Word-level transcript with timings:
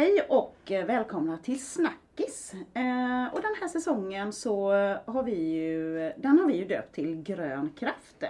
Hej 0.00 0.26
och 0.28 0.70
eh, 0.70 0.86
välkomna 0.86 1.38
till 1.38 1.64
Snackis. 1.64 2.54
Eh, 2.54 3.34
och 3.34 3.42
den 3.42 3.54
här 3.60 3.68
säsongen 3.68 4.32
så 4.32 4.70
har 5.04 5.22
vi 5.22 5.50
ju, 5.50 6.12
den 6.16 6.38
har 6.38 6.46
vi 6.46 6.56
ju 6.56 6.64
döpt 6.64 6.94
till 6.94 7.22
Grön 7.22 7.70
kraft. 7.78 8.20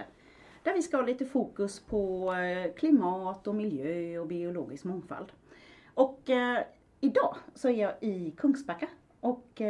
Där 0.63 0.73
vi 0.73 0.81
ska 0.81 0.97
ha 0.97 1.03
lite 1.03 1.25
fokus 1.25 1.79
på 1.79 2.33
eh, 2.33 2.73
klimat 2.73 3.47
och 3.47 3.55
miljö 3.55 4.19
och 4.19 4.27
biologisk 4.27 4.83
mångfald. 4.83 5.31
Och 5.93 6.21
idag 6.99 7.35
så 7.53 7.69
är 7.69 7.81
jag 7.81 7.93
i 8.01 8.31
Kungsbacka 8.37 8.87
och 9.19 9.61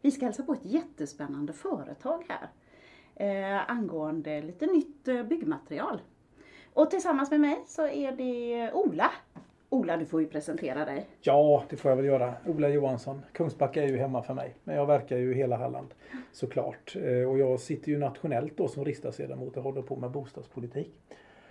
vi 0.00 0.10
ska 0.10 0.24
hälsa 0.24 0.42
på 0.42 0.52
ett 0.52 0.64
jättespännande 0.64 1.52
företag 1.52 2.26
här. 2.28 3.64
Angående 3.68 4.42
lite 4.42 4.66
nytt 4.66 5.04
byggmaterial. 5.04 6.02
Och 6.74 6.90
tillsammans 6.90 7.30
med 7.30 7.40
mig 7.40 7.64
så 7.66 7.86
är 7.86 8.12
det 8.12 8.72
Ola 8.72 9.12
Ola, 9.70 9.96
du 9.96 10.06
får 10.06 10.20
ju 10.20 10.26
presentera 10.26 10.84
dig. 10.84 11.08
Ja, 11.20 11.64
det 11.70 11.76
får 11.76 11.90
jag 11.90 11.96
väl 11.96 12.04
göra. 12.06 12.34
Ola 12.46 12.68
Johansson. 12.68 13.22
Kungsbacka 13.32 13.82
är 13.82 13.88
ju 13.88 13.96
hemma 13.96 14.22
för 14.22 14.34
mig. 14.34 14.54
Men 14.64 14.76
jag 14.76 14.86
verkar 14.86 15.16
ju 15.16 15.32
i 15.32 15.34
hela 15.34 15.56
Halland 15.56 15.94
såklart. 16.32 16.96
Eh, 16.96 17.28
och 17.30 17.38
jag 17.38 17.60
sitter 17.60 17.88
ju 17.88 17.98
nationellt 17.98 18.56
då 18.56 18.68
som 18.68 18.84
riksdagsledamot 18.84 19.56
och 19.56 19.62
håller 19.62 19.82
på 19.82 19.96
med 19.96 20.10
bostadspolitik. 20.10 20.94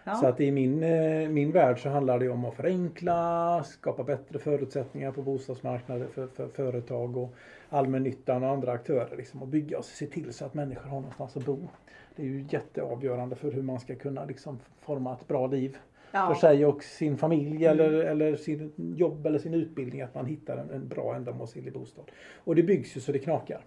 Ja. 0.04 0.16
Så 0.16 0.28
att 0.28 0.42
i 0.42 0.52
min, 0.52 0.84
eh, 0.84 1.30
min 1.30 1.52
värld 1.52 1.82
så 1.82 1.90
handlar 1.90 2.20
det 2.20 2.30
om 2.30 2.46
att 2.46 2.56
förenkla, 2.56 3.64
skapa 3.64 4.04
bättre 4.04 4.40
förutsättningar 4.40 5.12
på 5.12 5.22
bostadsmarknaden 5.22 6.08
för, 6.10 6.28
för 6.28 6.48
företag 6.48 7.18
och 7.18 7.34
allmännyttan 7.70 8.44
och 8.44 8.50
andra 8.50 8.72
aktörer. 8.72 9.18
Liksom, 9.18 9.42
och 9.42 9.48
bygga 9.48 9.78
och 9.78 9.86
se 9.86 10.06
till 10.06 10.34
så 10.34 10.46
att 10.46 10.54
människor 10.54 10.90
har 10.90 11.00
någonstans 11.00 11.38
att 11.38 11.46
bo. 11.46 11.68
Det 12.16 12.22
är 12.22 12.28
ju 12.28 12.46
jätteavgörande 12.50 13.36
för 13.36 13.52
hur 13.52 13.62
man 13.62 13.80
ska 13.80 13.96
kunna 13.96 14.26
liksom, 14.26 14.60
forma 14.80 15.14
ett 15.14 15.28
bra 15.28 15.48
liv 15.48 15.78
ja. 16.18 16.34
för 16.34 16.48
sig 16.48 16.66
och 16.66 16.84
sin 16.84 17.18
familj 17.18 17.66
mm. 17.66 17.72
eller, 17.72 17.94
eller 17.94 18.36
sin 18.36 18.74
jobb 18.98 19.26
eller 19.26 19.40
sin 19.40 19.54
utbildning. 19.54 20.02
Att 20.02 20.16
man 20.16 20.26
hittar 20.26 20.58
en, 20.58 20.70
en 20.70 20.88
bra 20.88 21.16
ändamålsenlig 21.16 21.74
bostad. 21.74 22.06
Och 22.36 22.56
det 22.56 22.64
byggs 22.64 22.98
ju 22.98 23.02
så 23.02 23.12
det 23.12 23.20
knakar. 23.20 23.62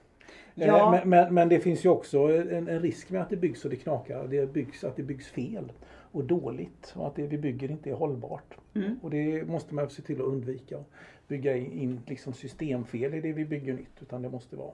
Eh, 0.55 0.67
ja. 0.67 0.91
Men, 0.91 1.09
men, 1.09 1.35
men, 1.35 1.49
det 1.49 1.61
finns 1.61 1.85
ju 1.85 1.89
också 1.89 2.19
en, 2.19 2.69
en, 2.69 2.81
risk 2.81 3.11
med 3.11 3.23
att 3.23 3.31
det 3.31 3.37
byggs 3.37 3.61
så 3.61 3.69
det 3.69 3.77
knakar. 3.77 4.27
Det 4.27 4.53
byggs, 4.53 4.85
att 4.85 4.97
det 4.97 5.03
byggs 5.03 5.29
fel 5.29 5.73
och 6.13 6.25
dåligt 6.25 6.93
och 6.97 7.07
att 7.07 7.17
det 7.17 7.27
vi 7.27 7.39
bygger 7.39 7.71
inte 7.71 7.91
är 7.91 7.95
hållbart. 7.95 8.55
Mm. 8.75 8.99
Och 9.03 9.11
det 9.11 9.45
måste 9.49 9.75
man 9.75 9.91
se 9.91 10.03
till 10.03 10.21
att 10.21 10.27
undvika. 10.27 10.85
Bygga 11.29 11.57
in 11.57 12.01
liksom 12.07 12.33
systemfel 12.33 13.15
i 13.15 13.21
det 13.21 13.33
vi 13.33 13.45
bygger 13.45 13.75
nytt. 13.75 14.03
Utan 14.03 14.23
det 14.23 14.29
måste 14.29 14.57
vara 14.57 14.73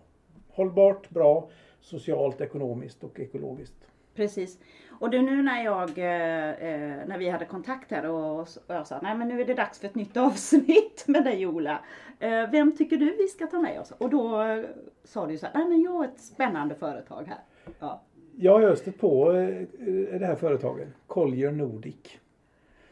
hållbart, 0.48 1.10
bra, 1.10 1.48
socialt, 1.80 2.41
ekonomiskt 2.41 3.04
och 3.04 3.20
ekologiskt. 3.20 3.86
Precis. 4.17 4.59
Och 5.00 5.11
du 5.11 5.22
nu 5.22 5.42
när 5.42 5.64
jag, 5.64 5.98
eh, 5.98 6.50
eh, 6.50 7.06
när 7.06 7.19
vi 7.19 7.28
hade 7.28 7.45
kontakt 7.45 7.91
här 7.91 8.11
och, 8.11 8.41
och 8.41 8.48
jag 8.67 8.86
sa, 8.86 8.98
nej 9.03 9.17
men 9.17 9.28
nu 9.28 9.41
är 9.41 9.45
det 9.45 9.55
dags 9.55 9.78
för 9.78 9.86
ett 9.86 9.95
nytt 9.95 10.17
avsnitt 10.17 11.05
med 11.06 11.25
dig 11.25 11.47
Ola. 11.47 11.81
Eh, 12.19 12.50
vem 12.50 12.77
tycker 12.77 12.97
du 12.97 13.17
vi 13.17 13.28
ska 13.28 13.47
ta 13.47 13.59
med 13.59 13.81
oss? 13.81 13.92
Och 13.98 14.11
då 14.11 14.42
eh, 14.42 14.64
sa 15.05 15.27
du 15.27 15.39
så 15.39 15.47
här, 15.47 15.55
nej 15.55 15.69
men 15.69 15.83
jag 15.83 15.91
har 15.91 16.05
ett 16.05 16.20
spännande 16.20 16.75
företag 16.75 17.25
här. 17.27 17.39
Ja. 17.78 18.03
Jag 18.37 18.61
har 18.61 18.75
stött 18.75 18.98
på 18.98 19.33
eh, 19.33 20.19
det 20.19 20.27
här 20.27 20.37
företaget, 20.37 20.89
Collier 21.06 21.53
Nordic. 21.53 22.19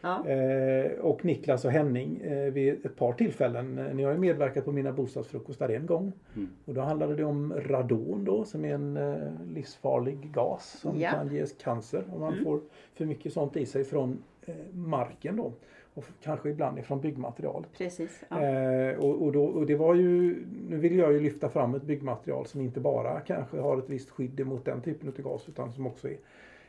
Ja. 0.05 0.29
Eh, 0.29 0.93
och 0.93 1.25
Niklas 1.25 1.65
och 1.65 1.71
Henning 1.71 2.21
eh, 2.21 2.53
vid 2.53 2.87
ett 2.87 2.97
par 2.97 3.13
tillfällen. 3.13 3.75
Ni 3.75 4.03
har 4.03 4.13
ju 4.13 4.19
medverkat 4.19 4.65
på 4.65 4.73
mina 4.73 4.93
bostadsfrukostar 4.93 5.69
en 5.69 5.87
gång. 5.87 6.13
Mm. 6.37 6.49
Och 6.65 6.75
då 6.75 6.81
handlade 6.81 7.17
det 7.17 7.25
om 7.25 7.55
radon 7.57 8.25
då 8.25 8.45
som 8.45 8.65
är 8.65 8.75
en 8.75 8.97
eh, 8.97 9.17
livsfarlig 9.49 10.33
gas 10.33 10.79
som 10.81 11.01
ja. 11.01 11.11
kan 11.11 11.35
ge 11.35 11.47
cancer 11.63 12.05
om 12.13 12.21
man 12.21 12.33
mm. 12.33 12.45
får 12.45 12.61
för 12.95 13.05
mycket 13.05 13.33
sånt 13.33 13.57
i 13.57 13.67
sig 13.67 13.85
från 13.85 14.23
eh, 14.47 14.55
marken 14.73 15.37
då. 15.37 15.53
Och 15.95 16.05
kanske 16.23 16.51
ibland 16.51 16.79
ifrån 16.79 17.01
byggmaterial. 17.01 17.67
Precis. 17.79 18.25
Ja. 18.29 18.43
Eh, 18.43 18.99
och, 18.99 19.23
och, 19.23 19.33
då, 19.33 19.45
och 19.45 19.67
det 19.67 19.77
var 19.77 19.95
ju, 19.95 20.45
nu 20.69 20.77
vill 20.77 20.99
jag 20.99 21.13
ju 21.13 21.21
lyfta 21.21 21.49
fram 21.49 21.75
ett 21.75 21.83
byggmaterial 21.83 22.47
som 22.47 22.61
inte 22.61 22.81
bara 22.81 23.21
kanske 23.21 23.61
har 23.61 23.79
ett 23.79 23.91
visst 23.91 24.11
skydd 24.11 24.47
mot 24.47 24.65
den 24.65 24.81
typen 24.81 25.09
av 25.09 25.15
gas 25.23 25.49
utan 25.49 25.73
som 25.73 25.87
också 25.87 26.09
är, 26.09 26.17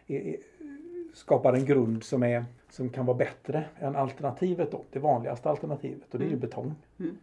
är, 0.07 0.19
är 0.19 0.37
skapar 1.15 1.53
en 1.53 1.65
grund 1.65 2.03
som, 2.03 2.23
är, 2.23 2.45
som 2.69 2.89
kan 2.89 3.05
vara 3.05 3.17
bättre 3.17 3.65
än 3.79 3.95
alternativet 3.95 4.71
då, 4.71 4.83
det 4.91 4.99
vanligaste 4.99 5.49
alternativet 5.49 6.13
och 6.13 6.19
det 6.19 6.25
är 6.25 6.27
ju 6.27 6.33
mm. 6.33 6.39
betong. 6.39 6.75
Mm. 6.99 7.17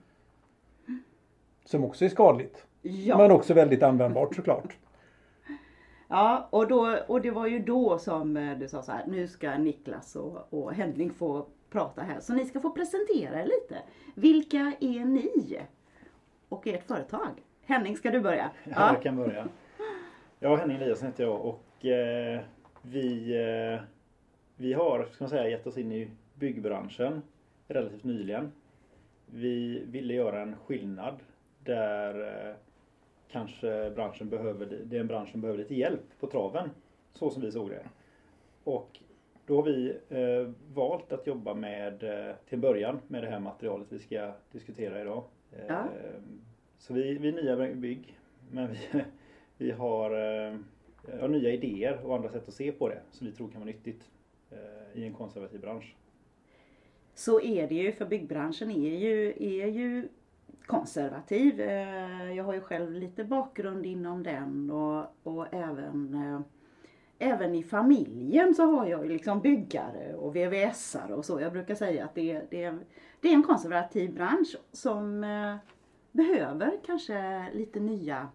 Som 1.64 1.84
också 1.84 2.04
är 2.04 2.08
skadligt. 2.08 2.66
Ja. 2.82 3.18
Men 3.18 3.30
också 3.30 3.54
väldigt 3.54 3.82
användbart 3.82 4.34
såklart. 4.34 4.76
Ja, 6.08 6.48
och, 6.50 6.68
då, 6.68 6.98
och 7.06 7.20
det 7.20 7.30
var 7.30 7.46
ju 7.46 7.58
då 7.58 7.98
som 7.98 8.36
eh, 8.36 8.58
du 8.58 8.68
sa 8.68 8.82
så 8.82 8.92
här, 8.92 9.04
nu 9.06 9.28
ska 9.28 9.58
Niklas 9.58 10.16
och, 10.16 10.46
och 10.50 10.72
Henning 10.72 11.10
få 11.10 11.46
prata 11.70 12.02
här. 12.02 12.20
Så 12.20 12.32
ni 12.32 12.44
ska 12.44 12.60
få 12.60 12.70
presentera 12.70 13.40
er 13.40 13.44
lite. 13.44 13.82
Vilka 14.14 14.72
är 14.80 15.04
ni? 15.04 15.58
Och 16.48 16.66
ert 16.66 16.84
företag? 16.84 17.42
Henning, 17.64 17.96
ska 17.96 18.10
du 18.10 18.20
börja? 18.20 18.50
Ja, 18.64 18.92
jag 18.92 19.02
kan 19.02 19.16
börja. 19.16 19.48
Ja, 20.38 20.56
Henning 20.56 20.76
Eliasson 20.76 21.06
heter 21.06 21.24
jag 21.24 21.40
och 21.44 21.86
eh, 21.86 22.40
vi, 22.82 23.36
eh, 23.36 23.80
vi 24.56 24.72
har 24.72 25.08
ska 25.12 25.24
man 25.24 25.30
säga, 25.30 25.48
gett 25.48 25.66
oss 25.66 25.78
in 25.78 25.92
i 25.92 26.10
byggbranschen 26.34 27.22
relativt 27.68 28.04
nyligen. 28.04 28.52
Vi 29.26 29.84
ville 29.86 30.14
göra 30.14 30.42
en 30.42 30.56
skillnad 30.56 31.14
där 31.64 32.20
eh, 32.48 32.54
kanske 33.30 33.90
branschen 33.90 34.28
behöver, 34.28 34.66
det 34.84 34.96
är 34.96 35.00
en 35.00 35.06
bransch 35.06 35.30
som 35.30 35.40
behöver 35.40 35.58
lite 35.58 35.74
hjälp 35.74 36.20
på 36.20 36.26
traven. 36.26 36.70
Så 37.12 37.30
som 37.30 37.42
vi 37.42 37.52
såg 37.52 37.70
det. 37.70 37.88
Och 38.64 39.00
då 39.46 39.56
har 39.56 39.62
vi 39.62 39.96
eh, 40.08 40.52
valt 40.74 41.12
att 41.12 41.26
jobba 41.26 41.54
med, 41.54 42.02
eh, 42.02 42.34
till 42.48 42.58
början, 42.58 43.00
med 43.08 43.22
det 43.22 43.30
här 43.30 43.40
materialet 43.40 43.86
vi 43.90 43.98
ska 43.98 44.32
diskutera 44.52 45.00
idag. 45.00 45.24
Eh, 45.52 45.64
ja. 45.68 45.84
Så 46.78 46.94
vi, 46.94 47.18
vi 47.18 47.28
är 47.28 47.32
nya 47.32 47.74
bygg, 47.74 48.18
men 48.50 48.70
vi, 48.70 49.04
vi 49.56 49.70
har 49.70 50.10
Eh, 51.08 51.18
ja, 51.20 51.28
nya 51.28 51.50
idéer 51.50 52.06
och 52.06 52.16
andra 52.16 52.28
sätt 52.28 52.48
att 52.48 52.54
se 52.54 52.72
på 52.72 52.88
det 52.88 53.00
som 53.10 53.26
vi 53.26 53.32
tror 53.32 53.48
kan 53.48 53.60
vara 53.60 53.70
nyttigt 53.70 54.08
eh, 54.50 55.00
i 55.00 55.04
en 55.06 55.14
konservativ 55.14 55.60
bransch. 55.60 55.96
Så 57.14 57.40
är 57.40 57.68
det 57.68 57.74
ju, 57.74 57.92
för 57.92 58.06
byggbranschen 58.06 58.70
är 58.70 58.98
ju, 58.98 59.28
är 59.28 59.66
ju 59.66 60.08
konservativ. 60.66 61.60
Eh, 61.60 62.32
jag 62.32 62.44
har 62.44 62.54
ju 62.54 62.60
själv 62.60 62.92
lite 62.92 63.24
bakgrund 63.24 63.86
inom 63.86 64.22
den 64.22 64.70
och, 64.70 65.06
och 65.22 65.54
även, 65.54 66.44
även 67.18 67.54
i 67.54 67.62
familjen 67.62 68.54
så 68.54 68.62
har 68.62 68.86
jag 68.86 69.04
ju 69.04 69.12
liksom 69.12 69.40
byggare 69.40 70.14
och 70.14 70.36
VVSare 70.36 71.14
och 71.14 71.24
så. 71.24 71.40
Jag 71.40 71.52
brukar 71.52 71.74
säga 71.74 72.04
att 72.04 72.14
det, 72.14 72.42
det, 72.50 72.78
det 73.20 73.28
är 73.28 73.34
en 73.34 73.42
konservativ 73.42 74.14
bransch 74.14 74.56
som 74.72 75.24
eh, 75.24 75.56
behöver 76.12 76.80
kanske 76.86 77.46
lite 77.52 77.80
nya 77.80 78.28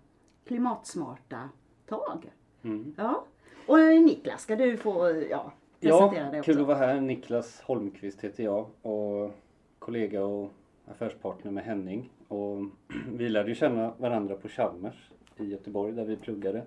klimatsmarta 0.45 1.49
tag. 1.85 2.31
Mm. 2.67 2.93
Ja. 2.97 3.25
Och 3.67 3.79
Niklas, 3.79 4.41
ska 4.41 4.55
du 4.55 4.77
få 4.77 5.23
ja, 5.29 5.53
presentera 5.79 6.25
ja, 6.25 6.31
dig 6.31 6.39
också? 6.39 6.51
kul 6.51 6.61
att 6.61 6.67
vara 6.67 6.77
här. 6.77 7.01
Niklas 7.01 7.61
Holmqvist 7.61 8.23
heter 8.23 8.43
jag 8.43 8.65
och 8.81 9.31
kollega 9.79 10.25
och 10.25 10.51
affärspartner 10.85 11.51
med 11.51 11.63
Henning. 11.63 12.09
Och 12.27 12.57
vi 13.13 13.29
lärde 13.29 13.49
ju 13.49 13.55
känna 13.55 13.93
varandra 13.97 14.35
på 14.35 14.47
Chalmers 14.47 15.11
i 15.37 15.45
Göteborg 15.45 15.93
där 15.93 16.05
vi 16.05 16.15
pluggade 16.15 16.63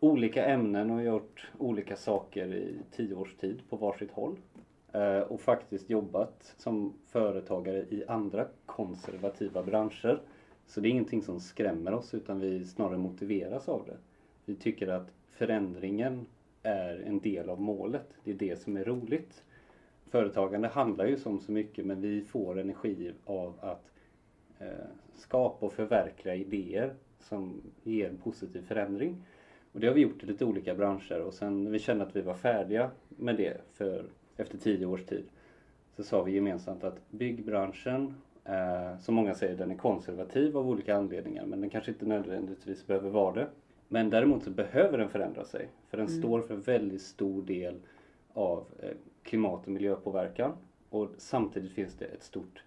olika 0.00 0.44
ämnen 0.44 0.90
och 0.90 1.02
gjort 1.02 1.50
olika 1.58 1.96
saker 1.96 2.54
i 2.54 2.76
tio 2.96 3.14
års 3.14 3.34
tid 3.34 3.60
på 3.68 3.76
varsitt 3.76 4.12
håll. 4.12 4.36
Eh, 4.92 5.18
och 5.18 5.40
faktiskt 5.40 5.90
jobbat 5.90 6.54
som 6.58 6.92
företagare 7.06 7.78
i 7.78 8.04
andra 8.08 8.46
konservativa 8.66 9.62
branscher. 9.62 10.20
Så 10.66 10.80
det 10.80 10.88
är 10.88 10.90
ingenting 10.90 11.22
som 11.22 11.40
skrämmer 11.40 11.94
oss 11.94 12.14
utan 12.14 12.40
vi 12.40 12.64
snarare 12.64 12.98
motiveras 12.98 13.68
av 13.68 13.82
det. 13.86 13.96
Vi 14.44 14.54
tycker 14.54 14.88
att 14.88 15.10
förändringen 15.30 16.26
är 16.62 17.02
en 17.06 17.20
del 17.20 17.48
av 17.50 17.60
målet. 17.60 18.08
Det 18.24 18.30
är 18.30 18.34
det 18.34 18.56
som 18.56 18.76
är 18.76 18.84
roligt. 18.84 19.44
Företagande 20.10 20.68
handlar 20.68 21.06
ju 21.06 21.16
som 21.16 21.40
så 21.40 21.52
mycket 21.52 21.86
men 21.86 22.00
vi 22.00 22.20
får 22.20 22.58
energi 22.58 23.12
av 23.24 23.54
att 23.60 23.90
eh, 24.58 24.68
skapa 25.14 25.66
och 25.66 25.72
förverkliga 25.72 26.34
idéer 26.34 26.94
som 27.18 27.62
ger 27.82 28.08
en 28.08 28.16
positiv 28.16 28.62
förändring. 28.62 29.22
Och 29.72 29.80
det 29.80 29.86
har 29.86 29.94
vi 29.94 30.00
gjort 30.00 30.22
i 30.22 30.26
lite 30.26 30.44
olika 30.44 30.74
branscher 30.74 31.20
och 31.20 31.34
sen 31.34 31.64
när 31.64 31.70
vi 31.70 31.78
kände 31.78 32.04
att 32.04 32.16
vi 32.16 32.20
var 32.20 32.34
färdiga 32.34 32.90
med 33.08 33.36
det 33.36 33.60
för, 33.72 34.04
efter 34.36 34.58
tio 34.58 34.86
års 34.86 35.04
tid 35.04 35.24
så 35.96 36.04
sa 36.04 36.22
vi 36.22 36.32
gemensamt 36.32 36.84
att 36.84 37.10
byggbranschen, 37.10 38.14
eh, 38.44 38.98
som 38.98 39.14
många 39.14 39.34
säger, 39.34 39.56
den 39.56 39.70
är 39.70 39.76
konservativ 39.76 40.56
av 40.56 40.68
olika 40.68 40.96
anledningar 40.96 41.44
men 41.46 41.60
den 41.60 41.70
kanske 41.70 41.90
inte 41.90 42.06
nödvändigtvis 42.06 42.86
behöver 42.86 43.10
vara 43.10 43.34
det. 43.34 43.48
Men 43.88 44.10
däremot 44.10 44.44
så 44.44 44.50
behöver 44.50 44.98
den 44.98 45.08
förändra 45.08 45.44
sig. 45.44 45.68
För 45.88 45.96
den 45.96 46.06
mm. 46.06 46.18
står 46.18 46.40
för 46.40 46.54
väldigt 46.54 47.02
stor 47.02 47.42
del 47.42 47.74
av 48.32 48.64
eh, 48.82 48.90
klimat 49.22 49.66
och 49.66 49.72
miljöpåverkan. 49.72 50.52
Och 50.90 51.08
samtidigt 51.18 51.72
finns 51.72 51.94
det 51.94 52.04
ett 52.04 52.22
stort 52.22 52.62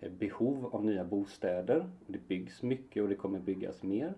eh, 0.00 0.12
behov 0.12 0.68
av 0.72 0.84
nya 0.84 1.04
bostäder. 1.04 1.90
Det 2.06 2.28
byggs 2.28 2.62
mycket 2.62 3.02
och 3.02 3.08
det 3.08 3.14
kommer 3.14 3.38
byggas 3.38 3.82
mer. 3.82 4.14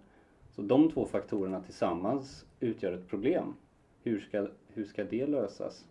Så 0.51 0.63
de 0.63 0.91
två 0.91 1.07
faktorerna 1.07 1.61
tillsammans 1.61 2.47
utgör 2.61 2.93
ett 2.93 3.09
problem. 3.09 3.55
Hur 4.03 4.21
ska, 4.21 4.49
hur 4.69 4.85
ska 4.85 5.05
det 5.05 5.27
lösas? 5.27 5.85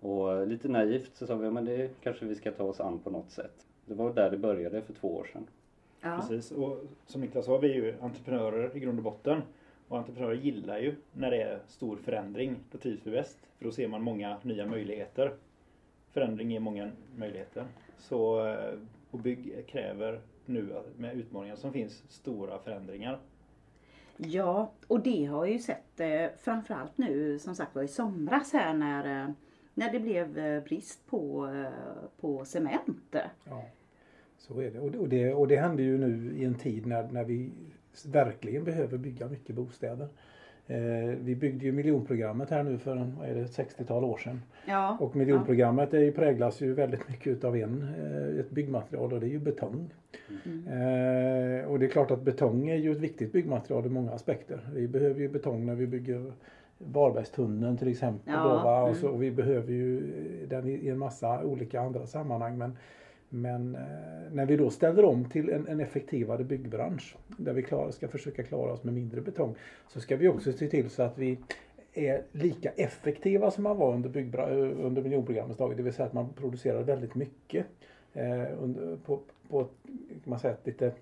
Och 0.00 0.46
lite 0.46 0.68
naivt 0.68 1.16
så 1.16 1.26
sa 1.26 1.36
vi 1.36 1.46
att 1.46 1.66
det 1.66 1.90
kanske 2.02 2.26
vi 2.26 2.34
ska 2.34 2.52
ta 2.52 2.64
oss 2.64 2.80
an 2.80 2.98
på 2.98 3.10
något 3.10 3.30
sätt. 3.30 3.66
det 3.86 3.94
var 3.94 4.12
där 4.12 4.30
det 4.30 4.38
började 4.38 4.82
för 4.82 4.92
två 4.92 5.16
år 5.16 5.24
sedan. 5.32 5.46
Ja. 6.00 6.16
Precis, 6.20 6.52
och 6.52 6.82
som 7.06 7.20
Niklas 7.20 7.44
sa, 7.44 7.58
vi 7.58 7.70
är 7.70 7.74
ju 7.74 7.94
entreprenörer 8.00 8.76
i 8.76 8.80
grund 8.80 8.98
och 8.98 9.04
botten. 9.04 9.42
Och 9.88 9.98
entreprenörer 9.98 10.34
gillar 10.34 10.78
ju 10.78 10.94
när 11.12 11.30
det 11.30 11.42
är 11.42 11.60
stor 11.66 11.96
förändring. 11.96 12.56
Då 12.70 12.78
trivs 12.78 13.06
vi 13.06 13.10
bäst. 13.10 13.38
För 13.58 13.64
då 13.64 13.72
ser 13.72 13.88
man 13.88 14.02
många 14.02 14.38
nya 14.42 14.66
möjligheter. 14.66 15.34
Förändring 16.12 16.50
ger 16.50 16.60
många 16.60 16.90
möjligheter. 17.16 17.64
Så, 17.98 18.46
eh, 18.46 18.78
och 19.10 19.18
bygg 19.18 19.66
kräver 19.66 20.20
nu 20.46 20.82
med 20.96 21.16
utmaningar 21.16 21.56
som 21.56 21.72
finns 21.72 22.02
stora 22.08 22.58
förändringar. 22.58 23.18
Ja, 24.16 24.72
och 24.86 25.00
det 25.00 25.24
har 25.24 25.44
jag 25.44 25.52
ju 25.52 25.58
sett 25.58 26.00
eh, 26.00 26.26
framförallt 26.38 26.98
nu 26.98 27.38
som 27.38 27.54
sagt 27.54 27.74
var 27.74 27.82
i 27.82 27.88
somras 27.88 28.52
här 28.52 28.74
när, 28.74 29.24
eh, 29.24 29.30
när 29.74 29.92
det 29.92 30.00
blev 30.00 30.34
brist 30.64 31.06
på, 31.06 31.48
på 32.20 32.44
cement. 32.44 33.16
Ja, 33.44 33.64
så 34.36 34.60
är 34.60 34.70
det. 34.70 34.80
Och, 34.80 34.94
och 34.94 35.08
det. 35.08 35.34
och 35.34 35.48
det 35.48 35.56
händer 35.56 35.84
ju 35.84 35.98
nu 35.98 36.38
i 36.38 36.44
en 36.44 36.54
tid 36.54 36.86
när, 36.86 37.08
när 37.12 37.24
vi 37.24 37.50
verkligen 38.06 38.64
behöver 38.64 38.98
bygga 38.98 39.28
mycket 39.28 39.56
bostäder. 39.56 40.08
Eh, 40.66 41.16
vi 41.20 41.36
byggde 41.36 41.64
ju 41.64 41.72
miljonprogrammet 41.72 42.50
här 42.50 42.62
nu 42.62 42.78
för 42.78 43.12
vad 43.18 43.28
är 43.28 43.34
det, 43.34 43.44
60-tal 43.44 44.04
år 44.04 44.16
sedan. 44.16 44.42
Ja, 44.66 44.96
och 45.00 45.16
miljonprogrammet 45.16 45.88
ja. 45.92 45.98
är 45.98 46.02
ju, 46.02 46.12
präglas 46.12 46.60
ju 46.60 46.74
väldigt 46.74 47.08
mycket 47.08 47.26
utav 47.26 47.56
en, 47.56 47.82
eh, 47.98 48.40
ett 48.40 48.50
byggmaterial 48.50 49.12
och 49.12 49.20
det 49.20 49.26
är 49.26 49.30
ju 49.30 49.38
betong. 49.38 49.90
Mm. 50.44 50.66
Eh, 50.66 51.64
och 51.64 51.78
det 51.78 51.86
är 51.86 51.90
klart 51.90 52.10
att 52.10 52.22
betong 52.22 52.68
är 52.68 52.76
ju 52.76 52.92
ett 52.92 52.98
viktigt 52.98 53.32
byggmaterial 53.32 53.86
ur 53.86 53.90
många 53.90 54.12
aspekter. 54.12 54.60
Vi 54.74 54.88
behöver 54.88 55.20
ju 55.20 55.28
betong 55.28 55.66
när 55.66 55.74
vi 55.74 55.86
bygger 55.86 56.32
Varbergstunneln 56.78 57.76
till 57.76 57.88
exempel. 57.88 58.34
Ja, 58.34 58.42
då, 58.64 58.70
mm. 58.70 58.90
och, 58.90 58.96
så, 58.96 59.08
och 59.08 59.22
vi 59.22 59.30
behöver 59.30 59.72
ju 59.72 60.00
den 60.48 60.68
i, 60.68 60.72
i 60.72 60.88
en 60.88 60.98
massa 60.98 61.44
olika 61.44 61.80
andra 61.80 62.06
sammanhang. 62.06 62.58
Men 62.58 62.76
men 63.34 63.74
eh, 63.74 63.82
när 64.32 64.46
vi 64.46 64.56
då 64.56 64.70
ställer 64.70 65.04
om 65.04 65.24
till 65.24 65.50
en, 65.50 65.68
en 65.68 65.80
effektivare 65.80 66.44
byggbransch 66.44 67.16
där 67.36 67.52
vi 67.52 67.62
klar, 67.62 67.90
ska 67.90 68.08
försöka 68.08 68.42
klara 68.42 68.72
oss 68.72 68.84
med 68.84 68.94
mindre 68.94 69.20
betong 69.20 69.54
så 69.88 70.00
ska 70.00 70.16
vi 70.16 70.28
också 70.28 70.52
se 70.52 70.68
till 70.68 70.90
så 70.90 71.02
att 71.02 71.18
vi 71.18 71.38
är 71.92 72.22
lika 72.32 72.70
effektiva 72.70 73.50
som 73.50 73.64
man 73.64 73.76
var 73.76 73.94
under, 73.94 74.10
byggbra- 74.10 74.50
eh, 74.50 74.86
under 74.86 75.02
miljonprogrammets 75.02 75.58
dagar. 75.58 75.76
Det 75.76 75.82
vill 75.82 75.92
säga 75.92 76.06
att 76.06 76.12
man 76.12 76.32
producerar 76.32 76.82
väldigt 76.82 77.14
mycket 77.14 77.66
eh, 78.12 78.62
under, 78.62 78.96
på, 78.96 79.20
på 79.48 79.64
kan 80.08 80.30
man 80.30 80.38
säga, 80.38 80.54
ett 80.54 80.66
lite 80.66 80.92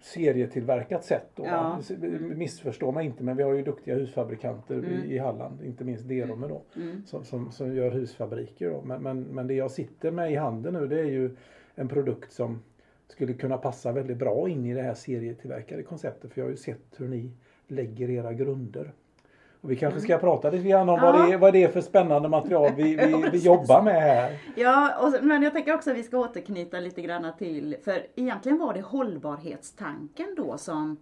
serietillverkat 0.00 1.04
sätt. 1.04 1.30
Då, 1.34 1.44
ja. 1.46 1.80
Missförstå 2.20 2.92
mig 2.92 3.06
inte 3.06 3.22
men 3.22 3.36
vi 3.36 3.42
har 3.42 3.52
ju 3.52 3.62
duktiga 3.62 3.94
husfabrikanter 3.94 4.74
mm. 4.74 5.10
i, 5.10 5.18
Halland, 5.18 5.64
inte 5.64 5.84
minst 5.84 6.08
Derome 6.08 6.48
då, 6.48 6.62
mm. 6.76 7.02
som, 7.06 7.24
som, 7.24 7.52
som, 7.52 7.74
gör 7.74 7.90
husfabriker. 7.90 8.70
Då. 8.70 8.82
Men, 8.82 9.02
men, 9.02 9.22
men 9.22 9.46
det 9.46 9.54
jag 9.54 9.70
sitter 9.70 10.10
med 10.10 10.32
i 10.32 10.34
handen 10.34 10.74
nu 10.74 10.86
det 10.86 11.00
är 11.00 11.04
ju 11.04 11.36
en 11.74 11.88
produkt 11.88 12.32
som 12.32 12.62
skulle 13.08 13.34
kunna 13.34 13.56
passa 13.56 13.92
väldigt 13.92 14.16
bra 14.16 14.48
in 14.48 14.66
i 14.66 14.74
det 14.74 14.82
här 14.82 14.94
serietillverkade 14.94 15.82
konceptet 15.82 16.32
för 16.32 16.40
jag 16.40 16.46
har 16.46 16.50
ju 16.50 16.56
sett 16.56 16.94
hur 16.96 17.08
ni 17.08 17.30
lägger 17.66 18.10
era 18.10 18.32
grunder. 18.32 18.92
Och 19.60 19.70
vi 19.70 19.76
kanske 19.76 20.00
ska 20.00 20.12
mm. 20.12 20.20
prata 20.20 20.50
lite 20.50 20.68
grann 20.68 20.88
om 20.88 20.98
ja. 21.02 21.12
vad, 21.12 21.26
det 21.26 21.32
är, 21.34 21.38
vad 21.38 21.52
det 21.52 21.62
är 21.62 21.68
för 21.68 21.80
spännande 21.80 22.28
material 22.28 22.72
vi, 22.76 22.82
vi, 22.82 23.28
vi 23.32 23.38
jobbar 23.38 23.82
med 23.82 24.02
här. 24.02 24.38
Ja, 24.56 24.92
och, 25.00 25.24
men 25.24 25.42
jag 25.42 25.52
tänker 25.52 25.74
också 25.74 25.90
att 25.90 25.96
vi 25.96 26.02
ska 26.02 26.18
återknyta 26.18 26.80
lite 26.80 27.02
grann 27.02 27.32
till, 27.38 27.76
för 27.84 28.06
egentligen 28.14 28.58
var 28.58 28.74
det 28.74 28.80
hållbarhetstanken 28.80 30.34
då 30.36 30.58
som 30.58 30.96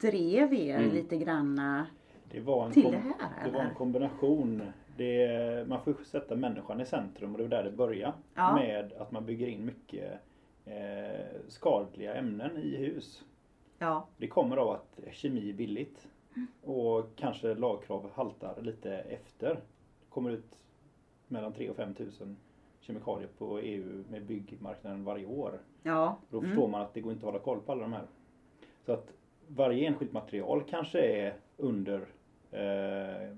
drev 0.00 0.54
er 0.54 0.78
mm. 0.78 0.94
lite 0.94 1.16
granna 1.16 1.86
det 2.32 2.40
var 2.40 2.66
en 2.66 2.72
till 2.72 2.90
det 2.90 3.02
här? 3.18 3.44
Det 3.44 3.50
var 3.50 3.60
en 3.60 3.74
kombination. 3.74 4.62
Det, 4.96 5.68
man 5.68 5.80
får 5.80 5.94
sätta 6.04 6.36
människan 6.36 6.80
i 6.80 6.86
centrum 6.86 7.32
och 7.32 7.38
det 7.38 7.44
var 7.44 7.50
där 7.50 7.64
det 7.64 7.70
började. 7.70 8.12
Ja. 8.34 8.54
Med 8.54 8.92
att 8.98 9.12
man 9.12 9.26
bygger 9.26 9.46
in 9.46 9.64
mycket 9.64 10.12
eh, 10.64 11.26
skadliga 11.48 12.14
ämnen 12.14 12.56
i 12.56 12.76
hus. 12.76 13.24
Ja. 13.78 14.06
Det 14.16 14.26
kommer 14.26 14.56
av 14.56 14.70
att 14.70 14.98
kemi 15.12 15.50
är 15.50 15.54
billigt. 15.54 16.06
Och 16.62 17.06
kanske 17.16 17.54
lagkrav 17.54 18.10
haltar 18.14 18.62
lite 18.62 18.94
efter. 18.94 19.54
Det 19.54 20.10
kommer 20.10 20.30
ut 20.30 20.56
mellan 21.28 21.52
3 21.52 21.70
och 21.70 21.76
5 21.76 21.94
tusen 21.94 22.36
kemikalier 22.80 23.28
på 23.38 23.58
EU 23.58 24.04
med 24.10 24.24
byggmarknaden 24.24 25.04
varje 25.04 25.26
år. 25.26 25.60
Ja. 25.82 26.18
Då 26.30 26.38
mm. 26.38 26.50
förstår 26.50 26.68
man 26.68 26.80
att 26.80 26.94
det 26.94 27.00
går 27.00 27.12
inte 27.12 27.26
att 27.26 27.32
hålla 27.32 27.44
koll 27.44 27.60
på 27.60 27.72
alla 27.72 27.82
de 27.82 27.92
här. 27.92 28.06
Så 28.86 28.92
att 28.92 29.12
varje 29.46 29.86
enskilt 29.86 30.12
material 30.12 30.62
kanske 30.70 31.00
är 31.00 31.34
under 31.56 31.96
eh, 32.50 33.36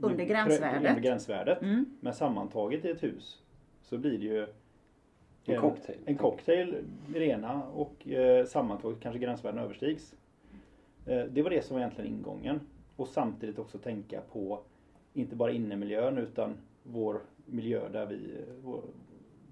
under 0.00 0.24
gränsvärdet. 0.24 0.90
Under 0.90 1.00
gränsvärdet. 1.00 1.62
Mm. 1.62 1.84
Men 2.00 2.14
sammantaget 2.14 2.84
i 2.84 2.90
ett 2.90 3.02
hus 3.02 3.42
så 3.82 3.98
blir 3.98 4.18
det 4.18 4.24
ju 4.24 4.42
en, 4.42 5.54
en 5.54 5.60
cocktail. 5.60 5.98
En 6.04 6.16
cocktail 6.16 6.84
rena 7.14 7.62
och 7.62 8.08
eh, 8.08 8.46
sammantaget 8.46 9.00
kanske 9.00 9.18
gränsvärden 9.18 9.60
överstigs. 9.60 10.14
Eh, 11.06 11.24
det 11.24 11.42
var 11.42 11.50
det 11.50 11.62
som 11.62 11.74
var 11.74 11.80
egentligen 11.80 12.14
ingången. 12.14 12.60
Och 12.96 13.08
samtidigt 13.08 13.58
också 13.58 13.78
tänka 13.78 14.20
på 14.32 14.60
inte 15.12 15.36
bara 15.36 15.52
innemiljön 15.52 16.18
utan 16.18 16.54
vår 16.82 17.20
miljö 17.46 17.88
där 17.88 18.06
vi, 18.06 18.44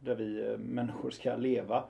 där 0.00 0.14
vi 0.14 0.46
eh, 0.46 0.58
människor 0.58 1.10
ska 1.10 1.37
leva. 1.37 1.84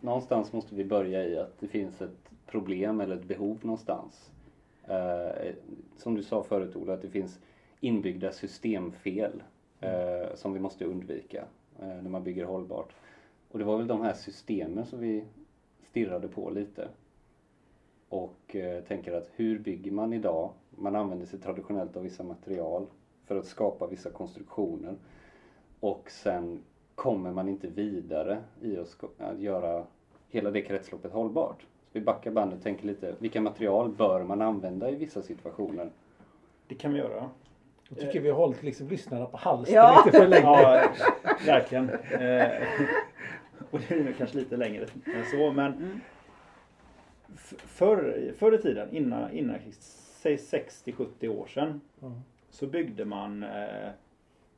Någonstans 0.00 0.52
måste 0.52 0.74
vi 0.74 0.84
börja 0.84 1.24
i 1.24 1.38
att 1.38 1.60
det 1.60 1.68
finns 1.68 2.02
ett 2.02 2.30
problem 2.46 3.00
eller 3.00 3.16
ett 3.16 3.24
behov 3.24 3.58
någonstans. 3.62 4.30
Eh, 4.84 5.54
som 5.96 6.14
du 6.14 6.22
sa 6.22 6.42
förut 6.42 6.76
Ola, 6.76 6.94
att 6.94 7.02
det 7.02 7.08
finns 7.08 7.38
inbyggda 7.80 8.32
systemfel 8.32 9.42
mm. 9.80 10.36
som 10.36 10.52
vi 10.52 10.60
måste 10.60 10.84
undvika 10.84 11.44
när 11.78 12.10
man 12.10 12.24
bygger 12.24 12.44
hållbart. 12.44 12.94
Och 13.50 13.58
det 13.58 13.64
var 13.64 13.78
väl 13.78 13.86
de 13.86 14.00
här 14.00 14.12
systemen 14.12 14.86
som 14.86 15.00
vi 15.00 15.24
stirrade 15.90 16.28
på 16.28 16.50
lite 16.50 16.88
och 18.08 18.56
eh, 18.56 18.82
tänker 18.84 19.12
att 19.12 19.30
hur 19.34 19.58
bygger 19.58 19.90
man 19.90 20.12
idag? 20.12 20.50
Man 20.70 20.96
använder 20.96 21.26
sig 21.26 21.38
traditionellt 21.38 21.96
av 21.96 22.02
vissa 22.02 22.22
material 22.22 22.86
för 23.26 23.36
att 23.36 23.46
skapa 23.46 23.86
vissa 23.86 24.10
konstruktioner 24.10 24.94
och 25.80 26.10
sen 26.10 26.62
kommer 26.94 27.32
man 27.32 27.48
inte 27.48 27.66
vidare 27.66 28.38
i 28.62 28.78
att, 28.78 29.04
att 29.18 29.40
göra 29.40 29.84
hela 30.28 30.50
det 30.50 30.62
kretsloppet 30.62 31.12
hållbart. 31.12 31.60
Så 31.60 31.90
vi 31.92 32.00
backar 32.00 32.30
bandet 32.30 32.58
och 32.58 32.64
tänker 32.64 32.86
lite, 32.86 33.14
vilka 33.18 33.40
material 33.40 33.88
bör 33.88 34.24
man 34.24 34.42
använda 34.42 34.90
i 34.90 34.94
vissa 34.94 35.22
situationer? 35.22 35.90
Det 36.68 36.74
kan 36.74 36.92
vi 36.92 36.98
göra. 36.98 37.30
Jag 37.88 37.98
tycker 37.98 38.20
vi 38.20 38.30
har 38.30 38.36
hållit 38.36 38.62
liksom 38.62 38.88
lyssnarna 38.88 39.26
på 39.26 39.36
halsen 39.36 39.74
ja. 39.74 40.02
lite 40.06 40.18
för 40.18 40.28
länge. 40.28 40.46
Ja, 40.46 40.88
verkligen. 41.46 41.90
Eh, 41.90 42.50
och 43.70 43.80
det 43.88 43.94
är 43.94 44.04
nog 44.04 44.16
kanske 44.18 44.38
lite 44.38 44.56
längre 44.56 44.86
än 45.04 45.24
så 45.30 45.52
men 45.52 45.72
mm 45.72 46.00
förr, 47.36 48.32
förr 48.36 48.54
i 48.54 48.58
tiden, 48.58 48.96
innan, 48.96 49.30
innan 49.30 49.58
säg 49.80 50.36
60-70 50.36 51.28
år 51.28 51.46
sedan, 51.46 51.80
mm. 52.02 52.20
så 52.50 52.66
byggde 52.66 53.04
man 53.04 53.42
eh, 53.42 53.90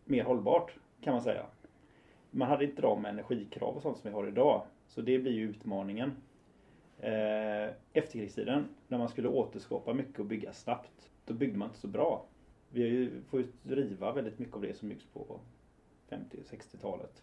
mer 0.04 0.24
hållbart 0.24 0.72
kan 1.00 1.12
man 1.12 1.22
säga. 1.22 1.46
Man 2.30 2.48
hade 2.48 2.64
inte 2.64 2.82
de 2.82 3.04
energikrav 3.04 3.76
och 3.76 3.82
sånt 3.82 3.98
som 3.98 4.10
vi 4.10 4.14
har 4.16 4.26
idag. 4.26 4.66
Så 4.86 5.00
det 5.00 5.18
blir 5.18 5.32
ju 5.32 5.50
utmaningen. 5.50 6.12
Eh, 6.98 7.74
efterkrigstiden, 7.92 8.68
när 8.88 8.98
man 8.98 9.08
skulle 9.08 9.28
återskapa 9.28 9.94
mycket 9.94 10.18
och 10.18 10.26
bygga 10.26 10.52
snabbt, 10.52 11.10
då 11.24 11.34
byggde 11.34 11.58
man 11.58 11.68
inte 11.68 11.80
så 11.80 11.88
bra. 11.88 12.24
Vi 12.70 13.10
får 13.30 13.40
ju 13.40 13.46
riva 13.64 14.12
väldigt 14.12 14.38
mycket 14.38 14.54
av 14.54 14.62
det 14.62 14.76
som 14.76 14.88
byggs 14.88 15.04
på 15.04 15.40
50 16.08 16.36
och 16.36 16.44
60-talet. 16.44 17.22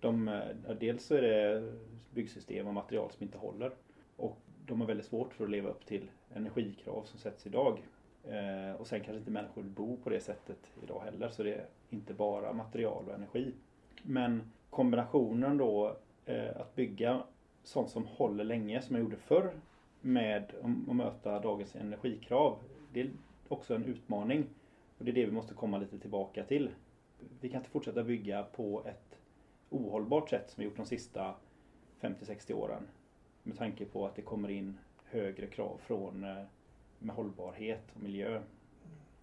De, 0.00 0.28
eh, 0.28 0.76
dels 0.80 1.04
så 1.04 1.14
är 1.14 1.22
det 1.22 1.72
byggsystem 2.14 2.66
och 2.66 2.74
material 2.74 3.10
som 3.10 3.22
inte 3.22 3.38
håller. 3.38 3.72
Och 4.16 4.38
de 4.66 4.80
har 4.80 4.88
väldigt 4.88 5.06
svårt 5.06 5.34
för 5.34 5.44
att 5.44 5.50
leva 5.50 5.68
upp 5.68 5.86
till 5.86 6.10
energikrav 6.34 7.04
som 7.04 7.18
sätts 7.18 7.46
idag. 7.46 7.82
Eh, 8.24 8.80
och 8.80 8.86
sen 8.86 9.00
kanske 9.00 9.18
inte 9.18 9.30
människor 9.30 9.62
vill 9.62 9.70
bo 9.70 9.96
på 9.96 10.10
det 10.10 10.20
sättet 10.20 10.72
idag 10.82 11.00
heller 11.04 11.28
så 11.28 11.42
det 11.42 11.54
är 11.54 11.66
inte 11.90 12.14
bara 12.14 12.52
material 12.52 13.04
och 13.08 13.14
energi. 13.14 13.52
Men 14.02 14.52
kombinationen 14.70 15.58
då 15.58 15.96
eh, 16.26 16.60
att 16.60 16.74
bygga 16.74 17.22
sånt 17.62 17.90
som 17.90 18.06
håller 18.06 18.44
länge 18.44 18.82
som 18.82 18.96
jag 18.96 19.02
gjorde 19.02 19.16
förr 19.16 19.52
med 20.00 20.52
att 20.88 20.96
möta 20.96 21.40
dagens 21.40 21.76
energikrav. 21.76 22.58
Det 22.92 23.00
är 23.00 23.10
också 23.48 23.74
en 23.74 23.84
utmaning. 23.84 24.46
Och 24.98 25.04
det 25.04 25.10
är 25.10 25.14
det 25.14 25.26
vi 25.26 25.32
måste 25.32 25.54
komma 25.54 25.78
lite 25.78 25.98
tillbaka 25.98 26.44
till. 26.44 26.70
Vi 27.40 27.48
kan 27.48 27.60
inte 27.60 27.70
fortsätta 27.70 28.04
bygga 28.04 28.42
på 28.42 28.82
ett 28.86 29.18
ohållbart 29.70 30.30
sätt 30.30 30.50
som 30.50 30.60
vi 30.60 30.64
gjort 30.64 30.76
de 30.76 30.86
sista 30.86 31.34
50-60 32.00 32.52
åren. 32.52 32.88
Med 33.44 33.58
tanke 33.58 33.84
på 33.84 34.06
att 34.06 34.16
det 34.16 34.22
kommer 34.22 34.48
in 34.48 34.78
högre 35.04 35.46
krav 35.46 35.80
från 35.86 36.24
eh, 36.24 36.44
med 36.98 37.16
hållbarhet 37.16 37.82
och 37.94 38.02
miljö. 38.02 38.40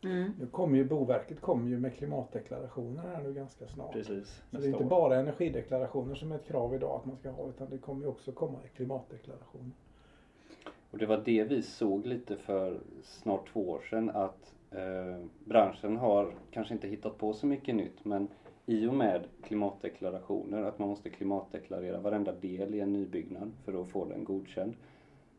Mm. 0.04 0.34
Nu 0.40 0.48
kommer 0.48 0.78
ju 0.78 0.86
Boverket 0.86 1.42
kommer 1.42 1.70
ju 1.70 1.80
med 1.80 1.96
klimatdeklarationer 1.96 3.04
här 3.04 3.24
nu 3.24 3.34
ganska 3.34 3.68
snart. 3.68 3.94
Precis, 3.94 4.44
så 4.52 4.58
det 4.58 4.64
är 4.64 4.68
inte 4.68 4.84
år. 4.84 4.90
bara 4.90 5.20
energideklarationer 5.20 6.16
som 6.16 6.32
är 6.32 6.36
ett 6.36 6.46
krav 6.46 6.76
idag 6.76 7.00
att 7.00 7.06
man 7.06 7.18
ska 7.18 7.30
ha 7.30 7.50
utan 7.50 7.70
det 7.70 7.78
kommer 7.78 8.02
ju 8.02 8.08
också 8.08 8.32
komma 8.32 8.60
klimatdeklarationer. 8.76 9.72
Och 10.92 10.98
det 10.98 11.06
var 11.06 11.22
det 11.26 11.44
vi 11.44 11.62
såg 11.62 12.06
lite 12.06 12.38
för 12.38 12.80
snart 13.04 13.50
två 13.54 13.70
år 13.70 13.82
sedan 13.90 14.10
att 14.10 14.54
eh, 14.72 15.26
branschen 15.46 15.98
har 15.98 16.34
kanske 16.52 16.74
inte 16.74 16.88
hittat 16.88 17.18
på 17.18 17.34
så 17.34 17.46
mycket 17.46 17.76
nytt 17.76 18.06
men 18.06 18.28
i 18.66 18.88
och 18.88 18.94
med 18.94 19.28
klimatdeklarationer, 19.44 20.64
att 20.64 20.80
man 20.80 20.90
måste 20.90 21.10
klimatdeklarera 21.10 22.00
varenda 22.00 22.32
del 22.32 22.76
i 22.76 22.80
en 22.80 22.94
nybyggnad 22.94 23.52
för 23.66 23.82
att 23.82 23.90
få 23.90 24.06
den 24.06 24.24
godkänd, 24.24 24.74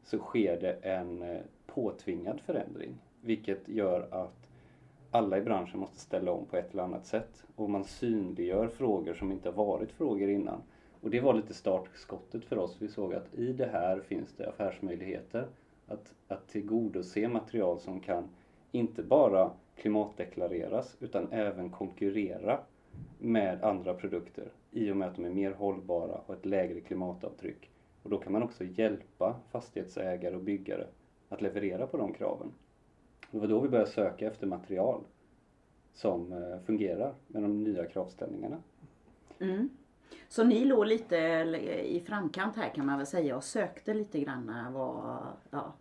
så 0.05 0.19
sker 0.19 0.61
det 0.61 0.73
en 0.73 1.23
eh, 1.23 1.41
påtvingad 1.67 2.41
förändring. 2.41 2.95
Vilket 3.21 3.69
gör 3.69 4.09
att 4.11 4.49
alla 5.11 5.39
i 5.39 5.41
branschen 5.41 5.81
måste 5.81 5.99
ställa 5.99 6.33
om 6.33 6.47
på 6.47 6.57
ett 6.57 6.73
eller 6.73 6.83
annat 6.83 7.07
sätt. 7.07 7.45
Och 7.57 7.71
man 7.71 7.85
synliggör 7.85 8.69
frågor 8.69 9.15
som 9.15 9.33
inte 9.33 9.49
har 9.49 9.65
varit 9.65 9.93
frågor 9.93 10.31
innan. 10.31 10.63
Och 11.01 11.11
det 11.11 11.21
var 11.21 11.35
lite 11.35 11.55
startskottet 11.55 12.45
för 12.45 12.59
oss. 12.59 12.77
Vi 12.79 12.89
såg 12.89 13.15
att 13.15 13.35
i 13.35 13.53
det 13.53 13.67
här 13.67 14.01
finns 14.01 14.33
det 14.37 14.49
affärsmöjligheter. 14.49 15.47
Att, 15.87 16.15
att 16.29 16.49
tillgodose 16.49 17.29
material 17.29 17.81
som 17.81 18.01
kan 18.01 18.29
inte 18.73 19.03
bara 19.03 19.51
klimatdeklareras 19.77 20.97
utan 21.01 21.33
även 21.33 21.71
konkurrera 21.71 22.61
med 23.23 23.65
andra 23.65 23.95
produkter 23.95 24.53
i 24.71 24.91
och 24.91 24.97
med 24.97 25.09
att 25.09 25.17
de 25.17 25.25
är 25.25 25.31
mer 25.31 25.53
hållbara 25.53 26.21
och 26.27 26.35
ett 26.35 26.47
lägre 26.47 26.81
klimatavtryck. 26.81 27.71
Och 28.03 28.11
då 28.11 28.19
kan 28.19 28.33
man 28.33 28.43
också 28.43 28.65
hjälpa 28.65 29.37
fastighetsägare 29.51 30.35
och 30.35 30.43
byggare 30.43 30.87
att 31.29 31.43
leverera 31.43 31.87
på 31.87 31.97
de 31.97 32.13
kraven. 32.13 32.53
Det 33.31 33.39
var 33.39 33.47
då 33.47 33.61
vi 33.61 33.69
började 33.69 33.91
söka 33.91 34.27
efter 34.27 34.47
material 34.47 35.01
som 35.93 36.33
eh, 36.33 36.59
fungerar 36.67 37.15
med 37.27 37.43
de 37.43 37.65
nya 37.65 37.85
kravställningarna. 37.85 38.57
Mm. 39.39 39.69
Så 40.29 40.45
ni 40.45 40.65
låg 40.65 40.87
lite 40.87 41.17
i 41.85 42.01
framkant 42.07 42.57
här 42.57 42.69
kan 42.69 42.87
man 42.87 42.99
väl 42.99 43.07
säga 43.07 43.37
och 43.37 43.45
sökte 43.45 43.95
lite 43.95 44.21
grann 44.21 44.73
vad, 44.73 45.27
ja. 45.51 45.73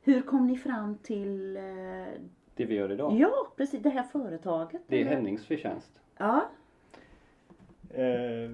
Hur 0.00 0.22
kom 0.22 0.46
ni 0.46 0.56
fram 0.56 0.98
till 0.98 1.56
eh, 1.56 1.62
det 2.54 2.64
vi 2.64 2.74
gör 2.74 2.92
idag? 2.92 3.12
Ja, 3.18 3.52
precis. 3.56 3.82
Det 3.82 3.90
här 3.90 4.02
företaget. 4.02 4.82
Det 4.86 4.96
är 4.96 5.00
eller? 5.00 5.10
Hennings 5.10 5.46
förtjänst. 5.46 6.00
Ja. 6.16 6.48
Eh, 7.90 8.50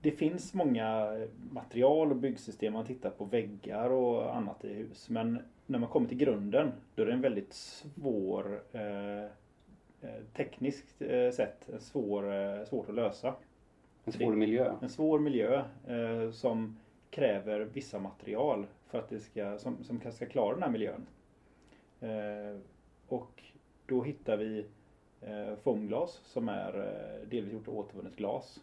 det 0.00 0.10
finns 0.10 0.54
många 0.54 1.16
material 1.50 2.10
och 2.10 2.16
byggsystem 2.16 2.72
man 2.72 2.86
tittar 2.86 3.10
på 3.10 3.24
väggar 3.24 3.90
och 3.90 4.36
annat 4.36 4.64
i 4.64 4.74
hus. 4.74 5.10
Men 5.10 5.42
när 5.66 5.78
man 5.78 5.88
kommer 5.88 6.08
till 6.08 6.18
grunden 6.18 6.72
då 6.94 7.02
är 7.02 7.06
det 7.06 7.12
en 7.12 7.20
väldigt 7.20 7.52
svår 7.52 8.62
eh, 8.72 9.22
eh 9.22 10.22
tekniskt 10.36 11.02
eh, 11.02 11.30
sett 11.30 11.70
svår, 11.78 12.34
eh, 12.34 12.64
svårt 12.64 12.88
att 12.88 12.94
lösa. 12.94 13.34
En 14.04 14.12
svår 14.12 14.34
miljö? 14.34 14.72
En 14.82 14.88
svår 14.88 15.18
miljö 15.18 15.64
eh, 15.86 16.30
som 16.30 16.78
kräver 17.10 17.60
vissa 17.60 17.98
material 17.98 18.66
för 18.86 18.98
att 18.98 19.08
det 19.08 19.20
ska, 19.20 19.58
som, 19.58 19.84
som 19.84 20.00
ska 20.12 20.26
klara 20.26 20.54
den 20.54 20.62
här 20.62 20.70
miljön. 20.70 21.06
Eh, 22.00 22.60
och 23.08 23.42
då 23.86 24.02
hittar 24.02 24.36
vi 24.36 24.66
eh, 25.26 25.56
foamglas 25.62 26.20
som 26.24 26.48
är 26.48 26.78
eh, 26.78 27.28
delvis 27.28 27.52
gjort 27.52 27.68
av 27.68 27.78
återvunnet 27.78 28.16
glas. 28.16 28.60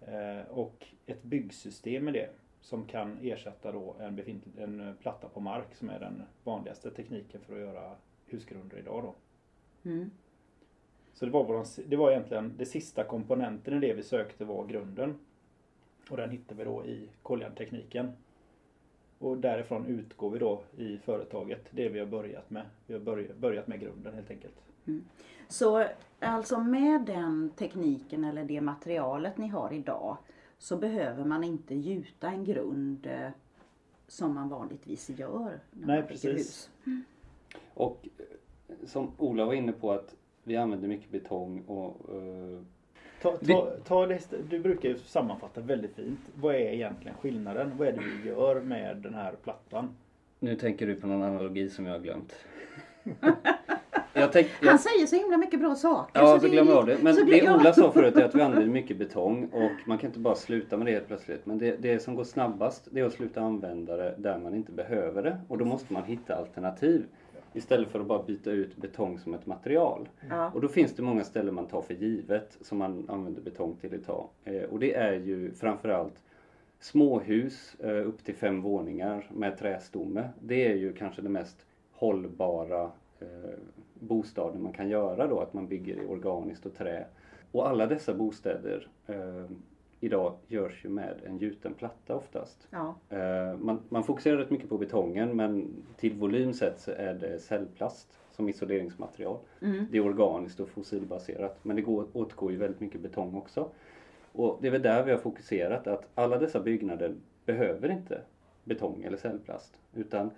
Eh, 0.00 0.50
och 0.50 0.86
ett 1.06 1.22
byggsystem 1.22 2.04
med 2.04 2.14
det 2.14 2.30
som 2.60 2.84
kan 2.84 3.18
ersätta 3.22 3.72
då 3.72 3.96
en, 4.00 4.16
befintlig, 4.16 4.62
en 4.62 4.96
platta 5.00 5.28
på 5.28 5.40
mark 5.40 5.74
som 5.74 5.90
är 5.90 6.00
den 6.00 6.22
vanligaste 6.44 6.90
tekniken 6.90 7.40
för 7.40 7.54
att 7.54 7.60
göra 7.60 7.96
husgrunder 8.26 8.78
idag. 8.78 9.02
Då. 9.02 9.14
Mm. 9.90 10.10
Så 11.12 11.24
det 11.24 11.30
var, 11.30 11.44
våran, 11.44 11.66
det 11.86 11.96
var 11.96 12.10
egentligen 12.10 12.54
det 12.58 12.66
sista 12.66 13.04
komponenten 13.04 13.74
i 13.74 13.80
det 13.80 13.94
vi 13.94 14.02
sökte 14.02 14.44
var 14.44 14.66
grunden. 14.66 15.18
Och 16.10 16.16
den 16.16 16.30
hittade 16.30 16.58
vi 16.58 16.64
då 16.64 16.84
i 16.84 17.08
koljantekniken. 17.22 18.12
Och 19.18 19.38
därifrån 19.38 19.86
utgår 19.86 20.30
vi 20.30 20.38
då 20.38 20.62
i 20.76 20.98
företaget, 20.98 21.68
det 21.70 21.88
vi 21.88 21.98
har 21.98 22.06
börjat 22.06 22.50
med. 22.50 22.66
Vi 22.86 22.94
har 22.94 23.34
börjat 23.34 23.66
med 23.66 23.80
grunden 23.80 24.14
helt 24.14 24.30
enkelt. 24.30 24.62
Mm. 24.86 25.04
Så 25.48 25.86
alltså 26.20 26.58
med 26.60 27.00
den 27.00 27.50
tekniken 27.56 28.24
eller 28.24 28.44
det 28.44 28.60
materialet 28.60 29.38
ni 29.38 29.48
har 29.48 29.72
idag 29.72 30.16
så 30.58 30.76
behöver 30.76 31.24
man 31.24 31.44
inte 31.44 31.74
gjuta 31.74 32.28
en 32.28 32.44
grund 32.44 33.06
eh, 33.06 33.30
som 34.08 34.34
man 34.34 34.48
vanligtvis 34.48 35.10
gör 35.10 35.60
när 35.70 35.86
Nej, 35.86 35.98
man 35.98 36.08
precis. 36.08 36.24
hus. 36.24 36.70
Mm. 36.86 37.04
Och 37.74 38.08
eh, 38.18 38.86
som 38.86 39.10
Ola 39.18 39.44
var 39.44 39.54
inne 39.54 39.72
på 39.72 39.92
att 39.92 40.14
vi 40.44 40.56
använder 40.56 40.88
mycket 40.88 41.10
betong 41.10 41.60
och 41.66 42.14
uh, 42.14 42.60
Ta, 43.22 43.36
ta, 43.36 43.70
ta 43.84 44.06
det, 44.06 44.20
du 44.50 44.58
brukar 44.58 44.88
ju 44.88 44.98
sammanfatta 44.98 45.60
väldigt 45.60 45.94
fint. 45.94 46.20
Vad 46.34 46.54
är 46.54 46.58
egentligen 46.58 47.16
skillnaden? 47.16 47.72
Vad 47.76 47.88
är 47.88 47.92
det 47.92 48.00
vi 48.00 48.28
gör 48.28 48.60
med 48.60 48.96
den 48.96 49.14
här 49.14 49.34
plattan? 49.42 49.88
Nu 50.38 50.56
tänker 50.56 50.86
du 50.86 50.94
på 50.94 51.06
någon 51.06 51.22
analogi 51.22 51.70
som 51.70 51.86
jag 51.86 51.92
har 51.92 52.00
glömt. 52.00 52.34
jag 54.14 54.32
tänk, 54.32 54.48
jag... 54.60 54.68
Han 54.68 54.78
säger 54.78 55.06
så 55.06 55.16
himla 55.16 55.36
mycket 55.36 55.60
bra 55.60 55.74
saker. 55.74 56.20
Ja, 56.20 56.26
så, 56.26 56.40
så 56.40 56.48
glömmer 56.48 56.72
av 56.72 56.86
det. 56.86 56.98
Men 57.02 57.14
det 57.14 57.22
glöm... 57.22 57.60
Ola 57.60 57.72
sa 57.72 57.92
förut 57.92 58.16
är 58.16 58.24
att 58.24 58.34
vi 58.34 58.40
använder 58.42 58.68
mycket 58.68 58.96
betong 58.96 59.48
och 59.52 59.88
man 59.88 59.98
kan 59.98 60.10
inte 60.10 60.18
bara 60.18 60.34
sluta 60.34 60.76
med 60.76 60.86
det 60.86 60.92
helt 60.92 61.06
plötsligt. 61.06 61.46
Men 61.46 61.58
det, 61.58 61.76
det 61.76 61.98
som 61.98 62.14
går 62.14 62.24
snabbast 62.24 62.88
det 62.90 63.00
är 63.00 63.04
att 63.04 63.12
sluta 63.12 63.40
använda 63.40 63.96
det 63.96 64.14
där 64.18 64.38
man 64.38 64.54
inte 64.54 64.72
behöver 64.72 65.22
det. 65.22 65.38
Och 65.48 65.58
då 65.58 65.64
måste 65.64 65.92
man 65.92 66.04
hitta 66.04 66.36
alternativ. 66.36 67.04
Istället 67.54 67.88
för 67.88 68.00
att 68.00 68.06
bara 68.06 68.22
byta 68.22 68.50
ut 68.50 68.76
betong 68.76 69.18
som 69.18 69.34
ett 69.34 69.46
material. 69.46 70.08
Mm. 70.30 70.52
Och 70.52 70.60
då 70.60 70.68
finns 70.68 70.94
det 70.94 71.02
många 71.02 71.24
ställen 71.24 71.54
man 71.54 71.66
tar 71.66 71.82
för 71.82 71.94
givet 71.94 72.58
som 72.60 72.78
man 72.78 73.06
använder 73.08 73.42
betong 73.42 73.76
till 73.80 73.94
idag. 73.94 74.28
Eh, 74.44 74.62
och 74.62 74.78
det 74.78 74.94
är 74.94 75.12
ju 75.12 75.54
framförallt 75.54 76.22
småhus 76.80 77.76
eh, 77.80 78.08
upp 78.08 78.24
till 78.24 78.34
fem 78.34 78.62
våningar 78.62 79.26
med 79.30 79.58
trästomme. 79.58 80.28
Det 80.40 80.66
är 80.66 80.74
ju 80.74 80.92
kanske 80.92 81.22
det 81.22 81.28
mest 81.28 81.66
hållbara 81.92 82.90
eh, 83.22 83.58
bostaden 83.94 84.62
man 84.62 84.72
kan 84.72 84.88
göra 84.88 85.26
då, 85.26 85.40
att 85.40 85.52
man 85.52 85.68
bygger 85.68 86.02
i 86.02 86.06
organiskt 86.06 86.66
och 86.66 86.74
trä. 86.74 87.04
Och 87.52 87.68
alla 87.68 87.86
dessa 87.86 88.14
bostäder 88.14 88.88
eh, 89.06 89.44
idag 90.00 90.34
görs 90.48 90.84
ju 90.84 90.88
med 90.88 91.14
en 91.26 91.38
gjuten 91.38 91.74
platta 91.74 92.16
oftast. 92.16 92.68
Ja. 92.70 92.94
Eh, 93.08 93.56
man, 93.58 93.80
man 93.88 94.04
fokuserar 94.04 94.36
rätt 94.36 94.50
mycket 94.50 94.68
på 94.68 94.78
betongen 94.78 95.36
men 95.36 95.68
till 95.96 96.14
volym 96.14 96.52
sett 96.52 96.80
så 96.80 96.90
är 96.90 97.14
det 97.14 97.38
cellplast 97.38 98.18
som 98.30 98.48
isoleringsmaterial. 98.48 99.38
Mm. 99.60 99.86
Det 99.90 99.98
är 99.98 100.06
organiskt 100.06 100.60
och 100.60 100.68
fossilbaserat 100.68 101.58
men 101.62 101.76
det 101.76 101.82
går, 101.82 102.06
åtgår 102.12 102.52
ju 102.52 102.58
väldigt 102.58 102.80
mycket 102.80 103.00
betong 103.00 103.34
också. 103.34 103.68
Och 104.32 104.58
det 104.60 104.66
är 104.66 104.72
väl 104.72 104.82
där 104.82 105.04
vi 105.04 105.10
har 105.10 105.18
fokuserat 105.18 105.86
att 105.86 106.08
alla 106.14 106.38
dessa 106.38 106.60
byggnader 106.60 107.14
behöver 107.44 107.90
inte 107.90 108.20
betong 108.64 109.02
eller 109.02 109.16
cellplast 109.16 109.80
utan 109.94 110.30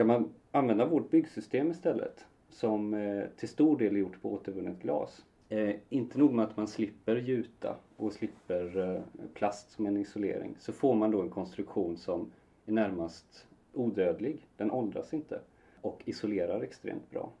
kan 0.00 0.06
man 0.06 0.32
använda 0.50 0.86
vårt 0.86 1.10
byggsystem 1.10 1.70
istället 1.70 2.24
som 2.48 2.94
eh, 2.94 3.24
till 3.36 3.48
stor 3.48 3.78
del 3.78 3.94
är 3.94 4.00
gjort 4.00 4.22
på 4.22 4.32
återvunnet 4.32 4.82
glas 4.82 5.24
Eh, 5.52 5.76
inte 5.88 6.18
nog 6.18 6.32
med 6.32 6.44
att 6.44 6.56
man 6.56 6.68
slipper 6.68 7.16
gjuta 7.16 7.76
och 7.96 8.12
slipper 8.12 8.78
eh, 8.78 9.02
plast 9.34 9.70
som 9.70 9.86
en 9.86 9.96
isolering 9.96 10.54
så 10.58 10.72
får 10.72 10.94
man 10.94 11.10
då 11.10 11.22
en 11.22 11.30
konstruktion 11.30 11.96
som 11.96 12.30
är 12.66 12.72
närmast 12.72 13.46
odödlig. 13.72 14.46
Den 14.56 14.70
åldras 14.70 15.14
inte 15.14 15.40
och 15.80 16.02
isolerar 16.04 16.60
extremt 16.60 17.10
bra. 17.10 17.32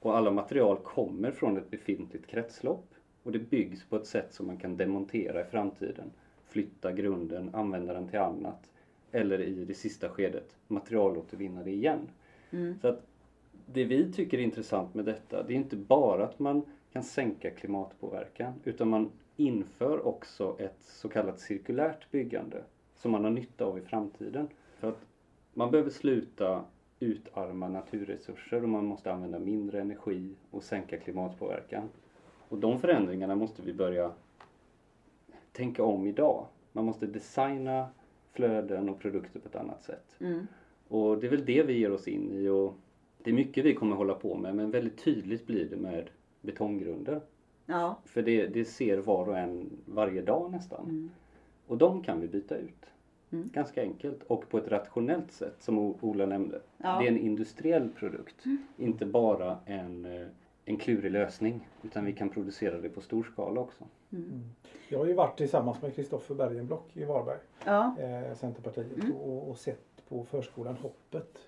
Och 0.00 0.16
alla 0.16 0.30
material 0.30 0.76
kommer 0.76 1.30
från 1.30 1.56
ett 1.56 1.70
befintligt 1.70 2.26
kretslopp 2.26 2.94
och 3.22 3.32
det 3.32 3.38
byggs 3.38 3.84
på 3.84 3.96
ett 3.96 4.06
sätt 4.06 4.32
som 4.34 4.46
man 4.46 4.56
kan 4.56 4.76
demontera 4.76 5.40
i 5.40 5.44
framtiden. 5.44 6.10
Flytta 6.44 6.92
grunden, 6.92 7.54
använda 7.54 7.92
den 7.92 8.08
till 8.08 8.20
annat 8.20 8.69
eller 9.12 9.40
i 9.40 9.64
det 9.64 9.74
sista 9.74 10.08
skedet 10.08 10.56
materialåtervinna 10.68 11.62
det 11.62 11.70
igen. 11.70 12.08
Mm. 12.50 12.78
Så 12.80 12.88
att 12.88 13.06
det 13.66 13.84
vi 13.84 14.12
tycker 14.12 14.38
är 14.38 14.42
intressant 14.42 14.94
med 14.94 15.04
detta 15.04 15.42
det 15.42 15.52
är 15.52 15.56
inte 15.56 15.76
bara 15.76 16.24
att 16.24 16.38
man 16.38 16.62
kan 16.92 17.02
sänka 17.02 17.50
klimatpåverkan 17.50 18.54
utan 18.64 18.88
man 18.88 19.10
inför 19.36 20.06
också 20.06 20.56
ett 20.58 20.82
så 20.82 21.08
kallat 21.08 21.40
cirkulärt 21.40 22.10
byggande 22.10 22.62
som 22.96 23.10
man 23.10 23.24
har 23.24 23.30
nytta 23.30 23.64
av 23.64 23.78
i 23.78 23.80
framtiden. 23.80 24.48
För 24.78 24.88
att 24.88 25.06
man 25.54 25.70
behöver 25.70 25.90
sluta 25.90 26.64
utarma 27.00 27.68
naturresurser 27.68 28.62
och 28.62 28.68
man 28.68 28.84
måste 28.84 29.12
använda 29.12 29.38
mindre 29.38 29.80
energi 29.80 30.34
och 30.50 30.62
sänka 30.62 30.98
klimatpåverkan. 30.98 31.88
Och 32.48 32.58
de 32.58 32.80
förändringarna 32.80 33.34
måste 33.36 33.62
vi 33.62 33.72
börja 33.72 34.12
tänka 35.52 35.84
om 35.84 36.06
idag. 36.06 36.46
Man 36.72 36.84
måste 36.84 37.06
designa 37.06 37.88
flöden 38.32 38.88
och 38.88 38.98
produkter 38.98 39.40
på 39.40 39.48
ett 39.48 39.56
annat 39.56 39.84
sätt. 39.84 40.16
Mm. 40.20 40.46
Och 40.88 41.18
det 41.18 41.26
är 41.26 41.30
väl 41.30 41.44
det 41.44 41.62
vi 41.62 41.78
ger 41.78 41.92
oss 41.92 42.08
in 42.08 42.32
i 42.32 42.48
och 42.48 42.74
det 43.22 43.30
är 43.30 43.34
mycket 43.34 43.64
vi 43.64 43.74
kommer 43.74 43.96
hålla 43.96 44.14
på 44.14 44.34
med 44.34 44.54
men 44.54 44.70
väldigt 44.70 45.04
tydligt 45.04 45.46
blir 45.46 45.68
det 45.70 45.76
med 45.76 46.10
betonggrunder. 46.40 47.20
Ja. 47.66 47.98
För 48.04 48.22
det, 48.22 48.46
det 48.46 48.64
ser 48.64 48.98
var 48.98 49.28
och 49.28 49.38
en 49.38 49.70
varje 49.84 50.22
dag 50.22 50.50
nästan. 50.50 50.84
Mm. 50.84 51.10
Och 51.66 51.78
de 51.78 52.02
kan 52.02 52.20
vi 52.20 52.28
byta 52.28 52.56
ut. 52.56 52.86
Mm. 53.30 53.50
Ganska 53.52 53.82
enkelt 53.82 54.22
och 54.22 54.48
på 54.48 54.58
ett 54.58 54.68
rationellt 54.68 55.32
sätt 55.32 55.56
som 55.58 55.78
Ola 55.78 56.26
nämnde. 56.26 56.60
Ja. 56.76 56.98
Det 56.98 57.06
är 57.06 57.08
en 57.08 57.18
industriell 57.18 57.88
produkt. 57.88 58.44
Mm. 58.44 58.58
Inte 58.76 59.06
bara 59.06 59.58
en, 59.66 60.04
eh, 60.04 60.26
en 60.64 60.76
klurig 60.76 61.12
lösning 61.12 61.68
utan 61.82 62.04
vi 62.04 62.12
kan 62.12 62.28
producera 62.28 62.80
det 62.80 62.88
på 62.88 63.00
stor 63.00 63.22
skala 63.32 63.60
också. 63.60 63.84
Mm. 64.12 64.24
mm. 64.24 64.50
Jag 64.88 64.98
har 64.98 65.06
ju 65.06 65.14
varit 65.14 65.38
tillsammans 65.38 65.82
med 65.82 65.94
Kristoffer 65.94 66.34
Bergenblock 66.34 66.96
i 66.96 67.04
Varberg, 67.04 67.38
ja. 67.64 67.96
eh, 67.98 68.34
Centerpartiet 68.34 68.96
mm. 68.96 69.16
och, 69.16 69.50
och, 69.50 69.58
sett 69.58 70.08
på 70.08 70.24
förskolan 70.24 70.76
Hoppet 70.76 71.38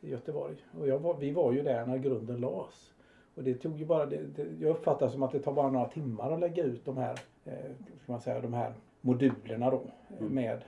i 0.00 0.10
Göteborg. 0.10 0.56
Och 0.80 1.02
var, 1.02 1.14
vi 1.14 1.30
var 1.30 1.52
ju 1.52 1.62
där 1.62 1.86
när 1.86 1.98
grunden 1.98 2.40
lades. 2.40 2.92
Och 3.34 3.44
det 3.44 3.54
tog 3.54 3.78
ju 3.78 3.84
bara, 3.86 4.06
det, 4.06 4.16
det, 4.36 4.46
jag 4.60 4.70
uppfattar 4.70 5.08
som 5.08 5.22
att 5.22 5.32
det 5.32 5.38
tar 5.38 5.52
bara 5.52 5.70
några 5.70 5.88
timmar 5.88 6.32
att 6.32 6.40
lägga 6.40 6.64
ut 6.64 6.84
de 6.84 6.96
här, 6.96 7.20
eh, 7.44 7.70
ska 8.02 8.12
man 8.12 8.20
säga, 8.20 8.40
de 8.40 8.52
här 8.52 8.74
modulerna 9.00 9.70
då 9.70 9.82
mm. 10.18 10.34
med 10.34 10.64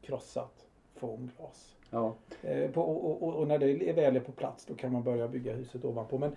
krossat 0.00 0.66
foamglas. 0.94 1.76
Ja. 1.90 2.14
Eh, 2.42 2.70
på, 2.70 2.82
och, 2.82 3.22
och, 3.22 3.34
och, 3.34 3.48
när 3.48 3.58
det 3.58 3.92
väl 3.92 4.16
är 4.16 4.20
på 4.20 4.32
plats 4.32 4.66
då 4.66 4.74
kan 4.74 4.92
man 4.92 5.02
börja 5.02 5.28
bygga 5.28 5.54
huset 5.54 5.84
ovanpå. 5.84 6.18
Men 6.18 6.32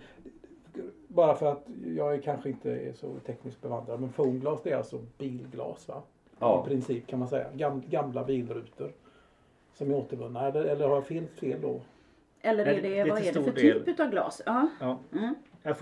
bara 1.10 1.36
för 1.36 1.51
att 1.51 1.68
jag 1.96 2.13
är 2.13 2.22
kanske 2.22 2.50
inte 2.50 2.72
är 2.72 2.94
så 2.94 3.20
tekniskt 3.25 3.62
bevandrad 3.62 4.00
men 4.00 4.10
foamglas 4.10 4.62
det 4.63 4.72
är 4.72 4.78
alltså 4.78 5.01
bilglas 5.18 5.88
va? 5.88 6.01
Ja. 6.39 6.63
I 6.66 6.70
princip 6.70 7.08
kan 7.08 7.20
man 7.20 7.28
säga. 7.28 7.48
Gam, 7.54 7.84
gamla 7.89 8.24
bilrutor 8.24 8.92
som 9.74 9.92
är 9.92 9.96
återvunna. 9.96 10.48
Eller, 10.48 10.66
eller 10.66 10.88
har 10.88 10.96
jag 10.96 11.08
fel, 11.08 11.28
fel 11.28 11.62
då? 11.62 11.82
Eller 12.42 12.66
är 12.66 12.82
det, 12.82 13.04
det 13.04 13.10
vad 13.10 13.22
är 13.22 13.34
det 13.34 13.44
för 13.44 13.51
del... 13.51 13.86
typ 13.86 14.00
av 14.00 14.10
glas? 14.10 14.42
Ja. 14.46 14.70
ja. 14.80 15.00
Mm. 15.13 15.36
Ja, 15.63 15.74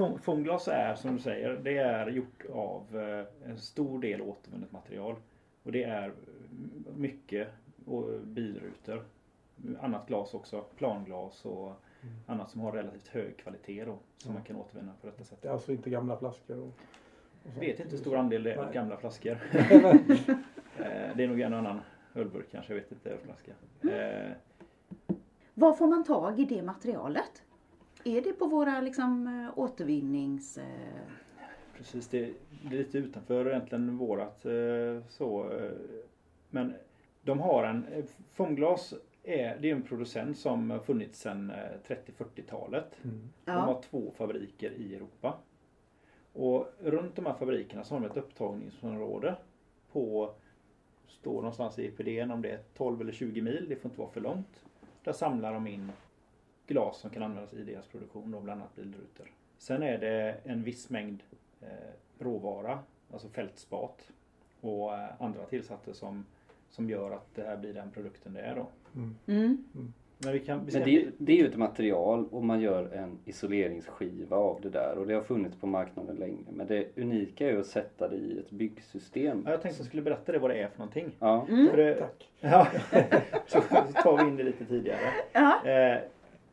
är 0.71 0.95
som 0.95 1.15
du 1.15 1.21
säger, 1.21 1.59
det 1.63 1.77
är 1.77 2.07
gjort 2.07 2.45
av 2.53 2.83
eh, 2.93 3.49
en 3.51 3.57
stor 3.57 3.99
del 3.99 4.21
återvunnet 4.21 4.71
material. 4.71 5.15
Och 5.63 5.71
det 5.71 5.83
är 5.83 6.13
mycket 6.95 7.47
bilrutor. 8.23 9.05
Annat 9.81 10.07
glas 10.07 10.33
också, 10.33 10.61
planglas 10.61 11.45
och. 11.45 11.73
Annat 12.25 12.49
som 12.49 12.61
har 12.61 12.71
relativt 12.71 13.07
hög 13.07 13.37
kvalitet 13.37 13.85
då. 13.85 13.97
Som 14.17 14.31
mm. 14.31 14.33
man 14.33 14.43
kan 14.43 14.55
återvinna 14.55 14.93
på 15.01 15.07
detta 15.07 15.23
sätt. 15.23 15.41
Det 15.41 15.47
är 15.47 15.51
alltså 15.51 15.71
inte 15.71 15.89
gamla 15.89 16.17
flaskor? 16.17 16.59
Och, 16.59 16.73
och 17.55 17.61
vet 17.61 17.79
inte 17.79 17.91
hur 17.91 17.97
stor 17.97 18.17
andel 18.17 18.43
det 18.43 18.53
är 18.53 18.63
Nej. 18.63 18.73
gamla 18.73 18.97
flaskor. 18.97 19.37
Eh, 20.79 21.15
det 21.15 21.23
är 21.23 21.27
nog 21.27 21.39
en 21.39 21.53
annan 21.53 21.79
ölburk 22.15 22.45
kanske, 22.51 22.73
jag 22.73 22.81
vet 22.81 22.91
inte, 22.91 23.17
flaska. 23.23 23.51
Eh. 23.81 24.31
Var 25.53 25.73
får 25.73 25.87
man 25.87 26.03
tag 26.03 26.39
i 26.39 26.45
det 26.45 26.61
materialet? 26.61 27.43
Är 28.03 28.21
det 28.21 28.33
på 28.33 28.45
våra 28.45 28.81
liksom, 28.81 29.27
eh, 29.27 29.59
återvinnings... 29.59 30.57
Eh... 30.57 30.63
Precis, 31.77 32.07
det 32.07 32.23
är 32.23 32.33
lite 32.69 32.97
utanför 32.97 33.47
egentligen 33.47 33.97
vårat 33.97 34.45
så. 35.07 35.51
Men 36.49 36.73
de 37.23 37.39
har 37.39 37.63
en, 37.63 37.85
Fångglas 38.33 38.93
är, 39.27 39.57
det 39.59 39.69
är 39.69 39.75
en 39.75 39.83
producent 39.83 40.37
som 40.37 40.69
har 40.69 40.79
funnits 40.79 41.19
sedan 41.19 41.51
30-40-talet. 41.87 43.03
Mm. 43.03 43.29
De 43.45 43.51
har 43.51 43.81
två 43.81 44.11
fabriker 44.17 44.71
i 44.71 44.95
Europa. 44.95 45.37
Och 46.33 46.67
runt 46.79 47.15
de 47.15 47.25
här 47.25 47.33
fabrikerna 47.33 47.83
så 47.83 47.95
har 47.95 48.01
de 48.01 48.07
ett 48.07 48.17
upptagningsområde 48.17 49.35
på, 49.91 50.33
står 51.07 51.35
någonstans 51.35 51.79
i 51.79 51.85
EPDn 51.87 52.31
om 52.31 52.41
det 52.41 52.51
är 52.51 52.59
12 52.73 53.01
eller 53.01 53.11
20 53.11 53.41
mil, 53.41 53.65
det 53.69 53.75
får 53.75 53.89
inte 53.89 53.99
vara 53.99 54.11
för 54.11 54.21
långt. 54.21 54.63
Där 55.03 55.13
samlar 55.13 55.53
de 55.53 55.67
in 55.67 55.91
glas 56.67 56.99
som 56.99 57.09
kan 57.09 57.23
användas 57.23 57.53
i 57.53 57.63
deras 57.63 57.87
produktion, 57.87 58.31
då, 58.31 58.39
bland 58.39 58.61
annat 58.61 58.75
bilrutor. 58.75 59.31
Sen 59.57 59.83
är 59.83 59.97
det 59.97 60.37
en 60.43 60.63
viss 60.63 60.89
mängd 60.89 61.23
eh, 61.61 61.67
råvara, 62.19 62.79
alltså 63.11 63.29
fältspat 63.29 64.11
och 64.61 64.93
eh, 64.93 65.21
andra 65.21 65.45
tillsatser 65.45 65.93
som, 65.93 66.25
som 66.69 66.89
gör 66.89 67.11
att 67.11 67.35
det 67.35 67.41
här 67.41 67.57
blir 67.57 67.73
den 67.73 67.91
produkten 67.91 68.33
det 68.33 68.41
är 68.41 68.55
då. 68.55 68.67
Mm. 68.95 69.15
Mm. 69.27 69.63
mm. 69.75 69.93
Men, 70.19 70.33
vi 70.33 70.39
kan, 70.39 70.65
vi 70.65 70.73
Men 70.73 70.89
det, 70.89 71.09
det, 71.17 71.31
är 71.31 71.37
ju 71.37 71.47
ett 71.47 71.57
material 71.57 72.27
och 72.31 72.43
man 72.43 72.61
gör 72.61 72.93
en 72.93 73.19
isoleringsskiva 73.25 74.37
av 74.37 74.61
det 74.61 74.69
där 74.69 74.97
och 74.97 75.07
det 75.07 75.13
har 75.13 75.21
funnits 75.21 75.55
på 75.55 75.67
marknaden 75.67 76.15
länge. 76.15 76.45
Men 76.51 76.67
det 76.67 76.97
unika 76.97 77.47
är 77.47 77.51
ju 77.51 77.59
att 77.59 77.67
sätta 77.67 78.07
det 78.07 78.15
i 78.15 78.39
ett 78.39 78.51
byggsystem. 78.51 79.43
Ja, 79.45 79.51
jag 79.51 79.61
tänkte 79.61 79.75
att 79.75 79.79
jag 79.79 79.87
skulle 79.87 80.01
berätta 80.01 80.31
det 80.31 80.39
vad 80.39 80.49
det 80.49 80.61
är 80.61 80.67
för 80.67 80.77
någonting. 80.77 81.11
Ja. 81.19 81.45
Mm. 81.49 81.69
För 81.69 81.77
det, 81.77 81.95
Tack. 81.95 82.29
Ja, 82.39 82.67
så 83.47 83.61
tar 84.03 84.17
vi 84.23 84.29
in 84.29 84.37
det 84.37 84.43
lite 84.43 84.65
tidigare. 84.65 84.99
Ja. 85.33 85.65
Eh, 85.65 86.01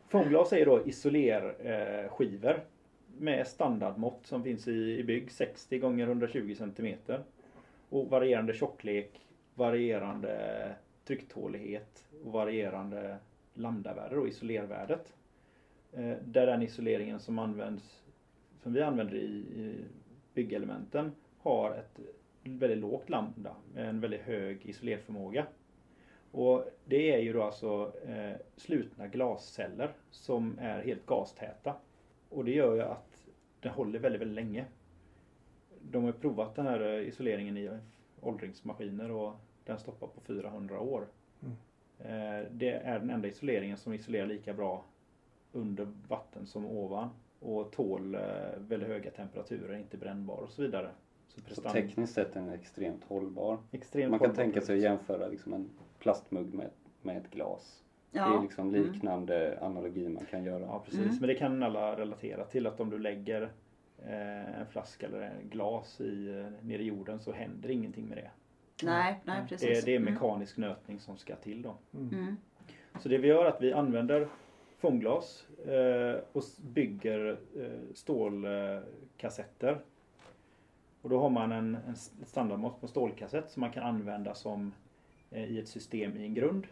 Fångglas 0.08 0.52
är 0.52 0.66
då 0.66 0.86
isolerskivor 0.86 2.50
eh, 2.50 2.60
med 3.18 3.46
standardmått 3.46 4.26
som 4.26 4.42
finns 4.42 4.68
i, 4.68 4.98
i 4.98 5.04
bygg 5.04 5.30
60 5.30 5.78
gånger 5.78 6.06
120 6.06 6.54
cm. 6.58 6.94
Och 7.88 8.10
varierande 8.10 8.52
tjocklek, 8.52 9.20
varierande 9.54 10.74
trycktålighet 11.04 12.06
och 12.24 12.32
varierande 12.32 13.18
lambdavärde 13.54 14.16
och 14.16 14.28
isolervärdet. 14.28 15.14
Eh, 15.92 16.16
där 16.24 16.46
den 16.46 16.62
isoleringen 16.62 17.20
som 17.20 17.38
används 17.38 18.04
som 18.62 18.72
vi 18.72 18.82
använder 18.82 19.14
i, 19.14 19.74
byggelementen 20.34 21.12
har 21.38 21.70
ett 21.70 22.00
väldigt 22.42 22.78
lågt 22.78 23.10
lambda 23.10 23.56
med 23.74 23.88
en 23.88 24.00
väldigt 24.00 24.20
hög 24.20 24.66
isolerförmåga. 24.66 25.46
Och 26.30 26.64
det 26.84 27.14
är 27.14 27.18
ju 27.18 27.32
då 27.32 27.42
alltså 27.42 27.92
eh, 28.06 28.36
slutna 28.56 29.06
glasceller 29.06 29.90
som 30.10 30.58
är 30.58 30.82
helt 30.82 31.06
gastäta. 31.06 31.74
Och 32.28 32.44
det 32.44 32.50
gör 32.50 32.74
ju 32.74 32.82
att 32.82 33.26
den 33.60 33.72
håller 33.72 33.98
väldigt, 33.98 34.20
väldigt 34.20 34.34
länge. 34.34 34.64
De 35.80 36.04
har 36.04 36.12
provat 36.12 36.54
den 36.54 36.66
här 36.66 36.80
eh, 36.80 37.08
isoleringen 37.08 37.56
i 37.56 37.78
åldringsmaskiner 38.24 39.10
och 39.10 39.32
den 39.64 39.78
stoppar 39.78 40.06
på 40.06 40.20
400 40.20 40.80
år. 40.80 41.06
Mm. 41.42 41.56
Eh, 41.98 42.46
det 42.50 42.70
är 42.70 42.98
den 42.98 43.10
enda 43.10 43.28
isoleringen 43.28 43.76
som 43.76 43.92
isolerar 43.92 44.26
lika 44.26 44.54
bra 44.54 44.84
under 45.52 45.88
vatten 46.08 46.46
som 46.46 46.66
ovan 46.66 47.08
och 47.40 47.72
tål 47.72 48.14
eh, 48.14 48.20
väldigt 48.58 48.88
höga 48.88 49.10
temperaturer, 49.10 49.76
inte 49.76 49.96
brännbar 49.96 50.36
och 50.36 50.50
så 50.50 50.62
vidare. 50.62 50.90
Så, 51.28 51.54
så 51.54 51.62
tekniskt 51.62 52.14
sett 52.14 52.36
är 52.36 52.40
den 52.40 52.48
extremt 52.48 53.04
hållbar. 53.04 53.58
Extremt 53.72 54.10
Man 54.10 54.18
kan 54.18 54.28
hållbar 54.28 54.42
tänka 54.42 54.60
sig 54.60 54.76
att 54.76 54.82
jämföra 54.82 55.28
liksom 55.28 55.52
en 55.52 55.70
plastmugg 55.98 56.54
med, 56.54 56.70
med 57.02 57.16
ett 57.16 57.30
glas. 57.30 57.84
Ja. 58.10 58.28
Det 58.28 58.36
är 58.36 58.42
liksom 58.42 58.68
mm. 58.68 58.82
liknande 58.82 59.52
mm. 59.52 59.64
analogi 59.64 60.08
man 60.08 60.26
kan 60.26 60.44
göra. 60.44 60.60
Ja 60.60 60.82
precis, 60.84 61.00
mm. 61.00 61.16
men 61.20 61.28
det 61.28 61.34
kan 61.34 61.62
alla 61.62 61.96
relatera 61.96 62.44
till 62.44 62.66
att 62.66 62.80
om 62.80 62.90
du 62.90 62.98
lägger 62.98 63.52
en 64.06 64.66
flaska 64.66 65.06
eller 65.06 65.20
en 65.20 65.48
glas 65.48 66.00
i, 66.00 66.28
eh, 66.28 66.66
ner 66.66 66.78
i 66.78 66.84
jorden 66.84 67.20
så 67.20 67.32
händer 67.32 67.70
ingenting 67.70 68.08
med 68.08 68.18
det. 68.18 68.30
Nej, 68.82 69.20
nej 69.24 69.42
precis. 69.48 69.68
Det, 69.68 69.86
det 69.86 69.92
är 69.92 70.00
mm. 70.00 70.14
mekanisk 70.14 70.58
mm. 70.58 70.70
nötning 70.70 71.00
som 71.00 71.16
ska 71.16 71.36
till 71.36 71.62
då. 71.62 71.76
Mm. 71.94 72.08
mm. 72.08 72.36
Så 73.00 73.08
det 73.08 73.18
vi 73.18 73.28
gör 73.28 73.44
är 73.44 73.48
att 73.48 73.62
vi 73.62 73.72
använder 73.72 74.28
fångglas 74.78 75.46
eh, 75.66 76.20
och 76.32 76.42
bygger 76.62 77.38
eh, 77.56 77.94
stålkassetter. 77.94 79.78
Och 81.02 81.10
då 81.10 81.20
har 81.20 81.30
man 81.30 81.52
en, 81.52 81.78
en 81.86 81.96
standardmått 82.26 82.80
på 82.80 82.88
stålkassett 82.88 83.50
som 83.50 83.60
man 83.60 83.72
kan 83.72 83.82
använda 83.82 84.34
som 84.34 84.72
eh, 85.30 85.44
i 85.44 85.58
ett 85.58 85.68
system 85.68 86.16
i 86.16 86.24
en 86.24 86.34
grund. 86.34 86.66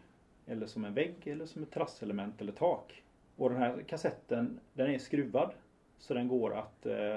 Eller 0.47 0.66
som 0.66 0.85
en 0.85 0.95
vägg 0.95 1.27
eller 1.27 1.47
som 1.47 1.62
ett 1.62 1.71
trasselement 1.71 2.40
eller 2.40 2.53
tak. 2.53 3.03
Och 3.37 3.51
den 3.51 3.59
här 3.59 3.83
kassetten 3.83 4.61
den 4.75 4.90
är 4.90 4.99
skruvad 4.99 5.53
så 6.03 6.15
den 6.15 6.29
går 6.29 6.55
att 6.55 6.87
eh, 6.87 7.17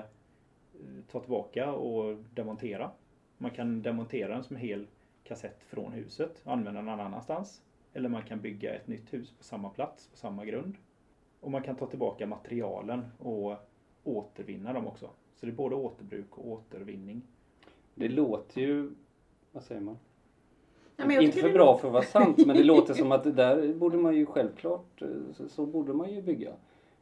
ta 1.12 1.19
tillbaka 1.19 1.71
och 1.71 2.17
demontera. 2.34 2.91
Man 3.38 3.52
kan 3.52 3.82
demontera 3.82 4.34
den 4.34 4.43
som 4.43 4.56
hel 4.56 4.88
kassett 5.24 5.63
från 5.63 5.91
huset 5.91 6.41
och 6.43 6.52
använda 6.52 6.80
den 6.80 6.86
någon 6.86 7.00
annanstans. 7.00 7.62
Eller 7.93 8.10
man 8.10 8.24
kan 8.24 8.41
bygga 8.41 8.74
ett 8.74 8.88
nytt 8.88 9.13
hus 9.13 9.32
på 9.38 9.43
samma 9.43 9.69
plats, 9.69 10.08
på 10.08 10.17
samma 10.17 10.45
grund. 10.45 10.76
Och 11.39 11.52
man 11.52 11.63
kan 11.63 11.76
ta 11.76 11.86
tillbaka 11.86 12.28
materialen 12.28 13.06
och 13.19 13.56
återvinna 14.04 14.74
dem 14.74 14.88
också. 14.88 15.10
Så 15.36 15.45
det 15.45 15.52
är 15.52 15.56
både 15.56 15.76
återbruk 15.76 16.38
och 16.38 16.48
återvinning. 16.48 17.21
Det 17.95 18.10
låter 18.10 18.62
ju, 18.62 18.91
vad 19.52 19.63
säger 19.63 19.82
man? 19.82 19.98
Ja, 20.95 21.21
inte 21.21 21.39
för 21.39 21.54
bra 21.54 21.78
för 21.78 21.88
att 21.88 21.93
vara 21.93 22.04
sant 22.04 22.45
men 22.45 22.56
det 22.56 22.63
låter 22.74 22.93
som 22.93 23.12
att 23.12 23.24
det 23.24 23.32
där 23.32 23.74
borde 23.74 23.98
man 23.98 24.15
ju 24.15 24.26
självklart, 24.26 25.02
så, 25.34 25.50
så 25.50 25.65
borde 25.65 25.93
man 25.93 26.12
ju 26.12 26.21
bygga. 26.21 26.52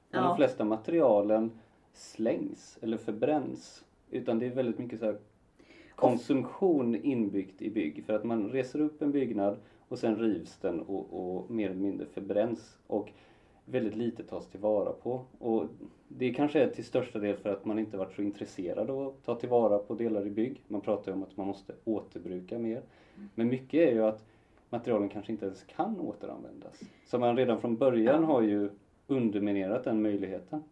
Men 0.09 0.21
ja. 0.21 0.27
de 0.27 0.37
flesta 0.37 0.65
materialen 0.65 1.51
slängs 1.93 2.77
eller 2.81 2.97
förbränns. 2.97 3.83
Utan 4.09 4.39
det 4.39 4.45
är 4.45 4.55
väldigt 4.55 4.79
mycket 4.79 4.99
så 4.99 5.15
konsumtion 5.95 6.95
inbyggt 6.95 7.61
i 7.61 7.69
bygg. 7.69 8.03
För 8.05 8.13
att 8.13 8.23
man 8.23 8.49
reser 8.49 8.81
upp 8.81 9.01
en 9.01 9.11
byggnad 9.11 9.57
och 9.87 9.99
sen 9.99 10.15
rivs 10.15 10.57
den 10.57 10.79
och, 10.79 11.13
och 11.13 11.51
mer 11.51 11.69
eller 11.69 11.79
mindre 11.79 12.05
förbränns. 12.05 12.77
Och 12.87 13.09
väldigt 13.65 13.95
lite 13.95 14.23
tas 14.23 14.47
tillvara 14.47 14.93
på. 14.93 15.25
Och 15.39 15.65
det 16.07 16.33
kanske 16.33 16.59
är 16.63 16.67
till 16.67 16.85
största 16.85 17.19
del 17.19 17.37
för 17.37 17.49
att 17.49 17.65
man 17.65 17.79
inte 17.79 17.97
varit 17.97 18.15
så 18.15 18.21
intresserad 18.21 18.89
av 18.89 19.07
att 19.07 19.25
ta 19.25 19.35
tillvara 19.35 19.79
på 19.79 19.95
delar 19.95 20.27
i 20.27 20.29
bygg. 20.29 20.61
Man 20.67 20.81
pratar 20.81 21.11
ju 21.11 21.15
om 21.15 21.23
att 21.23 21.37
man 21.37 21.47
måste 21.47 21.73
återbruka 21.83 22.59
mer. 22.59 22.81
Men 23.35 23.47
mycket 23.47 23.89
är 23.89 23.91
ju 23.91 24.03
att 24.03 24.25
materialen 24.69 25.09
kanske 25.09 25.31
inte 25.31 25.45
ens 25.45 25.63
kan 25.63 25.99
återanvändas. 25.99 26.81
Så 27.05 27.19
man 27.19 27.37
redan 27.37 27.61
från 27.61 27.77
början 27.77 28.23
har 28.23 28.41
ju 28.41 28.69
underminerat 29.07 29.83
den 29.83 30.01
möjligheten. 30.01 30.63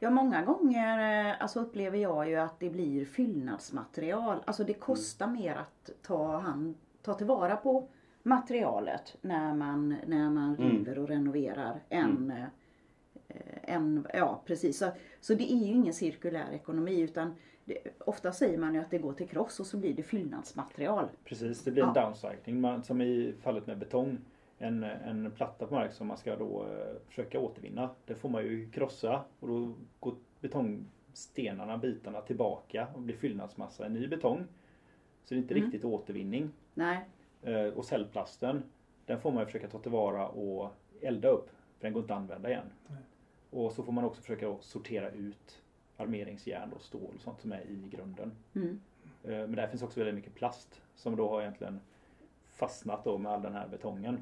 Ja, 0.00 0.10
många 0.10 0.42
gånger 0.42 1.28
eh, 1.28 1.34
alltså 1.40 1.60
upplever 1.60 1.98
jag 1.98 2.28
ju 2.28 2.36
att 2.36 2.60
det 2.60 2.70
blir 2.70 3.04
fyllnadsmaterial. 3.04 4.38
Alltså 4.44 4.64
det 4.64 4.74
kostar 4.74 5.26
mm. 5.26 5.40
mer 5.40 5.54
att 5.54 5.90
ta, 6.02 6.36
hand, 6.36 6.74
ta 7.02 7.14
tillvara 7.14 7.56
på 7.56 7.88
materialet 8.22 9.16
när 9.20 9.54
man, 9.54 9.96
när 10.06 10.30
man 10.30 10.56
mm. 10.56 10.70
river 10.70 10.98
och 10.98 11.08
renoverar 11.08 11.80
än, 11.88 12.16
mm. 12.16 12.30
eh, 13.28 13.74
än 13.74 14.06
ja 14.14 14.42
precis. 14.46 14.78
Så, 14.78 14.90
så 15.20 15.34
det 15.34 15.52
är 15.52 15.56
ju 15.56 15.72
ingen 15.72 15.94
cirkulär 15.94 16.52
ekonomi 16.52 17.00
utan 17.00 17.34
det, 17.64 17.78
ofta 17.98 18.32
säger 18.32 18.58
man 18.58 18.74
ju 18.74 18.80
att 18.80 18.90
det 18.90 18.98
går 18.98 19.12
till 19.12 19.28
kross 19.28 19.60
och 19.60 19.66
så 19.66 19.76
blir 19.76 19.94
det 19.94 20.02
fyllnadsmaterial. 20.02 21.08
Precis, 21.24 21.64
det 21.64 21.70
blir 21.70 21.82
en 21.82 21.92
ja. 21.94 22.02
downcycling. 22.02 22.60
Man, 22.60 22.82
som 22.82 23.00
i 23.00 23.34
fallet 23.42 23.66
med 23.66 23.78
betong 23.78 24.18
en, 24.58 24.82
en 24.84 25.30
platta 25.30 25.66
på 25.66 25.74
mark 25.74 25.92
som 25.92 26.06
man 26.06 26.16
ska 26.16 26.36
då 26.36 26.66
eh, 26.66 26.96
försöka 27.08 27.40
återvinna. 27.40 27.90
Det 28.06 28.14
får 28.14 28.28
man 28.28 28.42
ju 28.44 28.70
krossa 28.70 29.24
och 29.40 29.48
då 29.48 29.74
går 30.00 30.14
betong, 30.40 30.84
stenarna, 31.12 31.78
bitarna 31.78 32.20
tillbaka 32.20 32.88
och 32.94 33.00
blir 33.02 33.16
fyllnadsmassa 33.16 33.86
i 33.86 33.88
ny 33.90 34.06
betong. 34.08 34.44
Så 35.24 35.34
det 35.34 35.38
är 35.38 35.42
inte 35.42 35.54
Mm. 35.54 35.64
riktigt 35.64 35.84
återvinning. 35.84 36.50
Nej. 36.74 37.04
Eh, 37.42 37.64
Och 37.66 37.84
cellplasten, 37.84 38.62
den 39.06 39.20
får 39.20 39.30
man 39.30 39.40
ju 39.40 39.46
försöka 39.46 39.68
ta 39.68 39.78
tillvara 39.78 40.28
och 40.28 40.70
elda 41.00 41.28
upp. 41.28 41.48
För 41.78 41.84
den 41.86 41.92
går 41.92 42.02
inte 42.02 42.14
att 42.14 42.20
använda 42.20 42.48
igen. 42.50 42.66
Nej. 42.88 42.98
Och 43.50 43.72
så 43.72 43.82
får 43.82 43.92
man 43.92 44.04
också 44.04 44.20
försöka 44.22 44.56
sortera 44.60 45.10
ut 45.10 45.62
armeringsjärn 45.96 46.72
och 46.72 46.82
stål 46.82 47.12
och 47.14 47.20
sånt 47.20 47.40
som 47.40 47.52
är 47.52 47.60
i 47.60 47.88
grunden. 47.90 48.32
Mm. 48.54 48.80
Eh, 49.24 49.30
Men 49.30 49.52
där 49.52 49.66
finns 49.66 49.82
också 49.82 50.00
väldigt 50.00 50.14
mycket 50.14 50.34
plast 50.34 50.80
som 50.94 51.16
då 51.16 51.28
har 51.28 51.40
egentligen 51.40 51.80
fastnat 52.58 53.04
då 53.04 53.18
med 53.18 53.32
all 53.32 53.42
den 53.42 53.52
här 53.52 53.68
betongen. 53.68 54.18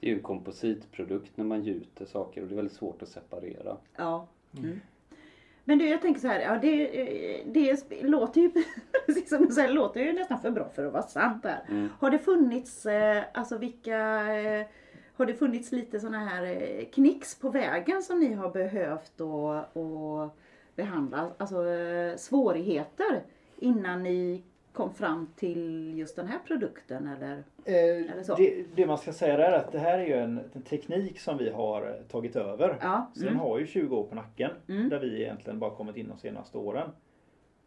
Det 0.00 0.06
är 0.06 0.10
ju 0.10 0.16
en 0.16 0.22
kompositprodukt 0.22 1.36
när 1.36 1.44
man 1.44 1.62
gjuter 1.62 2.04
saker 2.04 2.42
och 2.42 2.48
det 2.48 2.54
är 2.54 2.56
väldigt 2.56 2.76
svårt 2.76 3.02
att 3.02 3.08
separera. 3.08 3.76
Ja. 3.96 4.26
Mm. 4.58 4.80
Men 5.68 5.78
du, 5.78 5.88
jag 5.88 6.02
tänker 6.02 6.20
så 6.20 6.28
här, 6.28 6.40
ja, 6.40 6.58
det, 6.62 7.42
det 7.46 8.02
låter 8.02 8.40
ju, 8.40 8.50
precis 9.06 9.28
som 9.28 9.46
du 9.46 9.52
säger, 9.52 9.68
det 9.68 9.74
låter 9.74 10.00
ju 10.00 10.12
nästan 10.12 10.40
för 10.40 10.50
bra 10.50 10.68
för 10.68 10.86
att 10.86 10.92
vara 10.92 11.02
sant 11.02 11.44
här. 11.44 11.64
Mm. 11.68 11.88
Har 11.98 12.10
det 12.10 12.18
funnits, 12.18 12.86
eh, 12.86 13.24
alltså 13.34 13.58
vilka, 13.58 13.98
eh, 14.36 14.66
har 15.16 15.26
det 15.26 15.34
funnits 15.34 15.72
lite 15.72 16.00
sådana 16.00 16.18
här 16.18 16.44
eh, 16.44 16.84
knicks 16.84 17.38
på 17.38 17.48
vägen 17.50 18.02
som 18.02 18.20
ni 18.20 18.32
har 18.32 18.50
behövt 18.50 19.20
att 19.20 20.36
behandla? 20.76 21.30
Alltså 21.38 21.64
svårigheter 22.16 23.22
innan 23.58 24.02
ni 24.02 24.42
kom 24.76 24.94
fram 24.94 25.26
till 25.36 25.94
just 25.98 26.16
den 26.16 26.26
här 26.26 26.38
produkten 26.46 27.06
eller? 27.08 27.44
Eller 27.64 28.22
så. 28.22 28.34
det, 28.34 28.64
det 28.74 28.86
man 28.86 28.98
ska 28.98 29.12
säga 29.12 29.48
är 29.48 29.52
att 29.52 29.72
det 29.72 29.78
här 29.78 29.98
är 29.98 30.06
ju 30.06 30.12
en, 30.14 30.40
en 30.52 30.62
teknik 30.62 31.20
som 31.20 31.38
vi 31.38 31.50
har 31.50 31.86
eh, 31.88 31.94
tagit 32.08 32.36
över. 32.36 32.76
Ja. 32.80 33.10
Så 33.14 33.20
den 33.20 33.28
Mm. 33.28 33.40
har 33.40 33.58
ju 33.58 33.66
20 33.66 33.96
år 33.96 34.04
på 34.04 34.14
nacken. 34.14 34.50
Mm. 34.68 34.88
Där 34.88 34.98
vi 34.98 35.22
egentligen 35.22 35.58
bara 35.58 35.70
kommit 35.70 35.96
in 35.96 36.08
de 36.08 36.18
senaste 36.18 36.58
åren. 36.58 36.90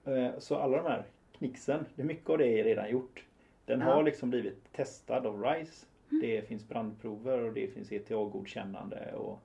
Eh, 0.05 0.29
Så 0.39 0.55
alla 0.55 0.77
de 0.77 0.83
här 0.85 1.05
det 1.39 2.01
är 2.01 2.03
mycket 2.03 2.29
av 2.29 2.37
det 2.37 2.59
är 2.59 2.63
redan 2.63 2.89
gjort. 2.89 3.25
Den 3.65 3.79
Ja. 3.79 3.85
har 3.85 4.03
liksom 4.03 4.29
blivit 4.29 4.73
testad 4.73 5.25
av 5.25 5.43
RISE. 5.43 5.85
Det 6.21 6.47
finns 6.47 6.67
brandprover 6.67 7.43
och 7.43 7.53
det 7.53 7.67
finns 7.67 7.91
ETA-godkännande 7.91 9.13
och 9.13 9.39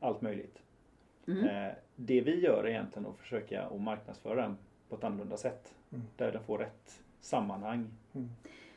allt 0.00 0.20
möjligt. 0.20 0.62
Mm. 1.28 1.44
Eh, 1.46 1.72
Det 1.96 2.20
vi 2.20 2.40
gör 2.40 2.64
är 2.64 2.68
egentligen 2.68 3.06
att 3.08 3.18
försöka 3.18 3.62
att 3.62 3.80
marknadsföra 3.80 4.42
den 4.42 4.56
på 4.88 4.96
ett 4.96 5.04
annorlunda 5.04 5.36
sätt. 5.36 5.74
Mm. 5.92 6.04
Där 6.16 6.32
den 6.32 6.42
får 6.42 6.58
rätt 6.58 7.02
sammanhang. 7.20 7.90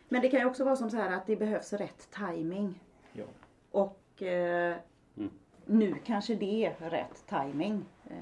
Men 0.09 0.21
det 0.21 0.29
kan 0.29 0.39
ju 0.39 0.45
också 0.45 0.63
vara 0.63 0.75
som 0.75 0.89
så 0.89 0.97
här 0.97 1.11
att 1.17 1.25
det 1.27 1.35
behövs 1.35 1.73
rätt 1.73 2.09
timing. 2.11 2.79
Ja. 3.13 3.23
Och 3.71 4.23
eh, 4.23 4.75
Mm. 5.17 5.31
nu 5.65 5.95
kanske 6.05 6.35
det 6.35 6.65
är 6.65 6.89
rätt 6.89 7.25
timing. 7.29 7.85
Eh, 8.05 8.13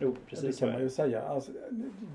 Jo, 0.00 0.10
det 0.12 0.16
precis 0.26 0.56
så 0.56 0.60
kan 0.60 0.68
man 0.68 0.78
det. 0.78 0.82
ju 0.84 0.90
säga. 0.90 1.22
Alltså, 1.22 1.52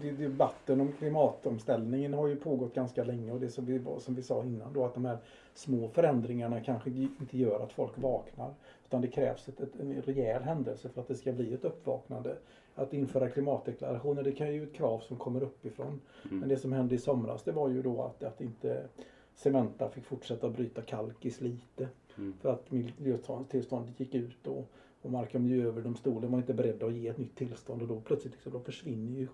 det- 0.01 0.11
debatten 0.11 0.81
om 0.81 0.91
klimatomställningen 0.91 2.13
har 2.13 2.27
ju 2.27 2.35
pågått 2.35 2.73
ganska 2.75 3.03
länge 3.03 3.31
och 3.31 3.39
det 3.39 3.49
som 3.49 3.65
vi, 3.65 3.81
som 3.99 4.15
vi 4.15 4.21
sa 4.21 4.43
innan 4.43 4.73
då 4.73 4.85
att 4.85 4.93
de 4.93 5.05
här 5.05 5.17
små 5.53 5.87
förändringarna 5.89 6.59
kanske 6.61 6.89
inte 6.89 7.37
gör 7.37 7.59
att 7.63 7.73
folk 7.73 7.97
vaknar. 7.97 8.53
Utan 8.85 9.01
det 9.01 9.07
krävs 9.07 9.47
ett, 9.49 9.59
ett, 9.59 9.79
en 9.79 10.01
rejäl 10.01 10.43
händelse 10.43 10.89
för 10.89 11.01
att 11.01 11.07
det 11.07 11.15
ska 11.15 11.31
bli 11.31 11.53
ett 11.53 11.65
uppvaknande. 11.65 12.37
Att 12.75 12.93
införa 12.93 13.29
klimatdeklarationer 13.29 14.23
det 14.23 14.31
kan 14.31 14.53
ju 14.53 14.63
ett 14.63 14.73
krav 14.73 14.99
som 14.99 15.17
kommer 15.17 15.43
uppifrån. 15.43 15.99
Mm. 16.25 16.39
Men 16.39 16.49
det 16.49 16.57
som 16.57 16.73
hände 16.73 16.95
i 16.95 16.97
somras 16.97 17.43
det 17.43 17.51
var 17.51 17.69
ju 17.69 17.81
då 17.81 18.01
att, 18.01 18.23
att 18.23 18.41
inte 18.41 18.87
Cementa 19.35 19.89
fick 19.89 20.05
fortsätta 20.05 20.49
bryta 20.49 20.81
kalk 20.81 21.25
i 21.25 21.31
Slite. 21.31 21.89
Mm. 22.17 22.33
För 22.41 22.49
att 22.49 22.71
miljötillståndet 22.71 23.99
gick 23.99 24.15
ut 24.15 24.47
och, 24.47 24.71
och 25.01 25.11
Mark 25.11 25.35
och 25.35 25.41
miljööverdomstolen 25.41 26.31
var 26.31 26.39
inte 26.39 26.53
beredda 26.53 26.85
att 26.85 26.93
ge 26.93 27.07
ett 27.07 27.17
nytt 27.17 27.35
tillstånd 27.35 27.81
och 27.81 27.87
då 27.87 27.99
plötsligt 27.99 28.33
liksom, 28.33 28.51
då 28.51 28.59
försvinner 28.59 29.19
ju 29.19 29.27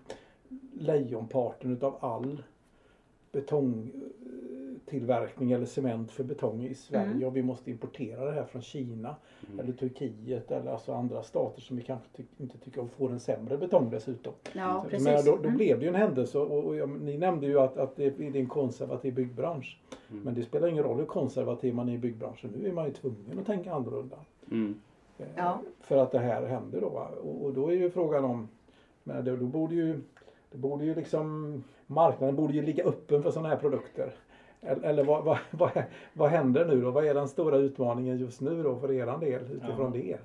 lejonparten 0.72 1.72
utav 1.72 1.96
all 2.00 2.42
betongtillverkning 3.32 5.52
eller 5.52 5.66
cement 5.66 6.10
för 6.12 6.24
betong 6.24 6.64
i 6.64 6.74
Sverige 6.74 7.10
Mm. 7.12 7.24
och 7.24 7.36
vi 7.36 7.42
måste 7.42 7.70
importera 7.70 8.24
det 8.24 8.32
här 8.32 8.44
från 8.44 8.62
Kina 8.62 9.16
Mm. 9.48 9.60
eller 9.60 9.72
Turkiet 9.72 10.50
eller 10.50 10.70
alltså 10.70 10.92
andra 10.92 11.22
stater 11.22 11.60
som 11.62 11.76
vi 11.76 11.82
kanske 11.82 12.08
ty- 12.16 12.22
inte 12.38 12.58
tycker 12.58 12.80
om 12.80 12.88
får 12.88 13.10
en 13.10 13.20
sämre 13.20 13.56
betong 13.58 13.90
dessutom. 13.90 14.32
ja, 14.54 14.84
precis. 14.90 15.06
Men 15.06 15.24
då, 15.24 15.36
då 15.36 15.42
Mm. 15.44 15.56
blev 15.56 15.78
det 15.78 15.84
ju 15.84 15.88
en 15.88 15.94
händelse 15.94 16.38
och, 16.38 16.64
och 16.66 16.76
jag, 16.76 17.00
ni 17.00 17.18
nämnde 17.18 17.46
ju 17.46 17.60
att, 17.60 17.76
att 17.76 17.96
det, 17.96 18.04
är 18.20 18.36
en 18.36 18.46
konservativ 18.48 19.14
byggbransch. 19.14 19.80
Mm. 20.10 20.22
Men 20.22 20.34
det 20.34 20.42
spelar 20.42 20.68
ingen 20.68 20.84
roll 20.84 20.98
hur 20.98 21.06
konservativ 21.06 21.74
man 21.74 21.88
är 21.88 21.92
i 21.94 21.98
byggbranschen. 21.98 22.50
Nu 22.62 22.68
är 22.68 22.72
man 22.72 22.84
ju 22.86 22.92
tvungen 22.92 23.38
att 23.40 23.46
tänka 23.46 23.72
annorlunda. 23.74 24.16
Mm. 24.50 24.74
Eh, 25.18 25.26
Ja. 25.36 25.60
För 25.80 25.96
att 25.96 26.12
det 26.12 26.18
här 26.18 26.46
händer 26.46 26.80
då. 26.80 26.88
va. 26.88 27.08
Och, 27.22 27.44
och 27.44 27.52
då 27.52 27.68
är 27.68 27.72
ju 27.76 27.90
frågan 27.90 28.24
om, 28.24 28.48
men 29.04 29.24
då, 29.24 29.36
då 29.36 29.44
borde 29.46 29.74
ju, 29.74 30.00
det 30.50 30.58
borde 30.58 30.84
ju 30.84 30.94
liksom, 30.94 31.64
marknaden 31.88 32.36
borde 32.36 32.52
ju 32.52 32.62
ligga 32.62 32.84
öppen 32.84 33.22
för 33.22 33.30
sådana 33.30 33.48
här 33.48 33.56
produkter. 33.56 34.14
Eller, 34.60 35.04
vad, 35.04 35.24
vad, 35.24 35.38
vad, 35.50 35.70
vad 36.12 36.30
händer 36.30 36.64
nu 36.64 36.80
då? 36.82 36.90
Vad 36.90 37.04
är 37.06 37.14
den 37.14 37.28
stora 37.28 37.56
utmaningen 37.56 38.18
just 38.18 38.40
nu 38.40 38.62
då 38.62 38.76
för 38.76 38.92
eran 38.92 39.20
del 39.20 39.42
utifrån 39.42 39.92
Ja. 39.94 40.00
det? 40.02 40.18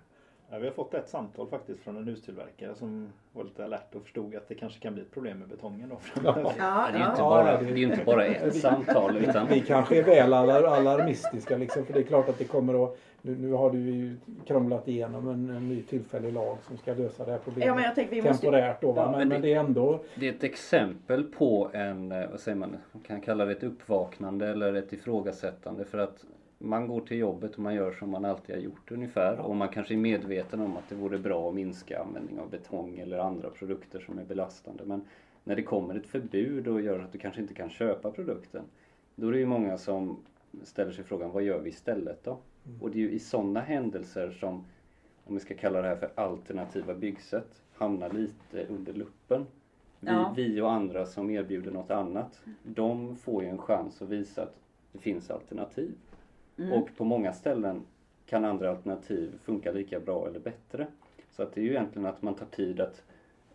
Ja, 0.53 0.59
vi 0.59 0.65
har 0.67 0.73
fått 0.73 0.93
ett 0.93 1.09
samtal 1.09 1.47
faktiskt 1.47 1.79
från 1.83 1.97
en 1.97 2.07
hustillverkare 2.07 2.75
som 2.75 3.09
var 3.33 3.43
lite 3.43 3.63
alert 3.65 3.95
och 3.95 4.01
förstod 4.01 4.35
att 4.35 4.47
det 4.47 4.55
kanske 4.55 4.79
kan 4.79 4.93
bli 4.93 5.03
ett 5.03 5.11
problem 5.11 5.39
med 5.39 5.47
betongen 5.47 5.89
då 5.89 5.95
framöver. 5.97 6.41
Ja, 6.57 6.87
Det 6.93 6.97
är 6.99 7.09
inte 7.09 7.21
ja. 7.21 7.29
bara, 7.29 7.59
det- 7.61 7.65
det 7.65 7.83
är 7.83 7.83
inte 7.83 8.03
bara 8.05 8.25
ett 8.25 8.55
samtal 8.55 9.17
utan 9.17 9.47
Vi 9.47 9.61
kanske 9.61 9.97
är 9.99 10.03
väl 10.03 10.33
alar- 10.33 10.63
alarmistiska 10.77 11.57
liksom, 11.57 11.85
för 11.85 11.93
det 11.93 11.99
är 11.99 12.03
klart 12.03 12.29
att 12.29 12.37
det 12.37 12.43
kommer 12.45 12.83
att 12.85 12.97
nu, 13.21 13.35
nu 13.37 13.51
har 13.51 13.69
du 13.71 13.79
ju 13.79 14.15
kramlat 14.47 14.87
igenom 14.87 15.27
en, 15.27 15.49
en 15.49 15.69
ny 15.69 15.81
tillfällig 15.81 16.33
lag 16.33 16.57
som 16.67 16.77
ska 16.77 16.93
lösa 16.93 17.25
det 17.25 17.31
här 17.31 17.39
problemet 17.43 17.67
ja, 17.67 17.75
men 17.75 17.83
jag 17.83 17.95
tänker 17.95 18.15
vi 18.15 18.21
måste 18.21 18.41
temporärt 18.41 18.81
då. 18.81 18.91
Va? 18.91 19.01
Ja, 19.01 19.09
men, 19.11 19.19
men 19.19 19.27
men, 19.27 19.41
det- 19.41 19.47
det 19.47 19.53
är 19.53 19.59
ändå 19.59 19.99
Det 20.15 20.27
är 20.27 20.33
ett 20.33 20.43
exempel 20.43 21.23
på 21.23 21.69
en, 21.73 22.11
eh, 22.11 22.29
vad 22.31 22.39
säger 22.39 22.57
man, 22.57 22.75
man 22.91 23.03
kan 23.03 23.21
kalla 23.21 23.45
det 23.45 23.51
ett 23.51 23.63
uppvaknande 23.63 24.47
eller 24.47 24.73
ett 24.73 24.93
ifrågasättande 24.93 25.85
för 25.85 25.97
att 25.97 26.25
man 26.63 26.87
går 26.87 27.01
till 27.01 27.17
jobbet 27.17 27.53
och 27.53 27.59
man 27.59 27.75
gör 27.75 27.91
som 27.91 28.09
man 28.09 28.25
alltid 28.25 28.55
har 28.55 28.61
gjort 28.61 28.91
ungefär 28.91 29.39
och 29.39 29.55
man 29.55 29.69
kanske 29.69 29.93
är 29.93 29.97
medveten 29.97 30.61
om 30.61 30.77
att 30.77 30.89
det 30.89 30.95
vore 30.95 31.17
bra 31.17 31.49
att 31.49 31.55
minska 31.55 32.01
användning 32.01 32.39
av 32.39 32.49
betong 32.49 32.99
eller 32.99 33.17
andra 33.17 33.49
produkter 33.49 33.99
som 33.99 34.19
är 34.19 34.23
belastande. 34.23 34.83
Men 34.85 35.01
när 35.43 35.55
det 35.55 35.63
kommer 35.63 35.95
ett 35.95 36.07
förbud 36.07 36.67
och 36.67 36.81
gör 36.81 36.99
att 36.99 37.11
du 37.11 37.17
kanske 37.17 37.41
inte 37.41 37.53
kan 37.53 37.69
köpa 37.69 38.11
produkten 38.11 38.63
då 39.15 39.27
är 39.27 39.31
det 39.31 39.39
ju 39.39 39.45
många 39.45 39.77
som 39.77 40.19
ställer 40.63 40.91
sig 40.91 41.03
frågan 41.03 41.31
vad 41.31 41.43
gör 41.43 41.59
vi 41.59 41.69
istället 41.69 42.23
då? 42.23 42.37
Och 42.81 42.91
det 42.91 42.97
är 42.97 43.01
ju 43.01 43.11
i 43.11 43.19
sådana 43.19 43.59
händelser 43.59 44.31
som, 44.31 44.65
om 45.25 45.33
vi 45.33 45.39
ska 45.39 45.53
kalla 45.55 45.81
det 45.81 45.87
här 45.87 45.95
för 45.95 46.11
alternativa 46.15 46.93
byggsätt, 46.93 47.61
hamnar 47.73 48.09
lite 48.09 48.65
under 48.73 48.93
luppen. 48.93 49.45
Vi, 49.99 50.07
Ja. 50.09 50.33
vi 50.35 50.61
och 50.61 50.71
andra 50.71 51.05
som 51.05 51.29
erbjuder 51.29 51.71
något 51.71 51.91
annat, 51.91 52.41
de 52.63 53.15
får 53.15 53.43
ju 53.43 53.49
en 53.49 53.57
chans 53.57 54.01
att 54.01 54.09
visa 54.09 54.43
att 54.43 54.55
det 54.91 54.99
finns 54.99 55.31
alternativ. 55.31 55.91
Mm. 56.57 56.71
Och 56.71 56.89
på 56.97 57.03
många 57.03 57.33
ställen 57.33 57.81
kan 58.25 58.45
andra 58.45 58.69
alternativ 58.69 59.39
funka 59.43 59.71
lika 59.71 59.99
bra 59.99 60.27
eller 60.27 60.39
bättre. 60.39 60.87
Så 61.31 61.43
att 61.43 61.53
det 61.53 61.61
är 61.61 61.65
ju 61.65 61.69
egentligen 61.69 62.05
att 62.05 62.21
man 62.21 62.35
tar 62.35 62.45
tid 62.45 62.79
att 62.79 63.03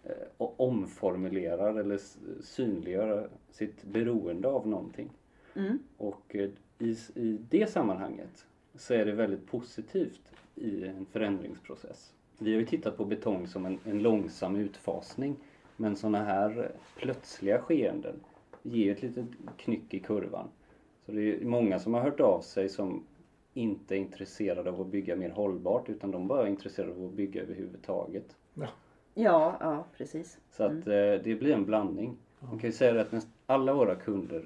eh, 0.04 0.12
och 0.36 0.60
omformulerar 0.60 1.74
eller 1.74 2.00
synliggöra 2.42 3.28
sitt 3.50 3.84
beroende 3.84 4.48
av 4.48 4.68
någonting. 4.68 5.10
Mm. 5.54 5.78
Och 5.96 6.36
eh, 6.36 6.50
i, 6.78 6.96
i 7.14 7.38
det 7.50 7.70
sammanhanget 7.70 8.46
så 8.74 8.94
är 8.94 9.04
det 9.04 9.12
väldigt 9.12 9.46
positivt 9.46 10.32
i 10.54 10.84
en 10.84 11.06
förändringsprocess. 11.06 12.12
Vi 12.38 12.52
har 12.52 12.60
ju 12.60 12.66
tittat 12.66 12.96
på 12.96 13.04
betong 13.04 13.46
som 13.46 13.66
en, 13.66 13.78
en 13.84 14.02
långsam 14.02 14.56
utfasning. 14.56 15.36
Men 15.76 15.96
sådana 15.96 16.24
här 16.24 16.72
plötsliga 16.96 17.60
skeenden 17.60 18.20
ger 18.62 18.92
ett 18.92 19.02
litet 19.02 19.24
knyck 19.56 19.94
i 19.94 20.00
kurvan. 20.00 20.48
Så 21.08 21.14
det 21.14 21.34
är 21.34 21.44
många 21.44 21.78
som 21.78 21.94
har 21.94 22.00
hört 22.00 22.20
av 22.20 22.40
sig 22.40 22.68
som 22.68 23.04
inte 23.54 23.94
är 23.96 23.98
intresserade 23.98 24.70
av 24.70 24.80
att 24.80 24.86
bygga 24.86 25.16
mer 25.16 25.30
hållbart 25.30 25.88
utan 25.88 26.10
de 26.10 26.28
bara 26.28 26.42
är 26.42 26.46
intresserade 26.46 26.92
av 26.92 27.04
att 27.04 27.12
bygga 27.12 27.42
överhuvudtaget. 27.42 28.36
Ja, 29.14 29.56
ja, 29.60 29.84
precis. 29.96 30.38
Så 30.50 30.64
att 30.64 30.86
eh, 30.86 30.92
det 31.24 31.38
blir 31.40 31.52
en 31.54 31.64
blandning. 31.64 32.16
Man 32.40 32.58
kan 32.58 32.70
ju 32.70 32.72
säga 32.76 33.00
att 33.00 33.26
alla 33.46 33.74
våra 33.74 33.94
kunder 33.94 34.44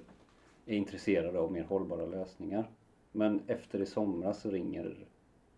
är 0.67 0.77
intresserade 0.77 1.39
av 1.39 1.53
mer 1.53 1.63
hållbara 1.65 2.07
lösningar. 2.07 2.71
Men 3.13 3.41
efter 3.47 3.81
i 3.81 3.87
somras 3.87 4.41
så 4.41 4.51
ringer 4.51 4.97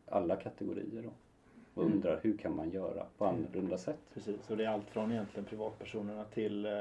alla 0.06 0.36
kategorier 0.36 1.02
då 1.02 1.10
och 1.74 1.82
Mm. 1.82 1.94
undrar 1.94 2.20
hur 2.22 2.36
kan 2.36 2.56
man 2.56 2.70
göra 2.70 3.06
på 3.18 3.24
annorlunda 3.24 3.78
sätt. 3.78 3.98
Precis, 4.14 4.50
och 4.50 4.56
det 4.56 4.64
är 4.64 4.68
allt 4.68 4.90
från 4.90 5.12
egentligen 5.12 5.44
privatpersonerna 5.44 6.24
till 6.24 6.66
eh, 6.66 6.72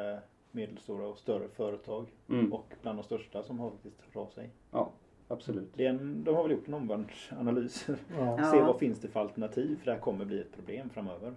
medelstora 0.54 1.08
och 1.08 1.18
större 1.18 1.48
företag. 1.50 2.08
Mm. 2.30 2.54
Och 2.54 2.74
bland 2.82 2.98
de 3.00 3.04
största 3.04 3.44
som 3.44 3.60
har 3.60 3.70
faktiskt 3.70 4.02
hört 4.02 4.16
av 4.16 4.28
sig. 4.28 4.50
Ja, 4.72 4.90
absolut. 5.28 5.72
Det 5.76 5.86
är 5.86 5.90
en, 5.90 6.24
de 6.24 6.36
har 6.36 6.44
väl 6.44 6.52
gjort 6.52 6.68
en 6.68 6.74
omvärldsanalys. 6.74 7.88
ja. 8.18 8.44
Se 8.52 8.62
vad 8.62 8.80
finns 8.80 9.00
det 9.00 9.08
för 9.08 9.20
alternativ 9.20 9.78
för 9.80 9.86
det 9.86 9.92
här 9.92 10.00
kommer 10.00 10.26
bli 10.26 10.40
ett 10.40 10.52
problem 10.56 10.90
framöver. 10.90 11.34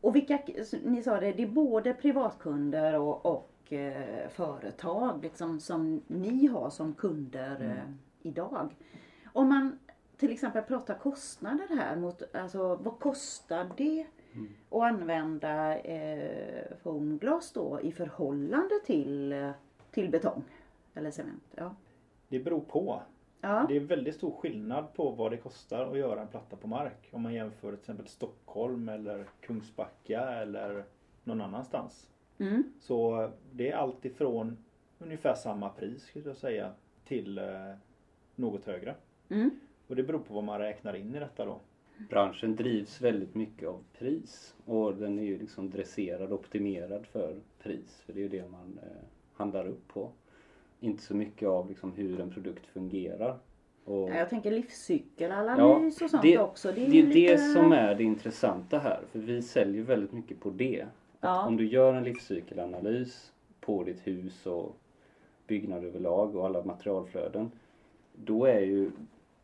Och 0.00 0.16
vilka, 0.16 0.38
ni 0.84 1.02
sa 1.02 1.20
det, 1.20 1.32
det 1.32 1.42
är 1.42 1.46
både 1.46 1.94
privatkunder 1.94 2.98
och, 3.00 3.26
och 3.26 3.72
eh, 3.72 4.28
företag 4.28 5.22
liksom, 5.22 5.60
som 5.60 6.02
ni 6.06 6.46
har 6.46 6.70
som 6.70 6.94
kunder 6.94 7.56
Mm. 7.56 7.70
eh, 7.70 7.82
idag. 8.22 8.76
Om 9.32 9.48
man 9.48 9.78
till 10.16 10.32
exempel 10.32 10.62
pratar 10.62 10.94
kostnader 10.94 11.76
här 11.76 11.96
mot, 11.96 12.34
alltså 12.34 12.76
vad 12.76 12.98
kostar 12.98 13.70
det 13.76 14.06
Mm. 14.34 14.48
Och 14.68 14.86
använda 14.86 15.78
eh, 15.78 16.76
foamglas 16.82 17.52
då 17.52 17.80
i 17.80 17.92
förhållande 17.92 18.74
till, 18.86 19.52
till 19.90 20.10
betong 20.10 20.42
eller 20.94 21.10
cement. 21.10 21.44
Ja. 21.54 21.74
Det 22.28 22.38
beror 22.38 22.60
på. 22.60 23.02
Ja. 23.40 23.64
Det 23.68 23.76
är 23.76 23.80
väldigt 23.80 24.14
stor 24.14 24.32
skillnad 24.32 24.94
på 24.94 25.10
vad 25.10 25.30
det 25.30 25.36
kostar 25.36 25.86
att 25.86 25.98
göra 25.98 26.20
en 26.20 26.28
platta 26.28 26.56
på 26.56 26.68
mark. 26.68 27.08
Om 27.12 27.22
man 27.22 27.34
jämför 27.34 27.70
till 27.70 27.78
exempel 27.78 28.06
Stockholm 28.06 28.88
eller 28.88 29.26
Kungsbacka 29.40 30.20
eller 30.20 30.84
någon 31.24 31.40
annanstans. 31.40 32.10
Mm. 32.38 32.72
Så 32.80 33.30
det 33.52 33.70
är 33.70 33.76
allt 33.76 34.04
ifrån 34.04 34.56
ungefär 34.98 35.34
samma 35.34 35.68
pris 35.68 36.02
skulle 36.02 36.28
jag 36.28 36.36
säga 36.36 36.72
till 37.04 37.38
eh, 37.38 37.74
något 38.34 38.64
högre. 38.64 38.94
Mm. 39.28 39.50
Och 39.86 39.96
det 39.96 40.02
beror 40.02 40.18
på 40.18 40.34
vad 40.34 40.44
man 40.44 40.58
räknar 40.58 40.96
in 40.96 41.14
i 41.14 41.18
detta 41.18 41.44
då. 41.44 41.60
Branschen 42.08 42.56
drivs 42.56 43.00
väldigt 43.00 43.34
mycket 43.34 43.68
av 43.68 43.84
pris 43.98 44.54
och 44.64 44.94
den 44.94 45.18
är 45.18 45.22
ju 45.22 45.38
liksom 45.38 45.70
dresserad 45.70 46.32
och 46.32 46.38
optimerad 46.40 47.06
för 47.06 47.36
pris. 47.62 48.02
För 48.06 48.12
det 48.12 48.18
är 48.20 48.22
ju 48.22 48.28
det 48.28 48.48
man 48.50 48.78
eh, 48.82 48.88
handlar 49.34 49.66
upp 49.68 49.88
på. 49.88 50.10
Inte 50.80 51.02
så 51.02 51.14
mycket 51.14 51.48
av 51.48 51.68
liksom 51.68 51.92
hur 51.92 52.20
en 52.20 52.30
produkt 52.30 52.66
fungerar. 52.66 53.38
Och 53.84 54.10
Ja, 54.10 54.14
Jag 54.14 54.28
tänker 54.30 54.50
livscykelanalys 54.50 56.02
och 56.02 56.10
sånt 56.10 56.22
det, 56.22 56.38
också. 56.38 56.72
Det 56.72 56.86
är, 56.86 56.90
det 56.90 57.02
lite- 57.02 57.38
som 57.38 57.72
är 57.72 57.94
det 57.94 58.04
intressanta 58.04 58.78
här. 58.78 59.00
För 59.12 59.18
vi 59.18 59.42
säljer 59.42 59.82
väldigt 59.82 60.12
mycket 60.12 60.40
på 60.40 60.50
det. 60.50 60.82
Att 60.82 60.88
Ja. 61.20 61.46
Om 61.46 61.56
du 61.56 61.66
gör 61.68 61.94
en 61.94 62.04
livscykelanalys 62.04 63.32
på 63.60 63.84
ditt 63.84 64.06
hus 64.06 64.46
och 64.46 64.76
byggnad 65.46 65.84
överlag 65.84 66.36
och 66.36 66.46
alla 66.46 66.64
materialflöden. 66.64 67.50
Då 68.14 68.44
är 68.44 68.60
ju 68.60 68.90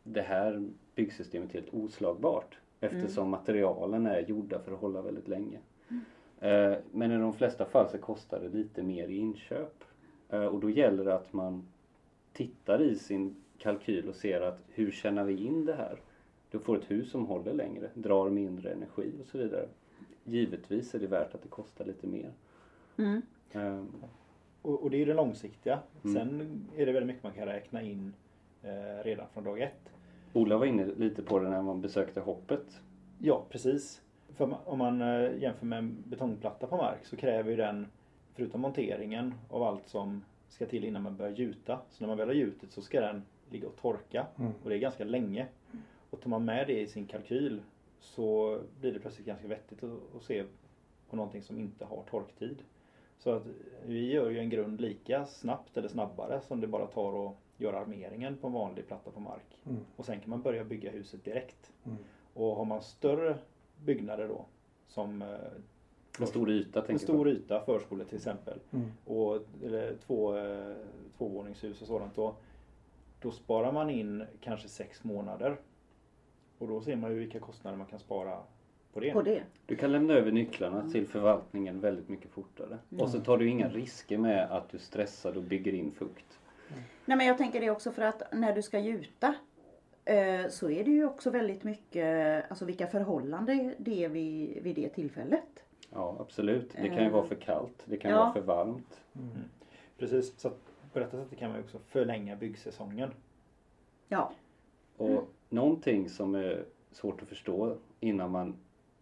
det 0.07 0.21
här 0.21 0.69
byggsystemet 0.95 1.53
helt 1.53 1.73
oslagbart. 1.73 2.57
Eftersom 2.79 3.29
materialen 3.29 4.05
är 4.05 4.19
gjorda 4.19 4.59
för 4.59 4.71
att 4.73 4.79
hålla 4.79 5.01
väldigt 5.01 5.27
länge. 5.27 5.59
Eh, 6.39 6.73
Men 6.91 7.11
i 7.11 7.17
de 7.17 7.33
flesta 7.33 7.65
fall 7.65 7.89
så 7.89 7.97
kostar 7.97 8.39
det 8.39 8.49
lite 8.57 8.83
mer 8.83 9.07
i 9.07 9.17
inköp. 9.17 9.83
Eh, 10.29 10.45
Och 10.45 10.59
då 10.59 10.69
gäller 10.69 11.05
det 11.05 11.15
att 11.15 11.33
man 11.33 11.67
tittar 12.33 12.81
i 12.81 12.95
sin 12.95 13.35
kalkyl 13.57 14.09
och 14.09 14.15
ser 14.15 14.41
att 14.41 14.63
hur 14.67 14.91
tjänar 14.91 15.23
vi 15.23 15.45
in 15.45 15.65
det 15.65 15.75
här? 15.75 15.99
Du 16.51 16.59
får 16.59 16.77
ett 16.77 16.91
hus 16.91 17.11
som 17.11 17.25
håller 17.25 17.53
längre, 17.53 17.89
drar 17.93 18.29
mindre 18.29 18.71
energi 18.71 19.11
och 19.21 19.27
så 19.27 19.37
vidare. 19.37 19.67
Givetvis 20.23 20.95
är 20.95 20.99
det 20.99 21.07
värt 21.07 21.35
att 21.35 21.41
det 21.41 21.49
kostar 21.49 21.85
lite 21.85 22.07
mer. 22.07 22.31
Mm. 22.97 23.21
Eh, 23.51 23.83
Och, 24.61 24.83
och 24.83 24.89
det 24.91 24.97
är 24.97 24.99
ju 24.99 25.05
det 25.05 25.13
långsiktiga. 25.13 25.79
Mm. 26.03 26.13
Sen 26.15 26.61
är 26.77 26.85
det 26.85 26.91
väldigt 26.91 27.07
mycket 27.07 27.23
man 27.23 27.33
kan 27.33 27.45
räkna 27.45 27.81
in 27.81 28.13
eh, 28.63 29.03
redan 29.03 29.25
från 29.33 29.43
dag 29.43 29.61
ett. 29.61 29.93
Ola 30.33 30.57
var 30.57 30.65
inne 30.65 30.85
lite 30.85 31.23
på 31.23 31.39
det 31.39 31.49
när 31.49 31.61
man 31.61 31.81
besökte 31.81 32.19
hoppet. 32.19 32.81
Ja, 33.19 33.45
precis. 33.49 34.01
För 34.35 34.57
om 34.65 34.77
man 34.77 35.01
eh, 35.01 35.37
jämför 35.37 35.65
med 35.65 35.79
en 35.79 36.03
betongplatta 36.05 36.67
på 36.67 36.77
mark 36.77 37.05
så 37.05 37.15
kräver 37.15 37.51
ju 37.51 37.55
den, 37.57 37.87
förutom 38.33 38.61
monteringen, 38.61 39.33
av 39.49 39.63
allt 39.63 39.87
som 39.87 40.23
ska 40.49 40.65
till 40.65 40.85
innan 40.85 41.03
man 41.03 41.17
börjar 41.17 41.31
gjuta. 41.31 41.79
Så 41.89 42.03
när 42.03 42.07
man 42.07 42.17
väl 42.17 42.27
har 42.27 42.35
gjutit 42.35 42.71
så 42.71 42.81
ska 42.81 43.01
den 43.01 43.23
ligga 43.49 43.67
och 43.67 43.75
torka. 43.75 44.27
Mm. 44.39 44.51
Och 44.63 44.69
det 44.69 44.75
är 44.75 44.79
ganska 44.79 45.03
länge. 45.03 45.47
Och 46.09 46.21
tar 46.21 46.29
man 46.29 46.45
med 46.45 46.67
det 46.67 46.81
i 46.81 46.87
sin 46.87 47.05
kalkyl 47.05 47.61
så 47.99 48.59
blir 48.79 48.93
det 48.93 48.99
plötsligt 48.99 49.27
ganska 49.27 49.47
vettigt 49.47 49.83
att, 49.83 50.15
att 50.15 50.23
se 50.23 50.43
på 51.09 51.15
någonting 51.15 51.41
som 51.41 51.59
inte 51.59 51.85
har 51.85 52.03
torktid. 52.09 52.57
Så 53.19 53.31
att 53.31 53.43
vi 53.85 54.11
gör 54.11 54.29
ju 54.29 54.39
en 54.39 54.49
grund 54.49 54.81
lika 54.81 55.25
snabbt 55.25 55.77
eller 55.77 55.87
snabbare 55.87 56.41
som 56.41 56.61
det 56.61 56.67
bara 56.67 56.85
tar 56.85 57.27
att 57.27 57.35
göra 57.57 57.79
armeringen 57.79 58.37
på 58.37 58.47
en 58.47 58.53
vanlig 58.53 58.87
platta 58.87 59.11
på 59.11 59.19
mark. 59.19 59.59
Mm. 59.65 59.79
Och 59.95 60.05
sen 60.05 60.19
kan 60.19 60.29
man 60.29 60.41
börja 60.41 60.63
bygga 60.63 60.91
huset 60.91 61.23
direkt. 61.25 61.71
Mm. 61.85 61.97
Och 62.33 62.55
har 62.55 62.65
man 62.65 62.81
större 62.81 63.37
byggnader 63.85 64.27
då 64.27 64.45
som 64.87 65.21
eh, 65.21 65.27
En 66.19 66.27
stor 66.27 66.49
yta 66.51 66.85
en 66.87 66.99
stor 66.99 67.29
yta, 67.29 67.61
förskolor 67.65 68.05
till 68.05 68.17
exempel, 68.17 68.59
Mm. 68.71 68.91
och 69.05 69.39
eller 69.63 69.95
två, 70.07 70.37
eh, 70.37 70.75
tvåvåningshus 71.17 71.81
och 71.81 71.87
sådant. 71.87 72.15
Då, 72.15 72.35
då 73.21 73.31
sparar 73.31 73.71
man 73.71 73.89
in 73.89 74.23
kanske 74.41 74.67
sex 74.67 75.03
månader. 75.03 75.57
Och 76.57 76.67
då 76.67 76.81
ser 76.81 76.95
man 76.95 77.11
ju 77.11 77.19
vilka 77.19 77.39
kostnader 77.39 77.77
man 77.77 77.87
kan 77.87 77.99
spara 77.99 78.39
på 78.93 78.99
det. 78.99 79.13
På 79.13 79.21
det. 79.21 79.43
Du 79.65 79.75
kan 79.75 79.91
lämna 79.91 80.13
över 80.13 80.31
nycklarna 80.31 80.89
till 80.89 81.07
förvaltningen 81.07 81.79
väldigt 81.79 82.09
mycket 82.09 82.31
fortare. 82.31 82.77
Och 82.99 83.09
så 83.09 83.19
tar 83.19 83.37
du 83.37 83.49
inga 83.49 83.69
risker 83.69 84.17
med 84.17 84.51
att 84.51 84.69
du 84.69 84.77
stressar 84.79 85.37
och 85.37 85.43
bygger 85.43 85.73
in 85.73 85.91
fukt. 85.91 86.39
Nej 87.05 87.17
men 87.17 87.27
jag 87.27 87.37
tänker 87.37 87.61
det 87.61 87.69
också 87.69 87.91
för 87.91 88.01
att 88.01 88.23
när 88.33 88.53
du 88.55 88.61
ska 88.61 88.79
gjuta 88.79 89.35
eh, 90.05 90.47
så 90.49 90.69
är 90.69 90.83
det 90.83 90.91
ju 90.91 91.05
också 91.05 91.29
väldigt 91.29 91.63
mycket, 91.63 92.45
alltså 92.49 92.65
vilka 92.65 92.87
förhållanden 92.87 93.73
det 93.77 94.03
är 94.03 94.09
vid, 94.09 94.63
vid 94.63 94.75
det 94.75 94.89
tillfället. 94.89 95.63
Ja, 95.93 96.15
absolut. 96.19 96.71
Det 96.81 96.89
kan 96.89 97.03
ju 97.03 97.09
vara 97.09 97.23
för 97.27 97.35
kallt. 97.35 97.83
Det 97.85 97.97
kan 97.97 98.11
Ja. 98.11 98.17
vara 98.19 98.33
för 98.33 98.41
varmt. 98.41 99.01
Precis, 99.97 100.39
så 100.39 100.47
att 100.47 100.59
på 100.93 100.99
detta 100.99 101.23
sättet 101.23 101.39
kan 101.39 101.49
man 101.49 101.57
ju 101.59 101.63
också 101.63 101.79
förlänga 101.87 102.35
byggsäsongen. 102.35 103.11
Ja. 104.07 104.31
Och 104.97 105.27
någonting 105.49 106.09
som 106.09 106.35
är 106.35 106.65
svårt 106.91 107.21
att 107.21 107.27
förstå 107.27 107.75
innan 107.99 108.31
man 108.31 108.55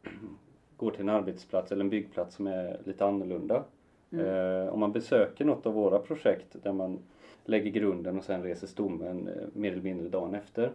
går 0.78 0.92
till 0.92 1.02
en 1.02 1.10
arbetsplats 1.10 1.72
eller 1.72 1.84
en 1.84 1.90
byggplats 1.90 2.36
som 2.36 2.48
är 2.48 2.80
lite 2.86 3.06
annorlunda. 3.06 3.64
Eh, 4.12 4.74
om 4.74 4.80
man 4.80 4.92
besöker 4.92 5.46
något 5.46 5.66
av 5.66 5.74
våra 5.74 6.00
projekt 6.00 6.56
där 6.64 6.74
man 6.74 7.00
lägger 7.46 7.72
grunden 7.72 8.18
och 8.18 8.24
sen 8.24 8.44
reser 8.44 8.68
stommen 8.68 9.28
eh, 9.28 9.48
mer 9.54 9.72
eller 9.72 9.82
mindre 9.82 10.10
dagen 10.10 10.36
efter. 10.36 10.72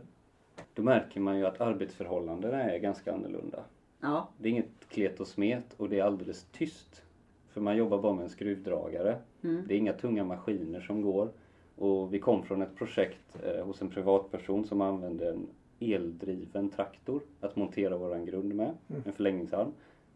Då 0.74 0.82
märker 0.82 1.20
man 1.20 1.38
ju 1.38 1.46
att 1.46 1.60
arbetsförhållandena 1.60 2.62
är 2.62 2.78
ganska 2.78 3.14
annorlunda. 3.14 3.64
Ja. 4.00 4.28
Det 4.38 4.48
är 4.48 4.50
inget 4.50 4.88
klet 4.88 5.20
och 5.20 5.28
smet 5.28 5.74
och 5.76 5.88
det 5.88 5.98
är 5.98 6.04
alldeles 6.04 6.46
tyst. 6.52 7.02
För 7.48 7.60
man 7.60 7.76
jobbar 7.76 7.98
bara 8.02 8.14
med 8.14 8.22
en 8.22 8.30
skruvdragare. 8.30 9.18
Mm. 9.42 9.64
Det 9.68 9.74
är 9.74 9.78
inga 9.78 9.92
tunga 9.92 10.24
maskiner 10.24 10.80
som 10.80 11.02
går. 11.02 11.28
Och 11.76 12.14
vi 12.14 12.18
kom 12.18 12.42
från 12.42 12.62
ett 12.62 12.76
projekt 12.76 13.38
eh, 13.44 13.64
hos 13.64 13.82
en 13.82 13.90
privatperson 13.90 14.64
som 14.64 14.80
använde 14.80 15.30
en 15.30 15.46
eldriven 15.80 16.68
traktor 16.68 17.22
att 17.40 17.56
montera 17.56 17.96
våran 17.96 18.24
grund 18.24 18.54
med. 18.54 18.74
En 19.06 19.12
förlängningsarm. 19.12 19.72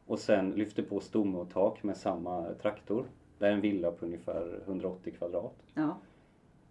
Och 0.07 0.19
sen 0.19 0.51
lyfte 0.51 0.83
på 0.83 1.01
stomme 1.01 1.39
och 1.39 1.51
tak 1.51 1.83
med 1.83 1.97
samma 1.97 2.55
traktor. 2.63 3.05
Det 3.39 3.47
är 3.47 3.53
en 3.53 3.61
villa 3.61 3.91
på 3.91 4.07
ungefär 4.07 4.61
180 4.67 5.13
kvadrat. 5.19 5.55
Ja. 5.75 5.97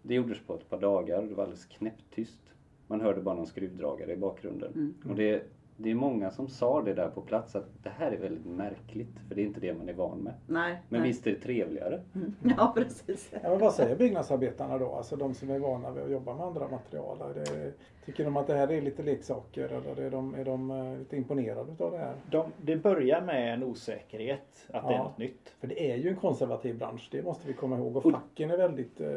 Det 0.06 0.14
gjordes 0.14 0.38
på 0.46 0.54
ett 0.54 0.70
par 0.70 0.80
dagar 0.80 1.22
och 1.22 1.28
det 1.28 1.34
var 1.34 1.42
alldeles 1.44 1.66
knäpptyst. 1.66 2.40
Man 2.86 3.00
hörde 3.00 3.20
bara 3.20 3.34
någon 3.34 3.46
skruvdragare 3.46 4.12
i 4.12 4.16
bakgrunden. 4.16 4.94
Och 5.08 5.14
det, 5.16 5.42
det 5.76 5.90
är 5.90 5.94
många 5.94 6.30
som 6.30 6.48
sa 6.48 6.82
det 6.82 6.94
där 6.94 7.08
på 7.08 7.20
plats 7.20 7.56
att 7.56 7.68
det 7.82 7.90
här 7.98 8.12
är 8.12 8.16
väldigt 8.16 8.46
märkligt 8.46 9.18
för 9.28 9.34
det 9.34 9.40
är 9.42 9.44
inte 9.46 9.60
det 9.60 9.74
man 9.74 9.88
är 9.88 9.92
van 9.92 10.18
med. 10.18 10.32
Nej. 10.46 10.76
Men 10.88 11.00
nej. 11.00 11.08
visst 11.10 11.26
är 11.26 11.30
det 11.30 11.38
trevligare? 11.40 12.00
Ja 12.56 12.72
precis. 12.76 13.30
Ja, 13.42 13.48
men 13.50 13.58
vad 13.58 13.72
säger 13.74 13.96
byggnadsarbetarna 13.96 14.78
då? 14.78 14.92
Alltså 14.94 15.16
de 15.16 15.34
som 15.34 15.50
är 15.50 15.58
vana 15.58 15.90
vid 15.90 16.02
att 16.04 16.10
jobba 16.10 16.34
med 16.34 16.46
andra 16.46 16.68
material. 16.68 17.18
Är 17.20 17.34
det, 17.34 17.72
tycker 18.06 18.24
de 18.24 18.36
att 18.36 18.46
det 18.46 18.54
här 18.54 18.72
är 18.72 18.80
lite 18.82 19.02
leksaker 19.02 19.68
eller 19.68 20.02
är 20.06 20.10
de, 20.10 20.34
är 20.34 20.44
de 20.44 20.70
eh, 20.70 20.98
lite 20.98 21.16
imponerade 21.16 21.84
av 21.84 21.90
det 21.92 21.98
här? 21.98 22.14
De, 22.30 22.46
det 22.62 22.76
börjar 22.76 23.20
med 23.20 23.54
en 23.54 23.62
osäkerhet 23.62 24.66
att 24.70 24.88
det 24.88 24.94
är 24.94 24.96
Ja. 24.96 25.02
något 25.04 25.18
nytt. 25.18 25.54
För 25.60 25.66
det 25.68 25.90
är 25.92 25.96
ju 25.96 26.08
en 26.08 26.16
konservativ 26.16 26.78
bransch, 26.78 27.08
det 27.12 27.22
måste 27.22 27.46
vi 27.48 27.52
komma 27.52 27.76
ihåg. 27.78 27.96
Och 27.96 28.06
Och- 28.06 28.12
facken 28.12 28.50
är 28.50 28.56
väldigt 28.56 29.00
eh, 29.00 29.08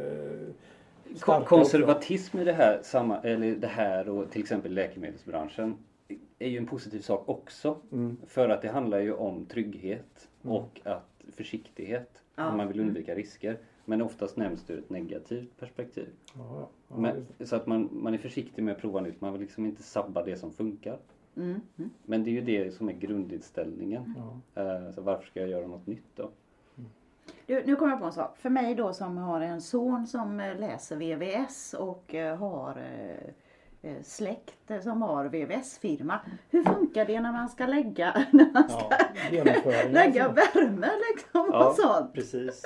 Konservatism 1.45 2.39
i 2.39 2.43
det 2.43 2.53
här, 2.53 2.79
samma, 2.83 3.19
eller 3.21 3.55
det 3.55 3.67
här 3.67 4.09
och 4.09 4.31
till 4.31 4.41
exempel 4.41 4.73
läkemedelsbranschen 4.73 5.75
är 6.39 6.49
ju 6.49 6.57
en 6.57 6.65
positiv 6.65 6.99
sak 6.99 7.29
också. 7.29 7.77
Mm. 7.91 8.17
För 8.27 8.49
att 8.49 8.61
det 8.61 8.69
handlar 8.69 8.99
ju 8.99 9.13
om 9.13 9.45
trygghet 9.45 10.29
och 10.41 10.81
att 10.83 11.23
försiktighet. 11.31 12.23
Ja. 12.35 12.49
Om 12.51 12.57
man 12.57 12.67
vill 12.67 12.79
undvika 12.79 13.15
risker. 13.15 13.57
Men 13.85 14.01
oftast 14.01 14.37
nämns 14.37 14.63
det 14.63 14.73
ur 14.73 14.79
ett 14.79 14.89
negativt 14.89 15.59
perspektiv. 15.59 16.07
Ja, 16.35 16.41
ja. 16.49 16.69
Ja, 16.87 16.97
Men, 16.97 17.47
så 17.47 17.55
att 17.55 17.67
man, 17.67 17.89
man 17.91 18.13
är 18.13 18.17
försiktig 18.17 18.63
med 18.63 18.71
att 18.71 18.81
prova 18.81 19.01
nytt. 19.01 19.21
Man 19.21 19.31
vill 19.33 19.41
liksom 19.41 19.65
inte 19.65 19.83
sabba 19.83 20.23
det 20.23 20.37
som 20.37 20.51
funkar. 20.53 20.97
Mm. 21.35 21.61
Mm. 21.77 21.89
Men 22.05 22.23
det 22.23 22.29
är 22.29 22.31
ju 22.31 22.41
det 22.41 22.71
som 22.71 22.89
är 22.89 22.93
grundinställningen. 22.93 24.13
Ja. 24.55 24.61
Eh, 24.63 24.91
Så 24.91 25.01
varför 25.01 25.25
ska 25.27 25.39
jag 25.39 25.49
göra 25.49 25.67
något 25.67 25.87
nytt 25.87 26.15
då? 26.15 26.29
Du, 27.45 27.63
nu 27.65 27.75
kommer 27.75 27.91
jag 27.91 27.99
på 27.99 28.05
en 28.05 28.13
sak. 28.13 28.37
För 28.37 28.49
mig 28.49 28.75
då 28.75 28.93
som 28.93 29.17
har 29.17 29.41
en 29.41 29.61
son 29.61 30.07
som 30.07 30.39
eh, 30.39 30.59
läser 30.59 30.95
VVS 30.95 31.73
och 31.73 32.15
eh, 32.15 32.37
har 32.37 32.77
eh, 32.77 33.33
släkt 34.03 34.71
eh, 34.71 34.79
som 34.81 35.01
har 35.01 35.25
VVS-firma. 35.25 36.19
Hur 36.49 36.63
funkar 36.63 37.05
det 37.05 37.19
när 37.21 37.31
man 37.31 37.49
ska 37.49 37.65
lägga, 37.65 38.25
när 38.31 38.51
man 38.53 38.69
ska 38.69 38.89
Ja, 39.31 39.43
lägga 39.89 40.27
värme 40.29 40.89
liksom 41.13 41.49
Ja, 41.51 41.69
och 41.69 41.75
sånt? 41.75 42.13
precis. 42.13 42.63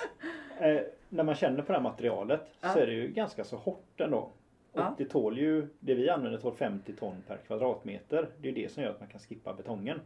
Eh, 0.60 0.82
när 1.10 1.24
man 1.24 1.36
känner 1.36 1.62
på 1.62 1.72
det 1.72 1.78
här 1.78 1.84
materialet 1.84 2.48
Ja. 2.62 2.70
så 2.70 2.80
är 2.80 2.88
det 2.88 2.94
ju 2.94 3.08
ganska 3.08 3.44
så 3.44 3.56
hårt 3.58 4.02
ändå. 4.02 4.18
Och 4.18 4.80
Ja. 4.80 4.96
det 4.98 5.06
tål 5.06 5.38
ju, 5.38 5.68
det 5.80 5.94
vi 5.96 6.10
använder 6.10 6.40
tål 6.40 6.54
50 6.56 6.94
ton 6.96 7.16
per 7.28 7.38
kvadratmeter. 7.38 8.30
Det 8.42 8.50
är 8.50 8.54
det 8.54 8.72
som 8.72 8.84
gör 8.84 8.90
att 8.90 9.00
man 9.00 9.10
kan 9.10 9.20
skippa 9.20 9.54
betongen. 9.54 10.00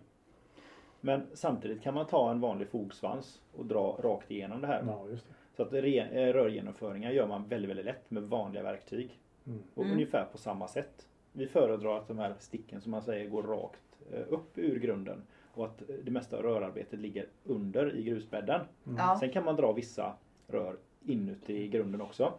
Men 1.01 1.27
samtidigt 1.33 1.81
kan 1.83 1.93
man 1.93 2.05
ta 2.07 2.31
en 2.31 2.39
vanlig 2.41 2.67
fogsvans 2.69 3.41
och 3.57 3.65
dra 3.65 3.97
rakt 4.03 4.31
igenom 4.31 4.61
det 4.61 4.67
här. 4.67 4.83
Ja, 4.87 5.07
just 5.09 5.27
det. 5.27 5.33
Så 5.55 5.63
att 5.63 5.71
re- 5.71 6.15
eh, 6.17 6.33
rörgenomföringar 6.33 7.11
gör 7.11 7.27
man 7.27 7.47
väldigt, 7.47 7.69
väldigt 7.69 7.85
lätt 7.85 8.11
med 8.11 8.23
vanliga 8.23 8.63
verktyg. 8.63 9.19
Mm. 9.47 9.60
Och 9.73 9.84
Mm. 9.84 9.93
ungefär 9.93 10.25
på 10.25 10.38
samma 10.38 10.67
sätt. 10.67 11.08
Vi 11.31 11.47
föredrar 11.47 11.97
att 11.97 12.08
de 12.08 12.17
här 12.19 12.36
sticken 12.39 12.81
som 12.81 12.91
man 12.91 13.01
säger 13.01 13.29
går 13.29 13.43
rakt 13.43 13.81
eh, 14.12 14.23
upp 14.29 14.58
ur 14.58 14.79
grunden. 14.79 15.21
och 15.58 15.65
att 15.65 15.84
det 16.03 16.12
mesta 16.12 16.38
av 16.38 16.43
rörarbetet 16.43 16.99
ligger 16.99 17.27
under 17.43 17.95
i 17.95 18.03
grusbädden. 18.03 18.62
Mm. 18.86 18.97
Ja. 18.97 19.17
Sen 19.19 19.29
kan 19.29 19.45
man 19.45 19.55
dra 19.55 19.71
vissa 19.73 20.13
rör 20.47 20.75
inuti 21.05 21.67
grunden 21.67 22.01
också. 22.01 22.34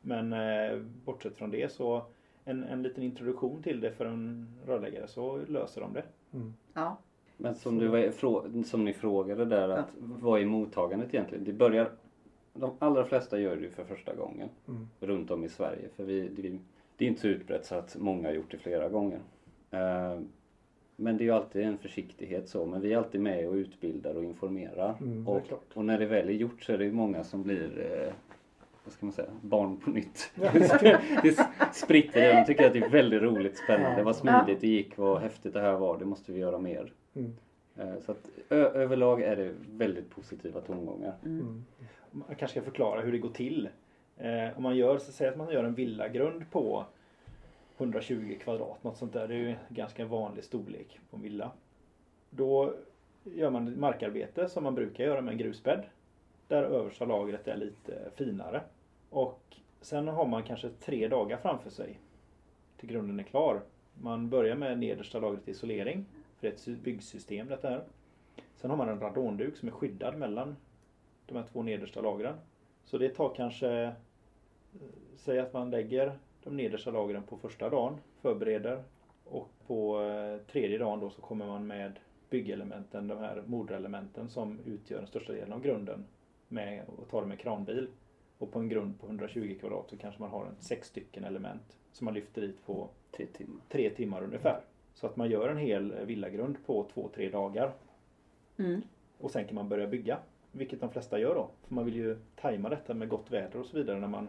Men 0.00 0.32
eh, 0.32 0.78
bortsett 1.04 1.36
från 1.36 1.50
det 1.50 1.72
så 1.72 2.02
en, 2.44 2.64
en 2.64 2.82
liten 2.82 3.02
introduktion 3.02 3.62
till 3.62 3.80
det 3.80 3.92
för 3.92 4.06
en 4.06 4.48
rörläggare 4.66 5.06
så 5.08 5.36
löser 5.36 5.80
de 5.80 5.92
det. 5.92 6.04
Mm. 6.32 6.54
Ja. 6.74 6.96
Men 7.36 7.54
som, 7.54 7.78
du 7.78 7.88
var, 7.88 8.62
som 8.62 8.84
ni 8.84 8.92
frågade 8.92 9.44
där, 9.44 9.68
att 9.68 9.88
ja. 10.00 10.06
vad 10.20 10.40
är 10.40 10.46
mottagandet 10.46 11.14
egentligen? 11.14 11.44
Det 11.44 11.52
börjar, 11.52 11.90
de 12.60 12.70
allra 12.78 13.04
flesta 13.04 13.40
gör 13.40 13.56
det 13.56 13.70
för 13.70 13.84
första 13.84 14.14
gången 14.14 14.48
mm. 14.68 14.88
runt 15.00 15.30
om 15.30 15.44
i 15.44 15.48
Sverige. 15.48 15.88
För 15.96 16.04
vi, 16.04 16.28
det, 16.28 16.58
det 16.96 17.04
är 17.04 17.08
inte 17.08 17.20
så 17.20 17.28
utbrett 17.28 17.66
så 17.66 17.74
att 17.74 17.96
många 17.98 18.28
har 18.28 18.34
gjort 18.34 18.50
det 18.50 18.58
flera 18.58 18.88
gånger. 18.88 19.20
Uh, 19.74 20.20
men 21.00 21.16
det 21.16 21.22
är 21.22 21.26
ju 21.26 21.32
alltid 21.32 21.62
en 21.62 21.78
försiktighet 21.78 22.48
så. 22.48 22.66
Men 22.66 22.80
vi 22.80 22.92
är 22.92 22.98
alltid 22.98 23.20
med 23.20 23.48
och 23.48 23.54
utbildar 23.54 24.14
och 24.14 24.24
informerar. 24.24 24.94
Mm, 25.00 25.28
och, 25.28 25.42
och, 25.74 25.84
när 25.84 25.98
det 25.98 26.06
väl 26.06 26.28
är 26.28 26.32
gjort 26.32 26.62
så 26.62 26.72
är 26.72 26.78
det 26.78 26.84
ju 26.84 26.92
många 26.92 27.24
som 27.24 27.42
blir 27.42 27.90
eh, 27.92 28.12
vad 28.84 28.92
ska 28.92 29.06
man 29.06 29.12
säga, 29.12 29.28
barn 29.40 29.76
på 29.76 29.90
nytt. 29.90 30.30
det 31.22 31.46
spritter 31.72 32.20
det. 32.20 32.32
De 32.32 32.44
tycker 32.46 32.66
att 32.66 32.72
det 32.72 32.78
är 32.78 32.88
väldigt 32.88 33.22
roligt, 33.22 33.56
spännande, 33.56 34.02
vad 34.02 34.16
smidigt 34.16 34.60
det 34.60 34.68
gick, 34.68 34.98
vad 34.98 35.20
häftigt 35.20 35.52
det 35.52 35.60
här 35.60 35.76
var, 35.76 35.98
det 35.98 36.04
måste 36.04 36.32
vi 36.32 36.40
göra 36.40 36.58
mer. 36.58 36.92
Mm. 37.14 37.32
Eh, 37.76 38.00
så 38.06 38.12
att 38.12 38.30
överlag 38.50 39.22
är 39.22 39.36
det 39.36 39.54
väldigt 39.70 40.10
positiva 40.10 40.60
tongångar. 40.60 41.14
Mm. 41.24 41.64
Jag 42.10 42.18
Man 42.18 42.36
kanske 42.36 42.60
ska 42.60 42.70
förklara 42.70 43.00
hur 43.00 43.12
det 43.12 43.18
går 43.18 43.30
till. 43.30 43.68
Eh, 44.16 44.56
om 44.56 44.62
man 44.62 44.76
gör, 44.76 44.98
så 44.98 45.12
säg 45.12 45.28
att 45.28 45.36
man 45.36 45.52
gör 45.52 45.64
en 45.64 45.74
villagrund 45.74 46.50
på 46.50 46.84
120 47.76 48.38
kvadrat, 48.40 48.84
något 48.84 48.96
sånt 48.96 49.12
där. 49.12 49.28
Det 49.28 49.34
är 49.34 49.38
ju 49.38 49.54
ganska 49.68 50.04
vanlig 50.04 50.44
storlek 50.44 51.00
på 51.10 51.16
en 51.16 51.22
villa. 51.22 51.50
Då 52.30 52.74
gör 53.24 53.50
man 53.50 53.68
ett 53.68 53.78
markarbete 53.78 54.48
som 54.48 54.64
man 54.64 54.74
brukar 54.74 55.04
göra 55.04 55.20
med 55.20 55.32
en 55.32 55.38
grusbädd. 55.38 55.84
Där 56.48 56.62
översta 56.62 57.04
lagret 57.04 57.48
är 57.48 57.56
lite 57.56 58.10
finare. 58.16 58.60
Och 59.10 59.56
sen 59.80 60.08
har 60.08 60.26
man 60.26 60.42
kanske 60.42 60.68
tre 60.68 61.08
dagar 61.08 61.36
framför 61.36 61.70
sig 61.70 61.98
till 62.76 62.88
grunden 62.88 63.20
är 63.20 63.24
klar. 63.24 63.60
Man 64.02 64.30
börjar 64.30 64.56
med 64.56 64.78
nedersta 64.78 65.20
lagret 65.20 65.48
isolering, 65.48 66.04
för 66.38 66.46
det 66.46 66.66
är 66.66 66.72
ett 66.72 66.80
byggsystem 66.80 67.48
detta 67.48 67.68
här. 67.68 67.84
Sen 68.56 68.70
har 68.70 68.76
man 68.76 68.88
en 68.88 69.00
radonduk 69.00 69.56
som 69.56 69.68
är 69.68 69.72
skyddad 69.72 70.18
mellan 70.18 70.56
de 71.28 71.36
här 71.36 71.44
två 71.52 71.62
nedersta 71.62 72.00
lagren. 72.00 72.34
Så 72.84 72.98
det 72.98 73.08
tar 73.08 73.34
kanske, 73.34 73.70
eh, 73.70 73.92
säg 75.16 75.38
att 75.38 75.52
man 75.52 75.70
lägger 75.70 76.18
de 76.44 76.56
nedersta 76.56 76.90
lagren 76.90 77.22
på 77.22 77.36
första 77.36 77.70
dagen, 77.70 77.98
förbereder 78.20 78.82
och 79.24 79.50
på 79.66 80.02
eh, 80.02 80.52
tredje 80.52 80.78
dagen 80.78 81.00
då 81.00 81.10
så 81.10 81.20
kommer 81.20 81.46
man 81.46 81.66
med 81.66 81.98
byggelementen, 82.30 83.08
de 83.08 83.18
här 83.18 83.42
moderelementen 83.46 84.28
som 84.28 84.58
utgör 84.64 84.98
den 84.98 85.06
största 85.06 85.32
delen 85.32 85.52
av 85.52 85.62
grunden 85.62 86.04
med, 86.48 86.84
och 86.86 87.08
tar 87.08 87.22
det 87.22 87.28
med 87.28 87.38
kranbil. 87.38 87.88
Och 88.38 88.52
på 88.52 88.58
en 88.58 88.68
grund 88.68 89.00
på 89.00 89.06
120 89.06 89.56
kvadrat 89.60 89.90
så 89.90 89.96
kanske 89.96 90.20
man 90.20 90.30
har 90.30 90.46
en 90.46 90.56
sex 90.60 90.88
stycken 90.88 91.24
element 91.24 91.78
som 91.92 92.04
man 92.04 92.14
lyfter 92.14 92.40
dit 92.40 92.66
på 92.66 92.88
tre 93.10 93.26
timmar, 93.26 93.60
tre 93.68 93.90
timmar 93.90 94.22
ungefär. 94.22 94.60
Så 94.94 95.06
att 95.06 95.16
man 95.16 95.30
gör 95.30 95.48
en 95.48 95.56
hel 95.56 95.94
villagrund 96.06 96.56
på 96.66 96.86
två, 96.94 97.10
tre 97.14 97.28
dagar. 97.28 97.72
Mm. 98.56 98.82
Och 99.18 99.30
sen 99.30 99.44
kan 99.44 99.54
man 99.54 99.68
börja 99.68 99.86
bygga. 99.86 100.18
Vilket 100.52 100.80
de 100.80 100.90
flesta 100.90 101.18
gör 101.18 101.34
då. 101.34 101.48
För 101.66 101.74
man 101.74 101.84
vill 101.84 101.96
ju 101.96 102.16
tajma 102.40 102.68
detta 102.68 102.94
med 102.94 103.08
gott 103.08 103.30
väder 103.30 103.60
och 103.60 103.66
så 103.66 103.76
vidare 103.76 103.98
när 103.98 104.08
man 104.08 104.28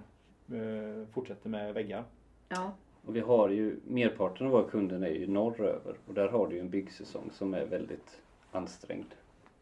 eh, 0.51 1.07
fortsätter 1.13 1.49
med 1.49 1.73
väggar. 1.73 2.03
Ja. 2.49 2.71
Och 3.05 3.15
vi 3.15 3.19
har 3.19 3.49
ju, 3.49 3.79
merparten 3.87 4.47
av 4.47 4.53
våra 4.53 4.69
kunder 4.69 5.05
är 5.05 5.13
ju 5.13 5.27
norröver 5.27 5.95
och 6.07 6.13
där 6.13 6.27
har 6.27 6.47
du 6.47 6.55
ju 6.55 6.61
en 6.61 6.69
byggsäsong 6.69 7.29
som 7.33 7.53
är 7.53 7.65
väldigt 7.65 8.21
ansträngd. 8.51 9.13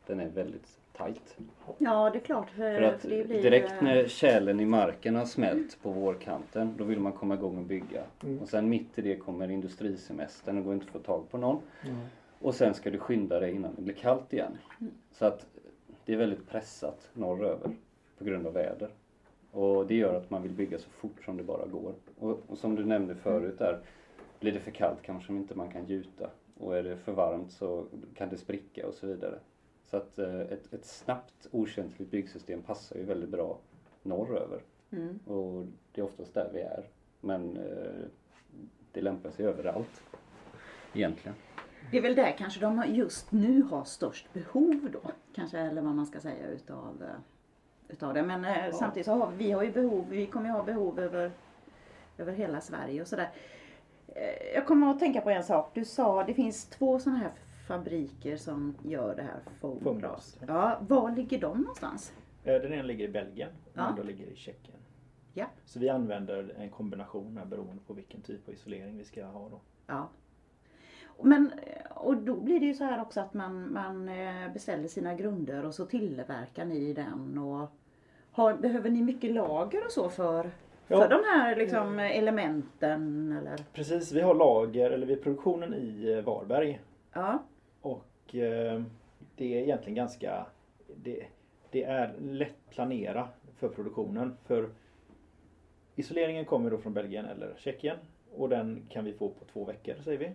Den 0.05 0.19
är 0.19 0.29
väldigt 0.29 0.77
tajt. 0.97 1.37
Ja, 1.77 2.09
det 2.09 2.17
är 2.17 2.23
klart. 2.23 2.49
För, 2.49 2.77
för 2.77 2.81
att 2.81 3.01
blir... 3.01 3.25
direkt 3.25 3.73
när 3.81 4.07
kärlen 4.07 4.59
i 4.59 4.65
marken 4.65 5.15
har 5.15 5.25
smält 5.25 5.77
på 5.81 5.91
vårkanten, 5.91 6.73
då 6.77 6.83
vill 6.83 6.99
man 6.99 7.11
komma 7.11 7.33
igång 7.33 7.57
och 7.57 7.63
bygga. 7.63 8.03
Mm. 8.23 8.39
Och 8.39 8.49
sen 8.49 8.69
mitt 8.69 8.99
i 8.99 9.01
det 9.01 9.15
kommer 9.15 9.51
industrisemestern, 9.51 10.55
det 10.55 10.61
går 10.61 10.73
inte 10.73 10.85
att 10.85 10.91
få 10.91 10.99
tag 10.99 11.31
på 11.31 11.37
någon. 11.37 11.61
Mm. 11.83 11.97
Och 12.39 12.55
sen 12.55 12.73
ska 12.73 12.91
du 12.91 12.97
skynda 12.97 13.39
dig 13.39 13.55
innan 13.55 13.75
det 13.75 13.81
blir 13.81 13.93
kallt 13.93 14.33
igen. 14.33 14.57
Mm. 14.79 14.93
Så 15.11 15.25
att 15.25 15.45
det 16.07 16.13
är 16.13 16.17
väldigt 16.17 16.49
pressat 16.49 17.09
norröver 17.13 17.71
på 18.17 18.23
grund 18.23 18.47
av 18.47 18.53
väder. 18.53 18.89
Och 19.51 19.87
det 19.87 19.95
gör 19.95 20.13
att 20.13 20.29
man 20.29 20.43
vill 20.43 20.51
bygga 20.51 20.79
så 20.79 20.89
fort 20.89 21.23
som 21.25 21.37
det 21.37 21.43
bara 21.43 21.65
går. 21.65 21.93
Och, 22.19 22.39
och 22.47 22.57
som 22.57 22.75
du 22.75 22.85
nämnde 22.85 23.15
förut 23.15 23.59
där, 23.59 23.79
blir 24.39 24.51
det 24.51 24.59
för 24.59 24.71
kallt 24.71 25.01
kanske 25.01 25.33
inte 25.33 25.55
man 25.55 25.71
kan 25.71 25.85
gjuta. 25.85 26.29
Och 26.57 26.77
är 26.77 26.83
det 26.83 26.97
för 26.97 27.11
varmt 27.11 27.51
så 27.51 27.85
kan 28.15 28.29
det 28.29 28.37
spricka 28.37 28.87
och 28.87 28.93
så 28.93 29.07
vidare. 29.07 29.39
Så 29.83 29.97
att 29.97 30.19
eh, 30.19 30.41
ett, 30.41 30.73
ett 30.73 30.85
snabbt 30.85 31.47
okänsligt 31.51 32.11
byggsystem 32.11 32.61
passar 32.61 32.95
ju 32.95 33.03
väldigt 33.03 33.29
bra 33.29 33.57
norröver. 34.03 34.61
Mm. 34.91 35.19
Och 35.25 35.65
det 35.91 36.01
är 36.01 36.05
oftast 36.05 36.33
där 36.33 36.49
vi 36.53 36.59
är. 36.59 36.83
Men 37.21 37.57
eh, 37.57 38.07
det 38.91 39.01
lämpar 39.01 39.31
sig 39.31 39.45
överallt 39.45 40.03
egentligen. 40.93 41.35
Det 41.91 41.97
är 41.97 42.01
väl 42.01 42.15
där 42.15 42.35
kanske 42.37 42.59
de 42.59 42.83
just 42.87 43.31
nu 43.31 43.61
har 43.61 43.83
störst 43.83 44.33
behov 44.33 44.89
då. 44.93 45.11
Kanske 45.35 45.59
eller 45.59 45.81
vad 45.81 45.95
man 45.95 46.05
ska 46.05 46.19
säga 46.19 46.47
utav, 46.47 47.03
eh, 47.03 47.19
utav 47.87 48.13
det. 48.13 48.23
Men 48.23 48.43
ja. 48.43 48.71
samtidigt 48.71 49.05
så 49.05 49.11
har 49.11 49.31
vi 49.31 49.51
har 49.51 49.63
ju 49.63 49.71
behov, 49.71 50.05
vi 50.09 50.25
kommer 50.25 50.45
ju 50.45 50.51
ha 50.51 50.63
behov 50.63 50.99
över, 50.99 51.31
över 52.17 52.33
hela 52.33 52.61
Sverige 52.61 53.01
och 53.01 53.07
sådär. 53.07 53.29
Jag 54.53 54.67
kommer 54.67 54.91
att 54.91 54.99
tänka 54.99 55.21
på 55.21 55.29
en 55.29 55.43
sak. 55.43 55.71
Du 55.73 55.85
sa 55.85 56.23
det 56.23 56.33
finns 56.33 56.65
två 56.65 56.99
sådana 56.99 57.19
här 57.19 57.31
fabriker 57.67 58.37
som 58.37 58.75
gör 58.83 59.15
det 59.15 59.21
här 59.21 59.39
foamglas. 59.59 60.39
Ja, 60.47 60.77
var 60.81 61.11
ligger 61.11 61.39
de 61.39 61.57
någonstans? 61.57 62.13
Eh, 62.43 62.61
den 62.61 62.73
ena 62.73 62.83
ligger 62.83 63.05
i 63.05 63.11
Belgien 63.11 63.49
och 63.65 63.71
den 63.73 63.83
andra 63.83 64.03
ligger 64.03 64.25
i 64.25 64.35
Tjeckien. 64.35 64.77
Ja. 65.33 65.45
Så 65.65 65.79
vi 65.79 65.89
använder 65.89 66.55
en 66.57 66.69
kombination 66.69 67.37
här 67.37 67.45
beroende 67.45 67.81
på 67.87 67.93
vilken 67.93 68.21
typ 68.21 68.47
av 68.47 68.53
isolering 68.53 68.97
vi 68.97 69.05
ska 69.05 69.25
ha 69.25 69.49
då. 69.49 69.61
Ja. 69.87 70.09
Men, 71.21 71.51
och 71.89 72.17
då 72.17 72.35
blir 72.35 72.59
det 72.59 72.65
ju 72.65 72.73
så 72.73 72.83
här 72.83 73.01
också 73.01 73.21
att 73.21 73.33
man, 73.33 73.73
man 73.73 74.09
eh, 74.09 74.53
beställer 74.53 74.87
sina 74.87 75.13
grunder 75.13 75.65
och 75.65 75.75
så 75.75 75.85
tillverkar 75.85 76.65
ni 76.65 76.93
den 76.93 77.37
och 77.37 77.69
har, 78.31 78.53
behöver 78.53 78.89
ni 78.89 79.01
mycket 79.01 79.31
lager 79.31 79.85
och 79.85 79.91
så 79.91 80.09
för, 80.09 80.51
ja. 80.87 81.01
för 81.01 81.09
de 81.09 81.23
här 81.25 81.55
liksom, 81.55 81.99
elementen? 81.99 83.31
Eller? 83.41 83.57
Precis, 83.73 84.11
vi 84.11 84.21
har 84.21 84.35
lager, 84.35 84.91
eller 84.91 85.07
vi 85.07 85.13
har 85.13 85.21
produktionen 85.21 85.73
i 85.73 86.11
eh, 86.11 86.23
Varberg. 86.23 86.81
Ja. 87.13 87.43
Och 87.81 88.35
eh, 88.35 88.81
det 89.35 89.57
är 89.57 89.63
egentligen 89.63 89.95
ganska 89.95 90.45
det, 90.95 91.23
det 91.71 91.83
är 91.83 92.15
lätt 92.19 92.69
planera 92.69 93.27
för 93.59 93.69
produktionen. 93.69 94.37
För 94.45 94.69
isoleringen 95.95 96.45
kommer 96.45 96.71
då 96.71 96.77
från 96.77 96.93
Belgien 96.93 97.25
eller 97.25 97.53
Tjeckien 97.57 97.97
och 98.35 98.49
den 98.49 98.81
kan 98.89 99.05
vi 99.05 99.13
få 99.13 99.29
på 99.29 99.45
två 99.53 99.65
veckor 99.65 99.95
säger 100.03 100.17
vi. 100.19 100.31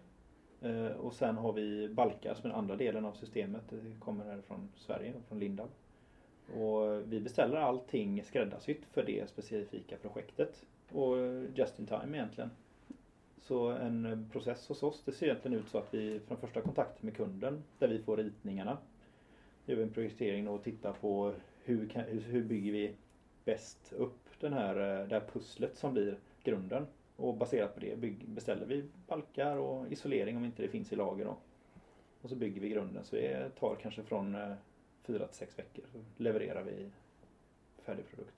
Eh, 0.62 0.86
och 0.86 1.14
sen 1.14 1.36
har 1.36 1.52
vi 1.52 1.88
balkar 1.88 2.34
som 2.34 2.44
är 2.44 2.48
den 2.48 2.58
andra 2.58 2.76
delen 2.76 3.04
av 3.04 3.12
systemet. 3.12 3.62
Det 3.68 4.00
kommer 4.00 4.24
här 4.24 4.40
från 4.40 4.68
Sverige, 4.76 5.12
från 5.28 5.38
Lindab. 5.38 5.70
Och 6.54 7.12
vi 7.12 7.20
beställer 7.20 7.56
allting 7.56 8.24
skräddarsytt 8.24 8.84
för 8.92 9.02
det 9.04 9.28
specifika 9.28 9.96
projektet. 9.96 10.64
Och 10.92 11.16
just 11.54 11.78
in 11.78 11.86
time 11.86 12.16
egentligen. 12.18 12.50
Så 13.38 13.68
en 13.68 14.28
process 14.32 14.68
hos 14.68 14.82
oss, 14.82 15.02
det 15.04 15.12
ser 15.12 15.26
egentligen 15.26 15.58
ut 15.58 15.68
så 15.68 15.78
att 15.78 15.94
vi 15.94 16.20
från 16.20 16.36
första 16.36 16.60
kontakten 16.60 17.06
med 17.06 17.16
kunden, 17.16 17.62
där 17.78 17.88
vi 17.88 17.98
får 17.98 18.16
ritningarna, 18.16 18.78
gör 19.66 19.76
vi 19.76 19.82
en 19.82 19.92
projektering 19.92 20.48
och 20.48 20.62
tittar 20.62 20.92
på 20.92 21.34
hur, 21.64 21.88
kan, 21.88 22.04
hur 22.04 22.44
bygger 22.44 22.72
vi 22.72 22.94
bäst 23.44 23.92
upp 23.92 24.40
den 24.40 24.52
här, 24.52 24.76
eh, 24.76 25.08
det 25.08 25.14
här 25.14 25.26
pusslet 25.32 25.76
som 25.76 25.92
blir 25.92 26.18
grunden. 26.42 26.86
Och 27.16 27.36
baserat 27.36 27.74
på 27.74 27.80
det 27.80 27.98
bygg, 27.98 28.28
beställer 28.28 28.66
vi 28.66 28.84
balkar 29.06 29.56
och 29.56 29.92
isolering 29.92 30.36
om 30.36 30.44
inte 30.44 30.62
det 30.62 30.68
finns 30.68 30.92
i 30.92 30.96
lager. 30.96 31.24
Då. 31.24 31.36
Och 32.22 32.28
så 32.28 32.36
bygger 32.36 32.60
vi 32.60 32.68
grunden. 32.68 33.04
Så 33.04 33.16
det 33.16 33.50
tar 33.58 33.76
kanske 33.76 34.02
från 34.02 34.34
eh, 34.34 34.54
fyra 35.02 35.26
till 35.26 35.36
sex 35.36 35.58
veckor. 35.58 35.84
Så 35.92 35.98
levererar 36.22 36.62
vi 36.62 36.90
färdig 37.82 38.08
produkt. 38.08 38.34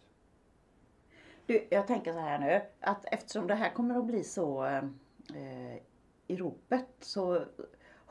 Du, 1.47 1.67
jag 1.71 1.87
tänker 1.87 2.13
så 2.13 2.19
här 2.19 2.39
nu 2.39 2.63
att 2.81 3.05
eftersom 3.05 3.47
det 3.47 3.55
här 3.55 3.71
kommer 3.71 3.99
att 3.99 4.05
bli 4.05 4.25
så 4.25 4.65
eh, 4.65 5.77
i 6.27 6.37
ropet 6.37 6.89
så 7.01 7.45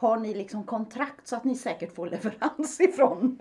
har 0.03 0.17
ni 0.19 0.33
liksom 0.33 0.63
kontrakt 0.63 1.27
så 1.27 1.35
att 1.35 1.43
ni 1.43 1.55
säkert 1.55 1.95
får 1.95 2.07
leverans 2.07 2.79
ifrån, 2.81 3.39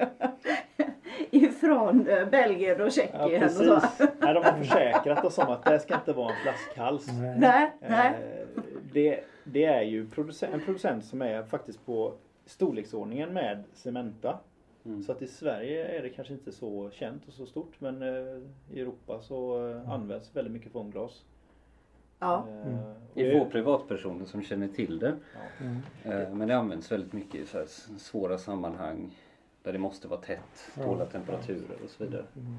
ifrån 1.30 2.08
eh, 2.08 2.28
Belgien 2.28 2.80
och 2.80 2.92
Tjeckien. 2.92 3.32
Ja, 3.32 3.38
precis. 3.38 3.60
och 3.60 3.82
så. 3.82 4.04
Nej, 4.20 4.34
de 4.34 4.44
har 4.44 4.58
försäkrat 4.58 5.24
oss 5.24 5.38
om 5.38 5.48
att 5.48 5.64
det 5.64 5.80
ska 5.80 5.94
inte 5.94 6.12
vara 6.12 6.30
en 6.30 6.36
flaskhals. 6.42 7.06
Nej. 7.38 7.72
Nej. 7.80 8.14
Eh, 8.56 8.62
det, 8.92 9.20
det 9.44 9.64
är 9.64 9.82
ju 9.82 10.10
producent, 10.10 10.54
en 10.54 10.60
producent 10.60 11.04
som 11.04 11.22
är 11.22 11.42
faktiskt 11.42 11.86
på 11.86 12.14
storleksordningen 12.46 13.32
med 13.32 13.64
Cementa. 13.72 14.38
Mm. 14.84 15.02
Så 15.02 15.12
att 15.12 15.22
i 15.22 15.26
Sverige 15.26 15.98
är 15.98 16.02
det 16.02 16.10
kanske 16.10 16.34
inte 16.34 16.52
så 16.52 16.90
känt 16.90 17.28
och 17.28 17.32
så 17.32 17.46
stort 17.46 17.80
men 17.80 18.02
eh, 18.02 18.42
i 18.70 18.80
Europa 18.80 19.20
så 19.20 19.68
eh, 19.68 19.76
mm. 19.76 19.90
används 19.90 20.36
väldigt 20.36 20.52
mycket 20.52 20.72
foamglas. 20.72 21.24
Ja. 22.18 22.36
Och 22.36 23.01
Det 23.14 23.32
är 23.32 23.38
få 23.40 23.44
privatpersoner 23.46 24.24
som 24.24 24.42
känner 24.42 24.68
till 24.68 24.98
det. 24.98 25.14
Ja. 25.34 25.66
Mm. 25.66 26.22
Eh, 26.22 26.34
Men 26.34 26.48
det 26.48 26.56
används 26.56 26.92
väldigt 26.92 27.12
mycket 27.12 27.34
i 27.34 27.46
så 27.46 27.58
här 27.58 27.66
svåra 27.98 28.38
sammanhang 28.38 29.10
där 29.62 29.72
det 29.72 29.78
måste 29.78 30.08
vara 30.08 30.20
tätt, 30.20 30.70
tåla 30.84 31.04
temperaturer 31.06 31.76
och 31.84 31.90
så 31.90 32.04
vidare. 32.04 32.24
Mm. 32.36 32.58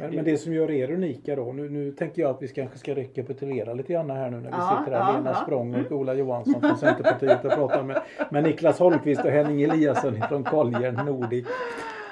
Men, 0.00 0.14
men 0.14 0.24
det 0.24 0.36
som 0.38 0.52
gör 0.52 0.70
er 0.70 0.90
unika 0.90 1.36
då, 1.36 1.52
nu, 1.52 1.68
nu 1.70 1.92
tänker 1.92 2.22
jag 2.22 2.30
att 2.30 2.42
vi 2.42 2.48
ska, 2.48 2.60
kanske 2.60 2.78
ska 2.78 2.94
rekapitulera 2.94 3.74
lite 3.74 3.92
grann 3.92 4.10
här 4.10 4.30
nu 4.30 4.36
när 4.36 4.42
vi 4.42 4.48
Ja, 4.56 4.78
sitter 4.84 4.98
här. 4.98 5.12
ja, 5.12 5.16
Lena 5.18 5.30
ja. 5.30 5.34
Språng 5.42 5.74
och 5.86 5.92
Ola 5.92 6.14
Johansson 6.14 6.60
från 6.60 6.76
Centerpartiet 6.78 7.44
och 7.44 7.50
pratar 7.52 7.82
med, 7.82 8.02
med 8.30 8.42
Niklas 8.42 8.78
Holmqvist 8.78 9.24
och 9.24 9.30
Henning 9.30 9.62
Eliasson 9.62 10.22
från 10.28 10.44
Collier 10.44 10.92
Nordic. 10.92 11.46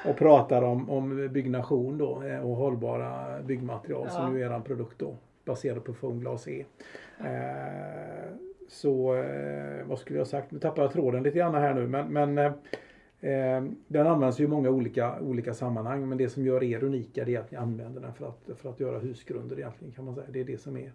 Och 0.09 0.17
pratar 0.17 0.63
om, 0.63 0.91
om 0.91 1.29
byggnation 1.33 1.99
då 1.99 2.23
eh, 2.23 2.51
och 2.51 2.57
hållbara 2.57 3.43
byggmaterial 3.43 4.11
som 4.11 4.23
Ja. 4.23 4.29
nu 4.29 4.43
är 4.45 4.51
er 4.57 4.61
produkt 4.61 4.99
då 4.99 5.15
baserad 5.47 5.85
på 5.85 5.95
foamglas 5.95 6.49
E. 6.49 6.65
Eh, 7.21 8.33
så 8.69 9.15
eh, 9.17 9.87
vad 9.87 9.99
skulle 9.99 10.19
jag 10.19 10.25
ha 10.25 10.31
sagt? 10.31 10.51
Nu 10.51 10.59
tappar 10.59 10.83
jag 10.83 10.93
tråden 10.93 11.23
lite 11.23 11.39
grann 11.39 11.55
här 11.55 11.75
nu 11.75 11.87
men, 11.89 12.13
men 12.13 12.39
eh, 12.39 13.65
den 13.89 14.07
används 14.07 14.41
ju 14.41 14.45
i 14.45 14.49
många 14.49 14.71
olika, 14.71 15.21
olika 15.21 15.55
sammanhang 15.55 16.09
men 16.09 16.19
det 16.19 16.29
som 16.29 16.45
gör 16.47 16.63
er 16.65 16.85
unika 16.85 17.25
det 17.25 17.35
är 17.35 17.41
att 17.41 17.51
ni 17.51 17.57
använder 17.57 18.01
den 18.01 18.15
för 18.15 18.29
att, 18.29 18.51
för 18.61 18.71
att 18.71 18.81
göra 18.81 18.99
husgrunder 18.99 19.59
egentligen 19.59 19.93
kan 19.95 20.05
man 20.05 20.15
säga. 20.15 20.27
Det 20.31 20.41
är 20.41 20.45
det 20.45 20.59
som 20.61 20.77
är 20.77 20.93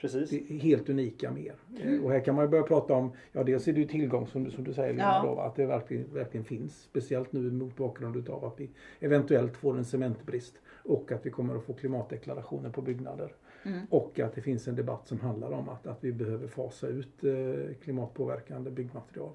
Precis. 0.00 0.30
det 0.30 0.36
är 0.54 0.58
helt 0.58 0.88
unika 0.88 1.30
med 1.30 1.44
er. 1.44 1.54
Eh, 1.84 2.04
och 2.04 2.10
här 2.10 2.20
kan 2.20 2.34
man 2.34 2.44
ju 2.44 2.48
börja 2.48 2.62
prata 2.64 2.94
om, 2.94 3.12
ja 3.32 3.42
dels 3.44 3.68
är 3.68 3.72
det 3.72 3.80
ju 3.80 3.86
tillgång 3.86 4.26
som, 4.26 4.44
du- 4.44 4.50
som 4.50 4.64
du 4.64 4.72
säger 4.74 4.92
Lena, 4.92 5.02
Ja. 5.02 5.22
då, 5.34 5.40
att 5.40 5.56
det 5.56 5.66
verkligen, 5.66 6.14
verkligen 6.14 6.44
finns. 6.44 6.82
Speciellt 6.82 7.32
nu 7.32 7.50
mot 7.50 7.76
bakgrund 7.76 8.16
utav 8.16 8.44
att 8.44 8.60
vi 8.60 8.70
eventuellt 9.00 9.56
får 9.56 9.76
en 9.78 9.84
cementbrist 9.84 10.54
och 10.84 11.12
att 11.12 11.26
vi 11.26 11.30
kommer 11.30 11.56
att 11.56 11.62
få 11.64 11.72
klimatdeklarationer 11.72 12.70
på 12.70 12.82
byggnader. 12.82 13.32
Mm. 13.64 13.80
Och 13.90 14.20
att 14.20 14.34
det 14.34 14.40
finns 14.40 14.68
en 14.68 14.76
debatt 14.76 15.06
som 15.08 15.20
handlar 15.20 15.50
om 15.52 15.68
att, 15.68 15.86
att 15.86 16.04
vi 16.04 16.12
behöver 16.12 16.48
fasa 16.48 16.86
ut 16.86 17.24
eh, 17.24 17.74
klimatpåverkande 17.82 18.70
byggmaterial 18.70 19.32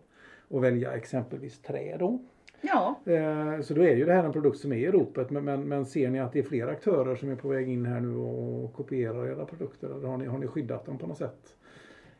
och 0.48 0.64
välja 0.64 0.92
exempelvis 0.92 1.62
trä 1.62 1.98
då. 2.00 2.20
Ja, 2.62 3.00
Eh, 3.06 3.62
Så 3.62 3.74
då 3.74 3.82
är 3.84 3.96
ju 3.96 4.06
det 4.06 4.14
här 4.14 4.24
en 4.24 4.32
produkt 4.32 4.58
som 4.60 4.74
är 4.74 4.78
i 4.78 4.92
ropet. 4.92 5.30
Men, 5.30 5.46
men, 5.46 5.62
men 5.68 5.86
ser 5.86 6.10
ni 6.10 6.20
att 6.20 6.34
det 6.34 6.40
är 6.40 6.44
fler 6.44 6.68
aktörer 6.68 7.16
som 7.16 7.32
är 7.32 7.36
på 7.36 7.48
väg 7.48 7.70
in 7.70 7.86
här 7.86 8.00
nu 8.00 8.16
och 8.16 8.74
kopierar 8.74 9.28
era 9.28 9.46
produkter? 9.46 9.90
Eller 9.90 10.08
har 10.08 10.18
ni, 10.18 10.26
har 10.26 10.38
ni 10.38 10.48
skyddat 10.48 10.86
dem 10.86 10.98
på 10.98 11.08
något 11.08 11.18
sätt? 11.18 11.56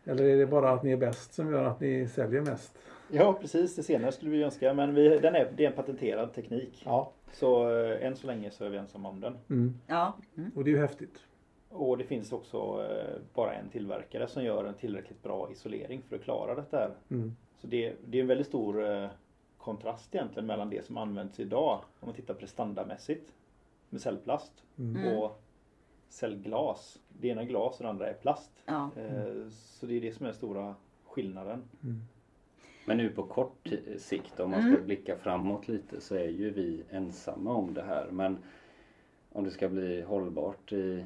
Eller 0.06 0.24
är 0.24 0.38
det 0.38 0.46
bara 0.46 0.72
att 0.72 0.84
ni 0.84 0.92
är 0.92 0.98
bäst 0.98 1.34
som 1.34 1.52
gör 1.52 1.64
att 1.64 1.80
ni 1.80 2.08
säljer 2.08 2.42
mest? 2.42 2.78
Ja 3.12 3.38
precis, 3.42 3.76
det 3.76 3.84
senare 3.84 4.12
skulle 4.12 4.32
vi 4.32 4.44
önska. 4.44 4.74
Men 4.74 4.96
vi, 4.96 5.10
den 5.18 5.36
är, 5.36 5.52
det 5.58 5.64
är 5.66 5.70
en 5.70 5.76
patenterad 5.76 6.34
teknik. 6.34 6.82
Ja. 6.86 7.12
Så 7.34 7.80
eh, 7.80 8.06
än 8.06 8.16
så 8.16 8.28
länge 8.28 8.52
så 8.52 8.66
är 8.66 8.70
vi 8.70 8.78
ensamma 8.78 9.10
om 9.10 9.20
den. 9.22 9.38
Mm. 9.50 9.74
ja. 9.88 10.18
Mm. 10.38 10.52
Och 10.56 10.64
det 10.64 10.70
är 10.70 10.74
ju 10.74 10.80
häftigt. 10.82 11.20
Och 11.78 11.98
det 11.98 12.04
finns 12.04 12.32
också 12.32 12.58
eh, 12.90 13.20
bara 13.34 13.54
en 13.54 13.70
tillverkare 13.70 14.28
som 14.28 14.44
gör 14.44 14.66
en 14.66 14.74
tillräckligt 14.74 15.24
bra 15.24 15.52
isolering 15.52 16.02
för 16.10 16.16
att 16.16 16.22
klara 16.24 16.56
detta 16.56 16.78
här. 16.78 16.92
Mm. 17.10 17.36
Så 17.58 17.68
det, 17.68 17.94
det 18.06 18.18
är 18.18 18.22
en 18.22 18.28
väldigt 18.28 18.48
stor 18.48 18.90
eh, 18.90 19.08
kontrast 19.58 20.16
egentligen 20.16 20.46
mellan 20.48 20.70
det 20.70 20.86
som 20.86 20.98
används 20.98 21.40
idag 21.40 21.80
om 22.00 22.06
man 22.08 22.16
tittar 22.16 22.34
prestandamässigt 22.34 23.34
med 23.90 24.02
cellplast 24.02 24.52
Mm. 24.80 25.18
och 25.18 25.42
cellglas. 26.10 27.00
Det 27.10 27.28
ena 27.28 27.42
är 27.42 27.46
glas 27.46 27.78
och 27.78 27.84
det 27.84 27.90
andra 27.90 28.08
är 28.10 28.14
plast. 28.14 28.52
ja. 28.66 28.90
Eh, 28.98 29.50
Så 29.50 29.86
det 29.86 29.98
är 29.98 30.02
det 30.02 30.12
som 30.12 30.26
är 30.26 30.32
stora 30.32 30.76
skillnaden. 31.06 31.64
Mm. 31.84 32.02
Men 32.86 32.98
nu 32.98 33.10
på 33.10 33.24
kort 33.24 33.70
sikt 33.98 34.40
om 34.40 34.52
man 34.52 34.62
ska 34.62 34.70
Mm. 34.72 34.86
blicka 34.86 35.18
framåt 35.18 35.68
lite 35.68 36.02
så 36.02 36.16
är 36.16 36.28
ju 36.30 36.50
vi 36.50 36.84
ensamma 36.90 37.54
om 37.54 37.74
det 37.74 37.84
här. 37.84 38.08
Men 38.12 38.38
om 39.32 39.44
det 39.44 39.52
ska 39.52 39.70
bli 39.70 40.02
hållbart 40.02 40.72
i, 40.74 41.06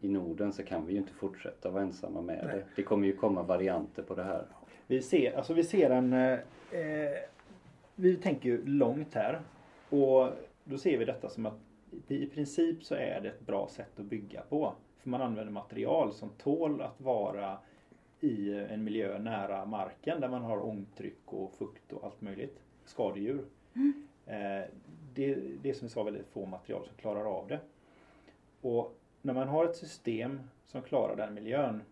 i 0.00 0.08
Norden 0.08 0.52
så 0.52 0.62
kan 0.62 0.86
vi 0.86 0.92
ju 0.92 0.98
inte 0.98 1.12
fortsätta 1.12 1.70
vara 1.70 1.82
ensamma 1.82 2.20
med 2.20 2.44
Nej. 2.44 2.56
det. 2.56 2.64
Det 2.76 2.82
kommer 2.82 3.06
ju 3.06 3.16
komma 3.16 3.42
varianter 3.42 4.02
på 4.02 4.14
det 4.14 4.24
här. 4.24 4.46
Vi 4.86 5.02
ser, 5.02 5.36
alltså 5.36 5.54
vi 5.54 5.64
ser 5.64 5.90
en... 5.90 6.12
Eh, 6.12 6.38
vi 7.94 8.16
tänker 8.16 8.48
ju 8.48 8.66
långt 8.66 9.14
här. 9.14 9.40
Och 9.88 10.28
då 10.64 10.78
ser 10.78 10.98
vi 10.98 11.04
detta 11.04 11.28
som 11.28 11.46
att 11.46 11.58
i 12.08 12.26
princip 12.26 12.84
så 12.84 12.94
är 12.94 13.20
det 13.20 13.28
ett 13.28 13.46
bra 13.46 13.68
sätt 13.68 14.00
att 14.00 14.04
bygga 14.04 14.40
på. 14.40 14.74
För 14.98 15.08
man 15.10 15.22
använder 15.22 15.52
material 15.52 16.12
som 16.12 16.28
tål 16.28 16.82
att 16.82 17.00
vara 17.00 17.58
i 18.20 18.54
en 18.54 18.84
miljö 18.84 19.18
nära 19.18 19.64
marken 19.64 20.20
där 20.20 20.28
man 20.28 20.42
har 20.42 20.66
ångtryck 20.66 21.22
och 21.24 21.52
fukt 21.52 21.92
och 21.92 22.04
allt 22.04 22.20
möjligt. 22.20 22.58
Skadedjur. 22.84 23.44
Eh, 24.26 24.70
det, 25.14 25.34
det 25.62 25.70
är 25.70 25.74
som 25.74 25.86
vi 25.86 25.92
sa 25.92 26.02
väldigt 26.02 26.28
få 26.28 26.46
material 26.46 26.86
som 26.86 26.96
klarar 26.96 27.24
av 27.38 27.48
det. 27.48 27.60
Och 28.60 28.98
när 29.26 29.34
man 29.34 29.48
har 29.48 29.64
ett 29.64 29.76
system 29.76 30.40
som 30.66 30.82
klarar 30.82 31.16
den 31.16 31.34
miljön 31.34 31.82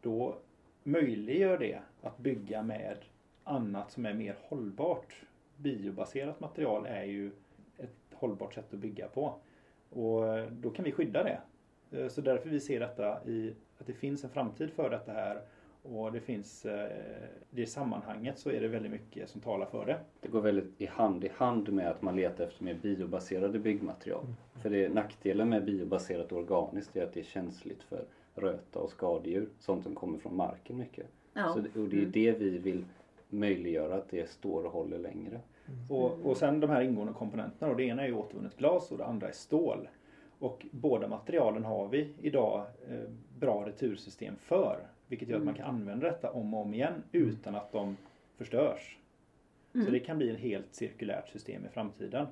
då 0.00 0.38
möjliggör 0.82 1.58
det 1.58 1.80
att 2.02 2.18
bygga 2.18 2.62
med 2.62 2.96
annat 3.44 3.90
som 3.90 4.06
är 4.06 4.14
mer 4.14 4.36
hållbart. 4.42 5.14
Biobaserat 5.56 6.40
material 6.40 6.86
är 6.86 7.04
ju 7.04 7.30
ett 7.78 8.14
hållbart 8.14 8.54
sätt 8.54 8.72
att 8.72 8.78
bygga 8.78 9.08
på. 9.08 9.34
Och 9.90 10.38
eh, 10.38 10.50
då 10.50 10.70
kan 10.70 10.84
vi 10.84 10.92
skydda 10.92 11.22
det. 11.22 11.40
Eh, 11.90 12.08
så 12.08 12.20
därför 12.20 12.50
vi 12.50 12.60
ser 12.60 12.80
detta 12.80 13.24
i 13.24 13.54
att 13.78 13.86
det 13.86 13.92
finns 13.92 14.24
en 14.24 14.30
framtid 14.30 14.72
för 14.72 14.90
detta 14.90 15.12
här 15.12 15.42
och 15.82 16.12
det 16.12 16.20
finns 16.20 16.64
eh, 16.66 16.88
det 17.50 17.66
sammanhanget 17.66 18.38
så 18.38 18.50
är 18.50 18.60
det 18.60 18.68
väldigt 18.68 18.92
mycket 18.92 19.28
som 19.28 19.40
talar 19.40 19.66
för 19.66 19.86
det. 19.86 19.98
Det 20.20 20.28
går 20.28 20.40
väldigt 20.40 20.80
i 20.80 20.86
hand 20.86 21.24
i 21.24 21.30
hand 21.34 21.72
med 21.72 21.88
att 21.88 22.02
man 22.02 22.16
letar 22.16 22.44
efter 22.44 22.64
mer 22.64 22.74
biobaserade 22.74 23.58
byggmaterial. 23.58 24.26
För 24.62 24.70
det, 24.70 24.88
nackdelen 24.88 25.48
med 25.48 25.64
biobaserat 25.64 26.32
organiskt 26.32 26.96
är 26.96 27.04
att 27.04 27.12
det 27.12 27.20
är 27.20 27.24
känsligt 27.24 27.82
för 27.82 28.04
röta 28.34 28.78
och 28.78 28.90
skadedjur. 28.90 29.48
Sånt 29.58 29.82
som 29.82 29.94
kommer 29.94 30.18
från 30.18 30.36
marken 30.36 30.78
mycket. 30.78 31.06
ja. 31.32 31.52
Så 31.54 31.60
det, 31.60 31.80
och 31.80 31.88
det 31.88 32.02
är 32.02 32.06
det 32.06 32.32
vi 32.32 32.58
vill 32.58 32.84
möjliggöra 33.28 33.94
att 33.94 34.08
det 34.08 34.30
står 34.30 34.64
och 34.64 34.72
håller 34.72 34.98
längre. 34.98 35.40
Och, 35.88 36.26
och 36.26 36.36
sen 36.36 36.60
de 36.60 36.70
här 36.70 36.82
ingående 36.82 37.12
komponenterna. 37.12 37.70
Och 37.70 37.76
det 37.76 37.84
ena 37.84 38.06
är 38.06 38.12
återvunnet 38.12 38.56
glas 38.56 38.92
och 38.92 38.98
det 38.98 39.04
andra 39.04 39.28
är 39.28 39.32
stål. 39.32 39.88
Och 40.38 40.66
båda 40.70 41.08
materialen 41.08 41.64
har 41.64 41.88
vi 41.88 42.08
idag 42.20 42.66
eh, 42.88 43.10
bra 43.38 43.66
retursystem 43.66 44.34
för. 44.36 44.78
Vilket 45.12 45.28
gör 45.28 45.38
att 45.38 45.44
man 45.44 45.54
kan 45.54 45.66
använda 45.66 46.06
detta 46.06 46.30
om 46.30 46.54
och 46.54 46.60
om 46.60 46.74
igen 46.74 47.02
utan 47.12 47.54
att 47.54 47.72
de 47.72 47.96
förstörs. 48.36 48.98
Så 49.72 49.90
det 49.90 50.00
kan 50.00 50.18
bli 50.18 50.30
ett 50.30 50.38
helt 50.38 50.74
cirkulärt 50.74 51.28
system 51.28 51.66
i 51.66 51.68
framtiden. 51.68 52.26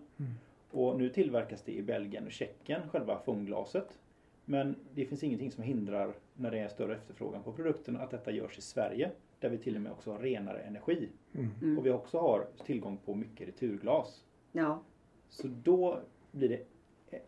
Och 0.70 0.99
nu 0.99 1.09
tillverkas 1.09 1.62
det 1.62 1.72
i 1.72 1.83
Belgien 1.83 2.26
och 2.26 2.33
Tjeckien, 2.33 2.81
själva 2.91 3.18
foamglaset. 3.24 3.99
Men 4.45 4.76
det 4.95 5.05
finns 5.05 5.24
ingenting 5.24 5.51
som 5.51 5.64
hindrar 5.64 6.14
när 6.35 6.51
det 6.51 6.59
är 6.59 6.68
större 6.68 6.95
efterfrågan 6.97 7.43
på 7.43 7.53
produkten 7.53 7.97
att 7.97 8.11
detta 8.11 8.31
görs 8.31 8.59
i 8.59 8.62
Sverige. 8.62 9.11
Där 9.41 9.49
vi 9.49 9.59
till 9.59 9.76
och 9.76 9.83
med 9.83 9.93
också 9.93 10.12
har 10.12 10.18
renare 10.18 10.59
energi. 10.59 11.09
Mm. 11.35 11.78
Och 11.78 11.87
vi 11.87 11.91
också 11.91 12.18
har 12.18 12.47
tillgång 12.66 12.99
på 13.05 13.14
mycket 13.14 13.49
returglas. 13.49 14.24
ja. 14.53 14.83
Så 15.28 15.49
då 15.49 16.01
blir 16.33 16.49
det 16.49 16.66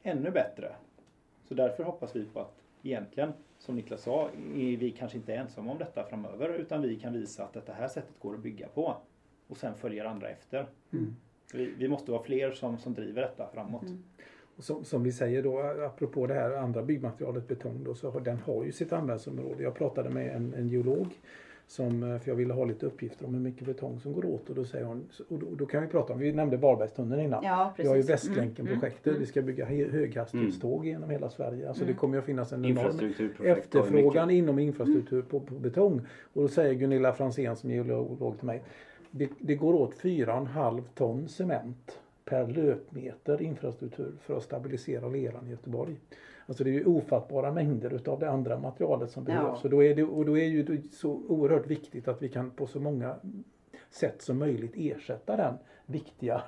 ännu 0.02 0.30
bättre. 0.30 0.72
Så 1.44 1.54
därför 1.54 1.84
hoppas 1.84 2.16
vi 2.16 2.24
på 2.24 2.40
att 2.40 2.62
egentligen, 2.82 3.32
som 3.62 3.74
Niklas 3.76 4.02
sa, 4.02 4.28
är 4.54 4.76
vi 4.76 4.90
kanske 4.90 5.18
inte 5.18 5.34
ensamma 5.34 5.72
om 5.72 5.78
detta 5.78 6.04
framöver 6.04 6.48
utan 6.48 6.82
vi 6.82 6.96
kan 6.96 7.12
visa 7.12 7.44
att 7.44 7.66
det 7.66 7.72
här 7.72 7.88
sättet 7.88 8.18
går 8.18 8.34
att 8.34 8.40
bygga 8.40 8.68
på. 8.68 8.96
Och 9.48 9.56
sen 9.56 9.74
följer 9.74 10.04
andra 10.04 10.28
efter. 10.28 10.66
Mm. 10.92 11.16
Vi, 11.54 11.74
vi 11.78 11.88
måste 11.88 12.10
vara 12.10 12.22
fler 12.22 12.50
som, 12.50 12.78
som 12.78 12.94
driver 12.94 13.22
detta 13.22 13.48
framåt. 13.54 13.84
Och 14.56 14.64
som, 14.64 14.84
som 14.84 15.02
vi 15.02 15.12
säger 15.12 15.42
då, 15.42 15.58
apropå 15.86 16.26
det 16.26 16.34
här 16.34 16.50
andra 16.50 16.82
byggmaterialet 16.82 17.48
betong 17.48 17.84
då, 17.84 17.94
så 17.94 18.10
har, 18.10 18.20
den 18.20 18.38
har 18.38 18.64
ju 18.64 18.72
sitt 18.72 18.92
användningsområde. 18.92 19.62
Jag 19.62 19.74
pratade 19.74 20.10
med 20.10 20.36
en, 20.36 20.54
en 20.54 20.68
geolog 20.68 21.08
som, 21.72 22.02
eh, 22.02 22.18
för 22.18 22.30
jag 22.30 22.36
ville 22.36 22.54
ha 22.54 22.64
lite 22.64 22.86
uppgifter 22.86 23.26
om 23.26 23.34
hur 23.34 23.40
mycket 23.40 23.66
betong 23.66 24.00
som 24.00 24.12
går 24.12 24.24
åt 24.24 24.48
och 24.50 24.54
då 24.54 24.64
säger 24.64 24.84
hon, 24.84 25.08
och 25.28 25.38
då, 25.38 25.46
då 25.54 25.66
kan 25.66 25.82
vi 25.82 25.88
prata 25.88 26.12
om, 26.12 26.18
vi 26.18 26.32
nämnde 26.32 26.56
Varbergstunneln 26.56 27.22
innan. 27.22 27.44
ja, 27.44 27.74
Vi 27.76 27.86
har 27.88 27.96
ju 27.96 28.02
precis. 28.02 28.28
Västlänken-projektet. 28.30 29.06
Mm, 29.06 29.14
mm. 29.14 29.20
Vi 29.20 29.26
ska 29.26 29.42
bygga 29.42 29.66
he- 29.66 29.90
höghastighetståg 29.90 30.86
genom 30.86 31.10
hela 31.10 31.30
Sverige. 31.30 31.68
Alltså 31.68 31.84
det 31.84 31.90
Mm. 31.90 31.98
kommer 31.98 32.14
ju 32.14 32.18
att 32.18 32.24
finnas 32.26 32.52
en 32.52 32.64
enorm 32.64 33.12
efterfrågan 33.44 34.30
inom 34.30 34.58
infrastruktur 34.58 35.22
på, 35.22 35.40
på 35.40 35.54
betong. 35.54 36.00
Och 36.32 36.42
då 36.42 36.48
säger 36.48 36.74
Gunilla 36.74 37.12
Fransén 37.12 37.56
som 37.56 37.70
geolog 37.70 38.36
till 38.38 38.46
mig. 38.46 38.62
Det, 39.10 39.28
det 39.38 39.54
går 39.54 39.74
åt 39.74 39.94
4,5 39.94 40.82
ton 40.94 41.28
cement 41.28 41.98
per 42.24 42.46
löpmeter 42.46 43.42
infrastruktur 43.42 44.12
för 44.20 44.36
att 44.36 44.42
stabilisera 44.42 45.08
leran 45.08 45.46
i 45.46 45.50
Göteborg. 45.50 45.96
Alltså 46.46 46.64
det 46.64 46.70
är 46.70 46.74
ju 46.74 46.84
ofattbara 46.84 47.52
mängder 47.52 47.94
utav 47.94 48.18
det 48.20 48.30
andra 48.30 48.58
materialet 48.58 49.10
som 49.10 49.24
Ja. 49.28 49.34
behövs. 49.34 49.64
Och 49.64 49.70
då 49.70 49.82
är 49.84 49.94
det, 49.94 50.02
och 50.02 50.24
då 50.26 50.38
är 50.38 50.44
ju 50.44 50.82
så 50.92 51.10
oerhört 51.28 51.66
viktigt 51.66 52.08
att 52.08 52.22
vi 52.22 52.28
kan 52.28 52.50
på 52.50 52.66
så 52.66 52.80
många 52.80 53.14
sätt 53.90 54.22
som 54.22 54.38
möjligt 54.38 54.72
ersätta 54.76 55.36
den 55.36 55.54
viktiga 55.86 56.42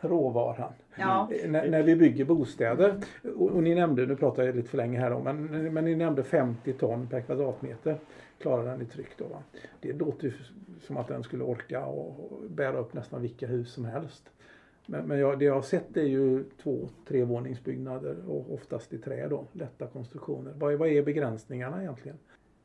råvaran. 0.00 0.72
Ja. 0.98 1.28
Eh, 1.32 1.50
När, 1.50 1.68
när 1.70 1.82
vi 1.82 1.96
bygger 1.96 2.24
bostäder, 2.24 2.94
och, 3.36 3.50
och 3.50 3.62
ni 3.62 3.74
nämnde, 3.74 4.06
nu 4.06 4.16
pratar 4.16 4.42
jag 4.42 4.56
lite 4.56 4.68
för 4.68 4.76
länge 4.76 4.98
här 4.98 5.10
då, 5.10 5.18
men, 5.18 5.46
men 5.74 5.84
ni 5.84 5.96
nämnde 5.96 6.22
50 6.22 6.72
ton 6.72 7.06
per 7.06 7.20
kvadratmeter 7.20 7.98
klarar 8.38 8.64
den 8.64 8.82
i 8.82 8.84
tryck 8.84 9.18
då. 9.18 9.24
Va? 9.24 9.42
Det 9.80 9.92
låter 9.92 10.24
ju 10.26 10.32
som 10.80 10.96
att 10.96 11.08
den 11.08 11.22
skulle 11.22 11.44
orka 11.44 11.84
och, 11.86 12.32
och 12.32 12.50
bära 12.50 12.78
upp 12.78 12.94
nästan 12.94 13.22
vilka 13.22 13.46
hus 13.46 13.72
som 13.72 13.84
helst. 13.84 14.30
Men, 14.86 15.06
men 15.08 15.18
jag, 15.18 15.38
det 15.38 15.44
jag 15.44 15.54
har 15.54 15.62
sett 15.62 15.96
är 15.96 16.02
ju 16.04 16.44
två, 16.62 16.88
trevåningsbyggnader 17.08 18.16
och 18.30 18.54
oftast 18.54 18.92
i 18.92 18.98
trä 18.98 19.28
då, 19.28 19.44
lätta 19.52 19.86
konstruktioner. 19.86 20.52
Vad 20.56 20.72
är, 20.72 20.76
vad 20.76 20.88
är 20.88 21.02
begränsningarna 21.02 21.82
egentligen? 21.82 22.18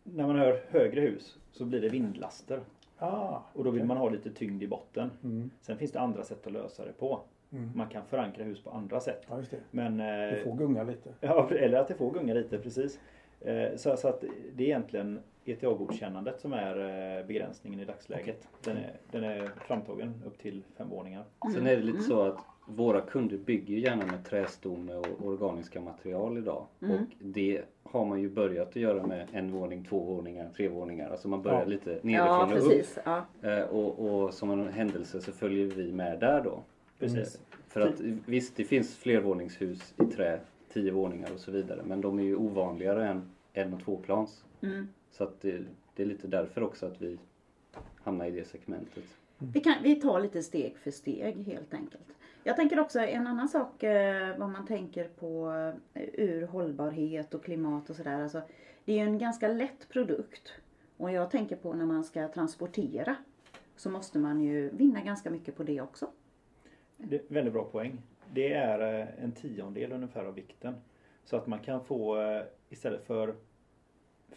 När 0.03 0.28
man 0.28 0.36
hör 0.39 0.61
högre 0.70 1.01
hus 1.01 1.38
så 1.51 1.66
blir 1.66 1.82
det 1.82 1.89
vindlaster. 1.89 2.59
Ah, 2.97 3.39
Och 3.53 3.63
då 3.63 3.72
vill 3.72 3.84
man 3.86 3.97
ha 3.97 4.09
lite 4.09 4.32
tyngd 4.32 4.63
i 4.63 4.68
botten. 4.68 5.09
mm, 5.24 5.49
Sen 5.61 5.78
finns 5.78 5.91
det 5.91 5.99
andra 5.99 6.24
sätt 6.24 6.47
att 6.47 6.53
lösa 6.53 6.86
det 6.86 6.93
på. 6.93 7.20
mm. 7.51 7.72
Man 7.76 7.88
kan 7.89 8.05
förankra 8.05 8.43
hus 8.43 8.63
på 8.63 8.70
andra 8.70 8.99
sätt. 8.99 9.22
Ja, 9.30 9.36
det. 9.49 9.57
Men, 9.72 9.97
Det 9.97 10.38
eh, 10.38 10.43
får 10.43 10.55
gunga 10.55 10.84
lite. 10.84 11.09
ja, 11.22 11.49
eller 11.51 11.78
att 11.78 11.88
det 11.88 11.93
får 11.93 12.11
gunga 12.11 12.34
lite, 12.34 12.57
precis. 12.57 12.99
Eh, 13.41 13.76
Så, 13.76 13.97
så 13.97 14.07
att 14.07 14.24
det 14.55 14.63
är 14.63 14.68
egentligen 14.68 15.20
ETA-godkännandet 15.46 16.39
som 16.41 16.54
är 16.54 16.78
eh, 17.20 17.26
begränsningen 17.26 17.80
i 17.80 17.86
dagsläget. 17.86 18.48
Den 18.64 18.78
är, 18.78 18.93
den 19.12 19.24
är 19.24 19.50
framtagen 19.68 20.14
upp 20.26 20.38
till 20.38 20.64
fem 20.78 20.89
våningar. 20.89 21.24
Sen 21.54 21.68
är 21.68 21.76
det 21.78 21.84
lite 21.84 22.02
så 22.02 22.22
att 22.22 22.38
våra 22.68 23.02
kunder 23.02 23.38
bygger 23.38 23.78
gärna 23.78 24.06
med 24.06 24.26
trästomme 24.26 24.93
och 24.93 25.26
organiska 25.26 25.82
material 25.82 26.38
idag. 26.38 26.66
Mm. 26.82 26.96
Och 26.96 27.00
det 27.20 27.62
har 27.84 28.06
man 28.06 28.22
ju 28.22 28.30
börjat 28.30 28.68
att 28.68 28.76
göra 28.76 29.08
med 29.08 29.28
en 29.32 29.52
våning, 29.52 29.86
två 29.89 30.00
våningar, 30.00 30.50
tre 30.56 30.68
våningar. 30.68 31.10
Alltså 31.10 31.28
man 31.28 31.41
börjar 31.41 31.60
Ja. 31.60 31.66
lite 31.66 31.91
Ja, 31.91 32.00
nerifrån 32.04 32.41
och 32.41 32.58
upp. 32.58 32.70
precis. 32.72 32.98
Ja. 33.06 33.26
Eh, 33.41 33.60
Och, 33.64 34.00
och 34.24 34.34
som 34.34 34.52
en 34.52 34.68
händelse 34.68 35.22
så 35.22 35.32
följer 35.32 35.66
vi 35.66 35.91
med 35.91 36.20
där 36.20 36.43
då. 36.43 36.60
Precis. 37.00 37.41
För 37.68 37.82
att 37.82 38.00
visst, 38.26 38.56
det 38.56 38.64
finns 38.64 38.96
flervåningshus 38.98 39.93
i 40.02 40.06
trä, 40.06 40.39
tio 40.74 40.91
våningar 40.91 41.30
och 41.34 41.39
så 41.39 41.52
vidare. 41.52 41.82
Men 41.86 42.02
de 42.02 42.20
är 42.20 42.24
ju 42.24 42.36
ovanligare 42.36 43.08
än 43.08 43.22
en 43.54 43.74
och 43.74 43.80
tvåplans. 43.84 44.43
Mm. 44.62 44.88
Så 45.18 45.24
att 45.24 45.41
det, 45.41 45.66
det 45.95 46.03
är 46.03 46.07
lite 46.07 46.28
därför 46.28 46.63
också 46.63 46.86
att 46.86 47.01
vi 47.01 47.18
hamnar 48.03 48.26
i 48.26 48.32
det 48.32 48.45
segmentet. 48.45 49.03
Vi, 49.38 49.59
kan, 49.59 49.76
vi 49.84 49.95
tar 49.95 50.20
lite 50.20 50.43
steg 50.43 50.78
för 50.78 50.91
steg 50.91 51.38
helt 51.38 51.74
enkelt. 51.74 52.03
Jag 52.43 52.55
tänker 52.55 52.80
också 52.80 52.99
en 52.99 53.28
annan 53.28 53.49
sak 53.49 53.84
eh, 53.84 54.38
vad 54.38 54.49
man 54.49 54.68
tänker 54.68 55.07
på 55.07 55.51
eh, 55.93 56.03
ur 56.13 56.47
hållbarhet 56.47 57.34
och 57.34 57.43
klimat 57.43 57.89
och 57.89 57.95
sådär. 57.95 58.22
Alltså, 58.22 58.41
det 58.86 58.93
är 58.93 58.95
ju 58.95 59.03
en 59.03 59.18
ganska 59.18 59.47
lätt 59.47 59.89
produkt. 59.89 60.53
Och 60.97 61.11
jag 61.11 61.32
tänker 61.32 61.55
på 61.55 61.74
när 61.74 61.86
man 61.86 62.03
ska 62.03 62.28
transportera. 62.28 63.16
Så 63.76 63.89
måste 63.89 64.20
man 64.20 64.41
ju 64.41 64.70
vinna 64.70 65.01
ganska 65.01 65.30
mycket 65.30 65.55
på 65.57 65.63
det 65.63 65.82
också. 65.82 66.07
Det 66.97 67.16
är 67.16 67.22
väldigt 67.28 67.53
bra 67.53 67.63
poäng. 67.63 68.01
Det 68.34 68.53
är 68.53 68.99
eh, 68.99 69.24
en 69.24 69.32
tiondel 69.32 69.91
ungefär 69.91 70.26
av 70.26 70.36
vikten. 70.36 70.76
Så 71.26 71.36
att 71.36 71.47
man 71.47 71.59
kan 71.59 71.84
få 71.84 72.18
istället 72.70 73.07
för 73.07 73.36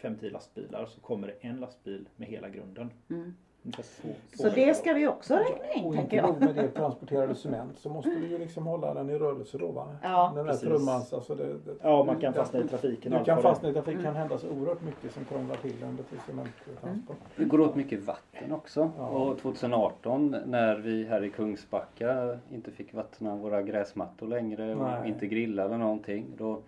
5-10 0.01 0.31
lastbilar 0.31 0.85
så 0.85 1.01
kommer 1.01 1.27
det 1.27 1.47
en 1.47 1.59
lastbil 1.59 2.09
med 2.15 2.27
hela 2.27 2.49
grunden. 2.49 2.91
Mm. 3.09 3.33
Två 3.75 4.09
Så 4.33 4.49
det 4.49 4.73
ska 4.77 4.93
vi 4.93 5.07
också 5.07 5.35
räkna 5.35 5.73
in 5.73 5.85
Och 5.85 5.93
tänker 5.93 6.01
inte 6.03 6.15
jag. 6.15 6.25
nog 6.29 6.39
med 6.39 6.55
det, 6.55 6.67
transporterar 6.75 7.27
du 7.27 7.35
cement 7.35 7.79
så 7.79 7.89
måste 7.89 8.09
du 8.09 8.27
ju 8.27 8.37
liksom 8.37 8.67
hålla 8.67 8.93
den 8.93 9.09
i 9.09 9.19
rörelse 9.19 9.57
då 9.57 9.71
va? 9.71 9.95
Ja, 10.03 10.31
Den 10.35 10.45
där 10.45 10.51
precis. 10.51 10.67
trumman, 10.67 11.01
alltså 11.13 11.35
det, 11.35 11.53
det, 11.53 11.75
Ja, 11.81 12.03
man 12.03 12.19
kan 12.19 12.33
fastna 12.33 12.59
i 12.59 12.67
trafiken. 12.67 13.11
Du 13.11 13.23
kan 13.23 13.41
fastna 13.41 13.69
i 13.69 13.73
trafik, 13.73 13.97
det 13.97 14.03
kan 14.03 14.15
hända 14.15 14.37
så 14.37 14.49
oerhört 14.49 14.81
mycket 14.81 15.13
som 15.13 15.25
krånglar 15.25 15.55
till 15.55 15.83
under 15.83 16.03
till 16.03 16.19
cementtransport. 16.19 17.17
Det 17.35 17.45
går 17.45 17.59
åt 17.59 17.75
mycket 17.75 18.03
vatten 18.03 18.51
också. 18.51 18.91
Ja. 18.97 19.07
Och 19.07 19.37
2018 19.37 20.35
när 20.45 20.75
vi 20.75 21.05
här 21.05 21.23
i 21.23 21.29
Kungsbacka 21.29 22.39
inte 22.51 22.71
fick 22.71 22.93
vattna 22.93 23.35
våra 23.35 23.61
gräsmattor 23.61 24.27
längre 24.27 24.75
och 24.75 24.83
Nej. 24.83 25.09
inte 25.09 25.27
grilla 25.27 25.65
eller 25.65 25.77
någonting. 25.77 26.25
Då 26.37 26.61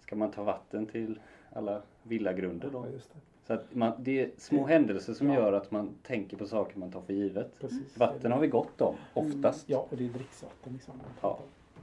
ska 0.00 0.16
man 0.16 0.30
ta 0.30 0.42
vatten 0.42 0.86
till 0.86 1.18
alla 1.52 1.80
villagrunder 2.08 2.70
då. 2.72 2.86
Ja, 2.86 2.92
just 2.92 3.12
det. 3.12 3.18
Så 3.46 3.52
att 3.52 3.74
man, 3.74 3.92
det 3.98 4.20
är 4.22 4.30
små 4.36 4.66
händelser 4.66 5.14
som 5.14 5.28
Ja. 5.28 5.34
gör 5.34 5.52
att 5.52 5.70
man 5.70 5.94
tänker 6.02 6.36
på 6.36 6.46
saker 6.46 6.78
man 6.78 6.92
tar 6.92 7.00
för 7.00 7.12
givet. 7.12 7.60
Precis. 7.60 7.96
Vatten 7.98 8.32
har 8.32 8.40
vi 8.40 8.46
gott 8.48 8.80
om, 8.80 8.94
oftast. 9.14 9.68
Ja, 9.68 9.86
och 9.90 9.96
det 9.96 10.04
är 10.04 10.08
dricksvatten 10.08 10.72
liksom. 10.72 10.94
Ja. 11.20 11.38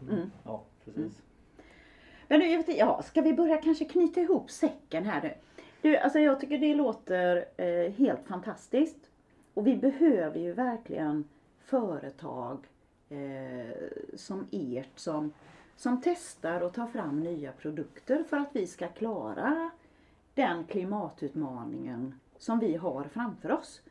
Mm. 0.09 0.31
Ja, 0.43 0.61
precis. 0.85 1.21
Men 2.27 2.39
nu, 2.39 2.45
jag 2.45 2.57
vet, 2.57 2.67
inte, 2.67 2.79
ja, 2.79 3.01
ska 3.03 3.21
vi 3.21 3.33
börja 3.33 3.57
kanske 3.57 3.85
knyta 3.85 4.21
ihop 4.21 4.51
säcken 4.51 5.03
här 5.05 5.21
nu? 5.21 5.33
Du, 5.81 5.97
alltså 5.97 6.19
jag 6.19 6.39
tycker 6.39 6.57
det 6.57 6.75
låter 6.75 7.45
eh, 7.57 7.91
helt 7.91 8.27
fantastiskt. 8.27 9.09
Och 9.53 9.67
vi 9.67 9.75
behöver 9.75 10.39
ju 10.39 10.53
verkligen 10.53 11.23
företag 11.59 12.57
eh, 13.09 13.75
som 14.15 14.47
ert 14.51 14.99
som, 14.99 15.33
som 15.75 16.01
testar 16.03 16.61
och 16.61 16.73
tar 16.73 16.87
fram 16.87 17.19
nya 17.19 17.51
produkter 17.51 18.23
för 18.29 18.37
att 18.37 18.49
vi 18.53 18.67
ska 18.67 18.87
klara 18.87 19.69
den 20.33 20.63
klimatutmaningen 20.63 22.15
som 22.37 22.59
vi 22.59 22.75
har 22.75 23.03
framför 23.03 23.51
oss. 23.51 23.81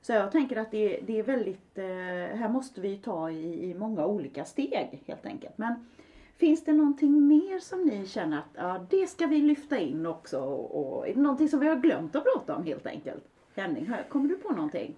Så 0.00 0.12
jag 0.12 0.32
tänker 0.32 0.56
att 0.56 0.70
det, 0.70 1.00
det 1.06 1.18
är 1.18 1.22
väldigt, 1.22 1.78
eh, 1.78 1.84
här 2.38 2.48
måste 2.48 2.80
vi 2.80 2.96
ta 2.96 3.30
i, 3.30 3.70
i 3.70 3.74
många 3.74 4.06
olika 4.06 4.44
steg 4.44 5.02
helt 5.06 5.26
enkelt. 5.26 5.58
Men 5.58 5.74
Finns 6.38 6.64
det 6.64 6.72
någonting 6.72 7.26
mer 7.26 7.58
som 7.58 7.84
ni 7.84 8.06
känner 8.06 8.38
att 8.38 8.50
ja, 8.54 8.86
det 8.90 9.06
ska 9.06 9.26
vi 9.26 9.42
lyfta 9.42 9.78
in 9.78 10.06
också? 10.06 10.40
Och, 10.40 11.06
och, 11.08 11.16
någonting 11.16 11.48
som 11.48 11.60
vi 11.60 11.68
har 11.68 11.76
glömt 11.76 12.16
att 12.16 12.24
prata 12.24 12.56
om 12.56 12.64
helt 12.64 12.86
enkelt? 12.86 13.24
Henning, 13.56 13.92
kommer 14.08 14.28
du 14.28 14.36
på 14.36 14.52
någonting? 14.52 14.96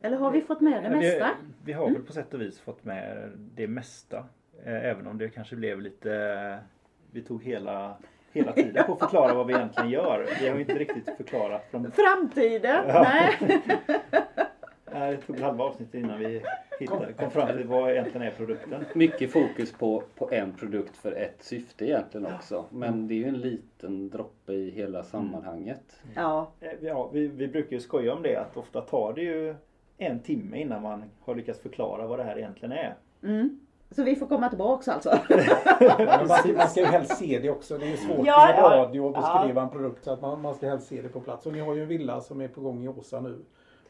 Eller 0.00 0.16
har 0.16 0.30
vi 0.30 0.40
fått 0.40 0.60
med 0.60 0.82
det 0.82 0.90
mesta? 0.90 1.30
Vi, 1.40 1.46
vi 1.64 1.72
har 1.72 1.90
väl 1.90 2.02
på 2.02 2.12
sätt 2.12 2.34
och 2.34 2.40
vis 2.40 2.60
fått 2.60 2.84
med 2.84 3.32
det 3.36 3.66
mesta. 3.66 4.18
Eh, 4.64 4.84
Även 4.84 5.06
om 5.06 5.18
det 5.18 5.28
kanske 5.28 5.56
blev 5.56 5.80
lite... 5.80 6.58
Vi 7.10 7.22
tog 7.22 7.44
hela, 7.44 7.96
hela 8.34 8.52
tiden 8.52 8.84
på 8.86 8.92
att 8.92 8.98
förklara 8.98 9.34
vad 9.34 9.46
vi 9.46 9.54
egentligen 9.54 9.90
gör. 9.90 10.26
Vi 10.40 10.48
har 10.48 10.54
ju 10.54 10.60
inte 10.60 10.78
riktigt 10.78 11.16
förklarat. 11.16 11.66
Från, 11.70 11.92
Framtiden? 11.92 12.84
Ja. 12.88 13.02
Nej. 13.02 13.32
nej, 14.92 15.16
det 15.16 15.22
tog 15.22 15.40
halva 15.40 15.64
avsnittet 15.64 15.94
innan 15.94 16.18
vi 16.18 16.42
hittade, 16.80 17.12
kom 17.12 17.30
fram 17.30 17.56
till 17.56 17.66
vad 17.66 17.90
egentligen 17.90 18.26
är 18.26 18.30
produkten. 18.30 18.84
Mycket 18.94 19.32
fokus 19.32 19.72
på, 19.72 20.02
på 20.14 20.30
en 20.32 20.52
produkt 20.52 20.96
för 20.96 21.12
ett 21.12 21.36
syfte 21.42 21.84
egentligen 21.84 22.26
också. 22.34 22.64
Men 22.70 23.08
det 23.08 23.14
är 23.14 23.18
ju 23.18 23.28
en 23.28 23.40
liten 23.40 24.10
droppe 24.10 24.52
i 24.52 24.70
hela 24.70 25.02
sammanhanget. 25.02 26.00
Ja, 26.14 26.52
Eh, 26.60 26.70
Ja, 26.80 27.10
vi, 27.12 27.26
vi 27.28 27.48
brukar 27.48 27.72
ju 27.72 27.80
skoja 27.80 28.14
om 28.14 28.22
det 28.22 28.36
att 28.36 28.56
ofta 28.56 28.80
tar 28.80 29.12
det 29.12 29.22
ju 29.22 29.54
en 29.98 30.20
timme 30.20 30.60
innan 30.60 30.82
man 30.82 31.04
har 31.20 31.34
lyckats 31.34 31.60
förklara 31.60 32.06
vad 32.06 32.18
det 32.18 32.24
här 32.24 32.38
egentligen 32.38 32.72
är. 32.72 32.94
mm. 33.22 33.60
Så 33.90 34.02
vi 34.02 34.16
får 34.16 34.26
komma 34.26 34.48
tillbaks 34.48 34.88
alltså? 34.88 35.10
Man, 36.06 36.28
ska, 36.28 36.52
man 36.52 36.68
ska 36.68 36.80
ju 36.80 36.86
helst 36.86 37.16
se 37.16 37.38
det 37.38 37.50
också. 37.50 37.78
Det 37.78 37.92
är 37.92 37.96
svårt 37.96 38.26
Ja, 38.26 38.54
ja. 38.56 38.62
radio 38.62 39.08
att 39.08 39.14
beskriva 39.14 39.62
en 39.62 39.70
produkt 39.70 40.04
så 40.04 40.12
att 40.12 40.22
man, 40.22 40.42
man 40.42 40.54
ska 40.54 40.68
helst 40.68 40.88
se 40.88 41.02
det 41.02 41.08
på 41.08 41.20
plats. 41.20 41.46
Och 41.46 41.52
ni 41.52 41.60
har 41.60 41.74
ju 41.74 41.82
en 41.82 41.88
villa 41.88 42.20
som 42.20 42.40
är 42.40 42.48
på 42.48 42.60
gång 42.60 42.84
i 42.84 42.88
Åsa 42.88 43.20
nu. 43.20 43.44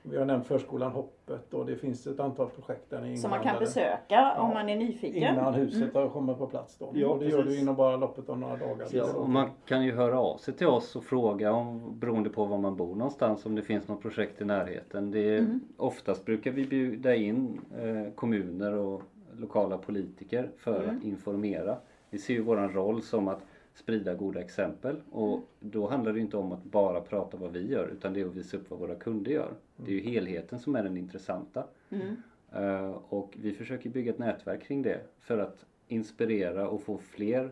Vi 0.06 0.16
har 0.18 0.24
nämnt 0.24 0.46
förskolan 0.46 0.92
Hoppet 0.92 1.54
och 1.54 1.66
det 1.66 1.76
finns 1.76 2.06
ett 2.06 2.20
antal 2.20 2.50
projekt 2.50 2.90
där 2.90 3.00
ni 3.00 3.16
Som 3.16 3.30
man 3.30 3.42
kan 3.42 3.58
besöka 3.58 4.36
om 4.38 4.48
man 4.48 4.68
är 4.68 4.76
nyfiken. 4.76 5.34
Innan 5.34 5.54
huset 5.54 5.94
har 5.94 6.08
kommit 6.08 6.38
på 6.38 6.46
plats 6.46 6.78
då. 6.78 6.90
Ja, 6.94 7.08
och 7.08 7.18
det 7.18 7.24
gör 7.24 7.42
precis. 7.42 7.54
du 7.54 7.60
inom 7.60 7.76
bara 7.76 7.96
loppet 7.96 8.28
av 8.28 8.38
några 8.38 8.56
dagar. 8.56 8.88
Ja, 8.90 9.12
och 9.14 9.28
man 9.28 9.50
kan 9.66 9.84
ju 9.84 9.92
höra 9.92 10.20
av 10.20 10.36
sig 10.36 10.54
till 10.54 10.66
oss 10.66 10.96
och 10.96 11.04
fråga 11.04 11.52
om, 11.52 11.98
beroende 11.98 12.30
på 12.30 12.44
var 12.44 12.58
man 12.58 12.76
bor 12.76 12.94
någonstans 12.94 13.46
om 13.46 13.54
det 13.54 13.62
finns 13.62 13.88
något 13.88 14.02
projekt 14.02 14.40
i 14.40 14.44
närheten. 14.44 15.10
Det 15.10 15.36
är, 15.36 15.58
Oftast 15.76 16.24
brukar 16.24 16.50
vi 16.50 16.66
bjuda 16.66 17.14
in 17.14 17.60
eh, 17.78 18.14
kommuner 18.14 18.72
och 18.72 19.02
lokala 19.38 19.78
politiker 19.78 20.50
för 20.56 20.86
att 20.86 21.04
informera. 21.04 21.76
Vi 22.10 22.18
ser 22.18 22.34
ju 22.34 22.40
våran 22.40 22.72
roll 22.72 23.02
som 23.02 23.28
att 23.28 23.42
sprida 23.74 24.14
goda 24.14 24.40
exempel 24.40 24.96
och 25.10 25.40
då 25.60 25.88
handlar 25.88 26.12
det 26.12 26.20
inte 26.20 26.36
om 26.36 26.52
att 26.52 26.64
bara 26.64 27.00
prata 27.00 27.36
vad 27.36 27.52
vi 27.52 27.70
gör 27.70 27.88
utan 27.88 28.12
det 28.12 28.20
är 28.20 28.26
att 28.26 28.36
visa 28.36 28.56
upp 28.56 28.70
vad 28.70 28.78
våra 28.78 28.94
kunder 28.94 29.32
gör. 29.32 29.52
Det 29.76 29.90
är 29.90 29.94
ju 29.94 30.00
helheten 30.00 30.58
som 30.58 30.76
är 30.76 30.82
den 30.82 30.96
intressanta. 30.96 31.64
Mm. 31.90 32.16
Eh, 32.52 32.90
och 33.08 33.34
vi 33.40 33.52
försöker 33.52 33.90
bygga 33.90 34.12
ett 34.12 34.18
nätverk 34.18 34.62
kring 34.62 34.82
det 34.82 35.00
för 35.20 35.38
att 35.38 35.64
inspirera 35.88 36.68
och 36.68 36.82
få 36.82 36.98
fler 36.98 37.50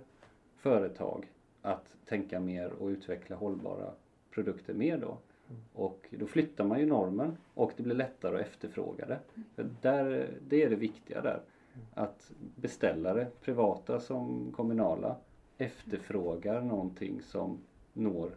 företag 0.56 1.26
att 1.62 1.94
tänka 2.06 2.40
mer 2.40 2.72
och 2.72 2.88
utveckla 2.88 3.36
hållbara 3.36 3.90
produkter 4.30 4.74
mer 4.74 4.98
då. 4.98 5.18
Och 5.72 6.06
då 6.10 6.26
flyttar 6.26 6.64
man 6.64 6.80
ju 6.80 6.86
normen 6.86 7.36
och 7.54 7.72
det 7.76 7.82
blir 7.82 7.94
lättare 7.94 8.34
att 8.34 8.40
efterfråga 8.40 9.06
det. 9.06 9.18
För 9.54 9.66
där, 9.80 10.30
det 10.48 10.62
är 10.62 10.70
det 10.70 10.76
viktiga 10.76 11.20
där. 11.20 11.40
Att 11.94 12.30
beställare, 12.56 13.26
privata 13.40 14.00
som 14.00 14.52
kommunala, 14.56 15.16
efterfrågar 15.58 16.60
någonting 16.60 17.22
som 17.22 17.58
når 17.92 18.30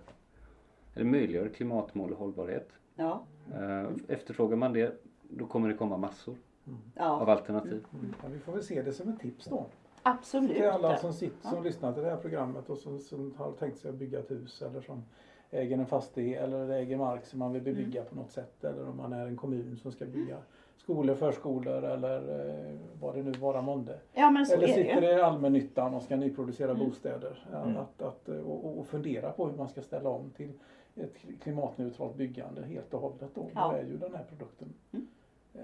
eller 0.93 1.05
möjliggör 1.05 1.47
klimatmål 1.49 2.11
och 2.11 2.17
hållbarhet. 2.19 2.69
Ja. 2.95 3.23
Eh, 3.53 3.89
Efterfrågar 4.07 4.57
man 4.57 4.73
det, 4.73 5.01
då 5.29 5.45
kommer 5.45 5.69
det 5.69 5.75
komma 5.75 5.97
massor 5.97 6.36
av 6.65 6.77
ja, 6.95 7.31
alternativ. 7.31 7.86
Mm. 7.93 8.13
Ja, 8.23 8.29
vi 8.33 8.39
får 8.39 8.51
väl 8.53 8.63
se 8.63 8.81
det 8.81 8.93
som 8.93 9.09
ett 9.09 9.19
tips 9.19 9.45
då. 9.45 9.65
absolut. 10.03 10.51
Till 10.51 10.65
alla 10.69 10.97
som, 10.97 11.13
sitter, 11.13 11.47
som 11.49 11.57
Ja. 11.57 11.63
lyssnar 11.63 11.93
till 11.93 12.03
det 12.03 12.09
här 12.09 12.17
programmet 12.17 12.69
och 12.69 12.77
som, 12.77 12.99
som 12.99 13.33
har 13.38 13.51
tänkt 13.51 13.77
sig 13.79 13.89
att 13.89 13.95
bygga 13.95 14.19
ett 14.19 14.31
hus 14.31 14.61
eller 14.61 14.81
som 14.81 15.03
äger 15.51 15.77
en 15.77 15.86
fastighet 15.86 16.43
eller 16.43 16.69
äger 16.69 16.97
mark 16.97 17.25
som 17.25 17.39
man 17.39 17.53
vill 17.53 17.61
bebygga 17.61 18.01
Mm. 18.01 18.09
på 18.09 18.15
något 18.15 18.31
sätt. 18.31 18.63
Eller 18.63 18.89
om 18.89 18.97
man 18.97 19.13
är 19.13 19.25
en 19.27 19.38
kommun 19.38 19.77
som 19.77 19.91
ska 19.91 20.05
bygga 20.05 20.38
skolor, 20.78 21.15
förskolor 21.15 21.84
eller 21.84 22.17
eh, 22.49 22.76
vad 23.01 23.15
det 23.15 23.23
nu 23.23 23.32
vara 23.32 23.61
månde. 23.61 23.99
Ja 24.13 24.30
men 24.30 24.45
så 24.45 24.53
Eller 24.53 24.67
det 24.67 24.73
sitter 24.73 25.03
i 25.17 25.21
allmännyttan 25.21 25.93
och 25.93 26.01
ska 26.03 26.15
nyproducera 26.15 26.71
Mm. 26.71 26.86
bostäder. 26.86 27.45
Mm. 27.53 27.78
Att, 27.78 28.01
att, 28.01 28.30
eh, 28.30 28.36
och, 28.39 28.80
och 28.80 28.88
fundera 28.88 29.32
på 29.32 29.47
hur 29.47 29.57
man 29.57 29.69
ska 29.69 29.82
ställa 29.82 30.09
om 30.09 30.30
till 30.38 30.51
ett 30.95 31.15
klimatneutralt 31.43 32.15
byggande 32.15 32.61
helt 32.65 32.93
och 32.93 33.01
hållet. 33.01 33.30
Då, 33.36 33.49
Ja. 33.55 33.67
då 33.71 33.78
är 33.78 33.84
ju 33.84 33.97
den 33.97 34.15
här 34.15 34.23
produkten 34.30 34.73
Mm. 34.93 35.07
eh, 35.53 35.61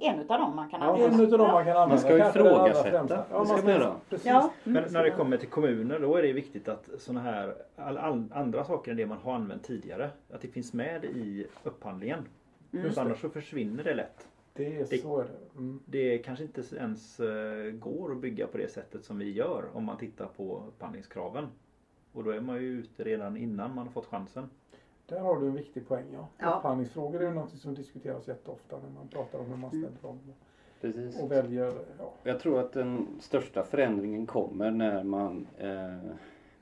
en 0.00 0.20
utav 0.20 0.40
dem 0.40 0.56
man 0.56 0.70
kan 0.70 0.80
Ja, 0.80 0.86
använda. 0.86 1.14
en 1.16 1.20
utav 1.20 1.38
dem 1.38 1.52
man 1.52 1.64
kan 1.64 1.76
använda. 1.76 1.88
Man 1.88 1.98
ska 1.98 2.28
ifrågasätta. 2.40 3.24
Ja, 3.30 3.38
Det 3.40 3.46
ska. 3.46 3.94
Precis. 4.10 4.26
Ja. 4.26 4.50
Mm. 4.64 4.82
Men 4.82 4.92
när 4.92 5.02
det 5.02 5.10
kommer 5.10 5.36
till 5.36 5.48
kommuner 5.48 5.98
då 6.00 6.16
är 6.16 6.22
det 6.22 6.32
viktigt 6.32 6.68
att 6.68 6.88
såna 6.98 7.20
här 7.20 7.54
all, 7.76 7.98
all, 7.98 8.24
andra 8.34 8.64
saker 8.64 8.90
än 8.90 8.96
det 8.96 9.06
man 9.06 9.18
har 9.18 9.32
använt 9.34 9.62
tidigare 9.64 10.10
att 10.32 10.40
det 10.40 10.48
finns 10.48 10.72
med 10.72 11.04
i 11.04 11.46
upphandlingen. 11.64 12.18
Just 12.82 12.94
För 12.94 13.02
det. 13.04 13.06
annars 13.08 13.20
så 13.20 13.28
försvinner 13.30 13.84
det 13.84 13.94
lätt. 13.94 14.28
Det 14.52 14.76
är 14.76 14.86
Det- 14.90 14.98
så 15.02 15.20
är 15.20 15.24
det. 15.24 15.58
Mm. 15.58 15.80
Det 15.86 16.18
kanske 16.18 16.44
inte 16.44 16.62
ens 16.76 17.20
eh, 17.20 17.70
går 17.72 18.12
att 18.12 18.18
bygga 18.20 18.46
på 18.46 18.58
det 18.58 18.68
sättet 18.72 19.04
som 19.04 19.18
vi 19.18 19.32
gör 19.32 19.64
om 19.72 19.84
man 19.84 19.98
tittar 19.98 20.26
på 20.26 20.62
upphandlingskraven. 20.68 21.46
Och 22.12 22.24
då 22.24 22.30
är 22.30 22.40
man 22.40 22.56
ju 22.56 22.68
ute 22.78 23.04
redan 23.04 23.36
innan 23.36 23.74
man 23.74 23.86
har 23.86 23.92
fått 23.92 24.06
chansen. 24.06 24.50
Där 25.06 25.20
har 25.20 25.40
du 25.40 25.46
en 25.46 25.54
viktig 25.54 25.88
poäng 25.88 26.04
ja. 26.12 26.28
Ja. 26.38 26.56
Upphandlingsfrågor 26.58 27.22
är 27.22 27.28
ju 27.28 27.34
något 27.34 27.50
som 27.50 27.74
diskuteras 27.74 28.28
jätteofta 28.28 28.78
när 28.78 28.90
man 28.90 29.08
pratar 29.08 29.38
om 29.38 29.46
hur 29.46 29.56
man 29.56 29.70
ställer 29.70 30.02
dem. 30.02 30.18
Precis. 30.80 31.20
Och 31.22 31.30
väljer, 31.32 31.72
ja. 31.98 32.12
Jag 32.22 32.40
tror 32.40 32.60
att 32.60 32.72
den 32.72 33.06
största 33.20 33.64
förändringen 33.64 34.26
kommer 34.26 34.70
när 34.70 35.04
man 35.04 35.46
eh, 35.58 36.10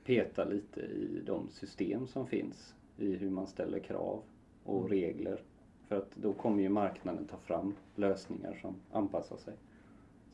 petar 0.05 0.45
lite 0.45 0.81
i 0.81 1.21
de 1.25 1.49
system 1.49 2.07
som 2.07 2.27
finns. 2.27 2.75
I 2.97 3.15
hur 3.15 3.29
man 3.29 3.47
ställer 3.47 3.79
krav 3.79 4.21
och 4.63 4.77
Mm. 4.79 4.89
regler. 4.89 5.41
För 5.87 5.97
att 5.97 6.15
då 6.15 6.33
kommer 6.33 6.61
ju 6.63 6.69
marknaden 6.69 7.25
ta 7.27 7.37
fram 7.37 7.75
lösningar 7.95 8.53
som 8.61 8.75
anpassar 8.91 9.37
sig. 9.37 9.53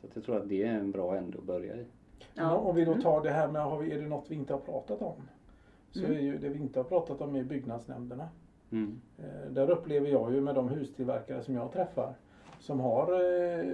Så 0.02 0.08
att 0.08 0.16
jag 0.16 0.24
tror 0.24 0.38
att 0.38 0.50
det 0.50 0.64
är 0.64 0.74
en 0.74 0.92
bra 0.92 1.16
ände 1.18 1.38
att 1.38 1.44
börja 1.44 1.76
i. 1.76 1.86
Ja. 2.34 2.56
Om 2.58 2.76
vi 2.76 2.86
då 2.86 2.96
tar 3.02 3.24
det 3.24 3.30
här 3.32 3.48
med, 3.52 3.62
har 3.62 3.80
vi, 3.80 3.92
är 3.92 4.02
det 4.02 4.08
något 4.08 4.26
vi 4.32 4.36
inte 4.36 4.54
har 4.54 4.60
pratat 4.60 5.02
om? 5.02 5.14
Så 5.92 6.00
Mm. 6.06 6.12
är 6.18 6.20
ju 6.22 6.38
det 6.38 6.50
vi 6.50 6.60
inte 6.60 6.80
har 6.80 6.84
pratat 6.84 7.22
om 7.22 7.36
är 7.36 7.44
byggnadsnämnderna. 7.44 8.30
Mm. 8.72 9.02
Eh, 9.18 9.52
Där 9.52 9.70
upplever 9.70 10.08
jag 10.08 10.34
ju 10.34 10.42
med 10.42 10.56
de 10.56 10.70
hustillverkare 10.70 11.44
som 11.44 11.54
jag 11.56 11.72
träffar 11.72 12.14
som 12.60 12.80
har 12.80 13.14
eh, 13.14 13.66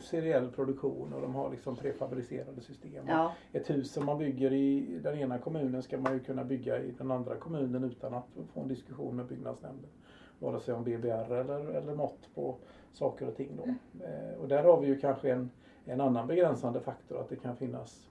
seriell 0.00 0.50
produktion 0.50 1.12
och 1.12 1.20
de 1.22 1.34
har 1.34 1.50
liksom 1.50 1.76
prefabricerade 1.76 2.60
system. 2.60 3.04
Ja. 3.08 3.32
Ett 3.52 3.70
hus 3.70 3.92
som 3.92 4.06
man 4.06 4.18
bygger 4.18 4.52
i 4.52 4.98
den 5.02 5.18
ena 5.18 5.38
kommunen 5.38 5.82
ska 5.82 5.98
man 5.98 6.12
ju 6.12 6.20
kunna 6.20 6.44
bygga 6.44 6.78
i 6.82 6.90
den 6.98 7.10
andra 7.10 7.36
kommunen 7.36 7.84
utan 7.84 8.14
att 8.14 8.26
få 8.54 8.60
en 8.60 8.68
diskussion 8.68 9.16
med 9.16 9.26
byggnadsnämnden. 9.26 9.90
Vare 10.40 10.60
sig 10.60 10.74
om 10.74 10.84
BBR 10.84 11.32
eller, 11.32 11.60
eller 11.74 11.94
mått 11.94 12.28
på 12.34 12.56
saker 12.92 13.28
och 13.28 13.36
ting 13.36 13.48
då. 13.56 13.74
Eh, 14.04 14.40
Och 14.40 14.48
där 14.48 14.62
har 14.64 14.80
vi 14.80 14.86
ju 14.86 14.98
kanske 14.98 15.32
en, 15.32 15.50
en 15.84 16.00
annan 16.00 16.26
begränsande 16.26 16.80
faktor 16.80 17.20
att 17.20 17.28
det 17.28 17.36
kan 17.36 17.56
finnas 17.56 18.06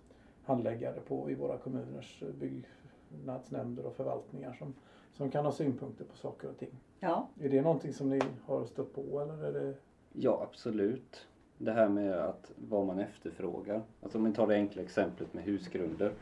handläggare 0.45 0.99
på 1.07 1.31
i 1.31 1.35
våra 1.35 1.57
kommuners 1.57 2.23
byggnadsnämnder 2.39 3.85
och 3.85 3.93
förvaltningar 3.95 4.53
som, 4.53 4.73
som 5.13 5.31
kan 5.31 5.45
ha 5.45 5.51
synpunkter 5.51 6.05
på 6.05 6.17
saker 6.17 6.49
och 6.49 6.57
ting. 6.57 6.71
Ja. 6.99 7.27
Är 7.41 7.49
det 7.49 7.61
någonting 7.61 7.93
som 7.93 8.09
ni 8.09 8.19
har 8.45 8.65
stött 8.65 8.93
på 8.93 9.19
eller 9.21 9.43
är 9.43 9.53
det 9.53 9.73
Ja, 10.13 10.47
absolut. 10.51 11.27
Det 11.57 11.71
här 11.71 11.89
med 11.89 12.13
att 12.13 12.51
vad 12.69 12.85
man 12.85 12.99
efterfrågar. 12.99 13.81
Alltså 14.01 14.17
om 14.17 14.23
vi 14.23 14.33
tar 14.33 14.47
det 14.47 14.53
enkla 14.55 14.81
exemplet 14.81 15.33
med 15.33 15.43
husgrunder. 15.43 16.13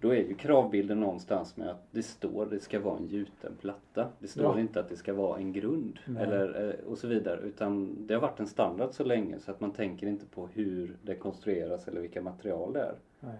Då 0.00 0.10
är 0.10 0.16
ju 0.16 0.34
kravbilden 0.34 1.00
någonstans 1.00 1.56
med 1.56 1.68
att 1.70 1.86
det 1.90 2.02
står 2.02 2.42
att 2.42 2.50
det 2.50 2.60
ska 2.60 2.80
vara 2.80 2.96
en 2.98 3.06
gjuten 3.06 3.52
platta. 3.60 4.08
Det 4.18 4.28
står 4.28 4.44
Ja. 4.44 4.60
inte 4.60 4.80
att 4.80 4.88
det 4.88 4.96
ska 4.96 5.14
vara 5.14 5.38
en 5.38 5.52
grund 5.52 5.98
Nej. 6.06 6.22
eller, 6.22 6.68
eh, 6.68 6.90
och 6.90 6.98
så 6.98 7.08
vidare. 7.08 7.40
Utan 7.40 7.96
det 8.06 8.14
har 8.14 8.20
varit 8.20 8.40
en 8.40 8.46
standard 8.46 8.90
så 8.92 9.04
länge 9.04 9.38
så 9.38 9.50
att 9.50 9.60
man 9.60 9.70
tänker 9.72 10.06
inte 10.06 10.26
på 10.26 10.46
hur 10.52 10.96
det 11.02 11.14
konstrueras 11.14 11.88
eller 11.88 12.00
vilka 12.00 12.22
material 12.22 12.72
det 12.72 12.80
är. 12.80 12.94
Nej, 13.20 13.36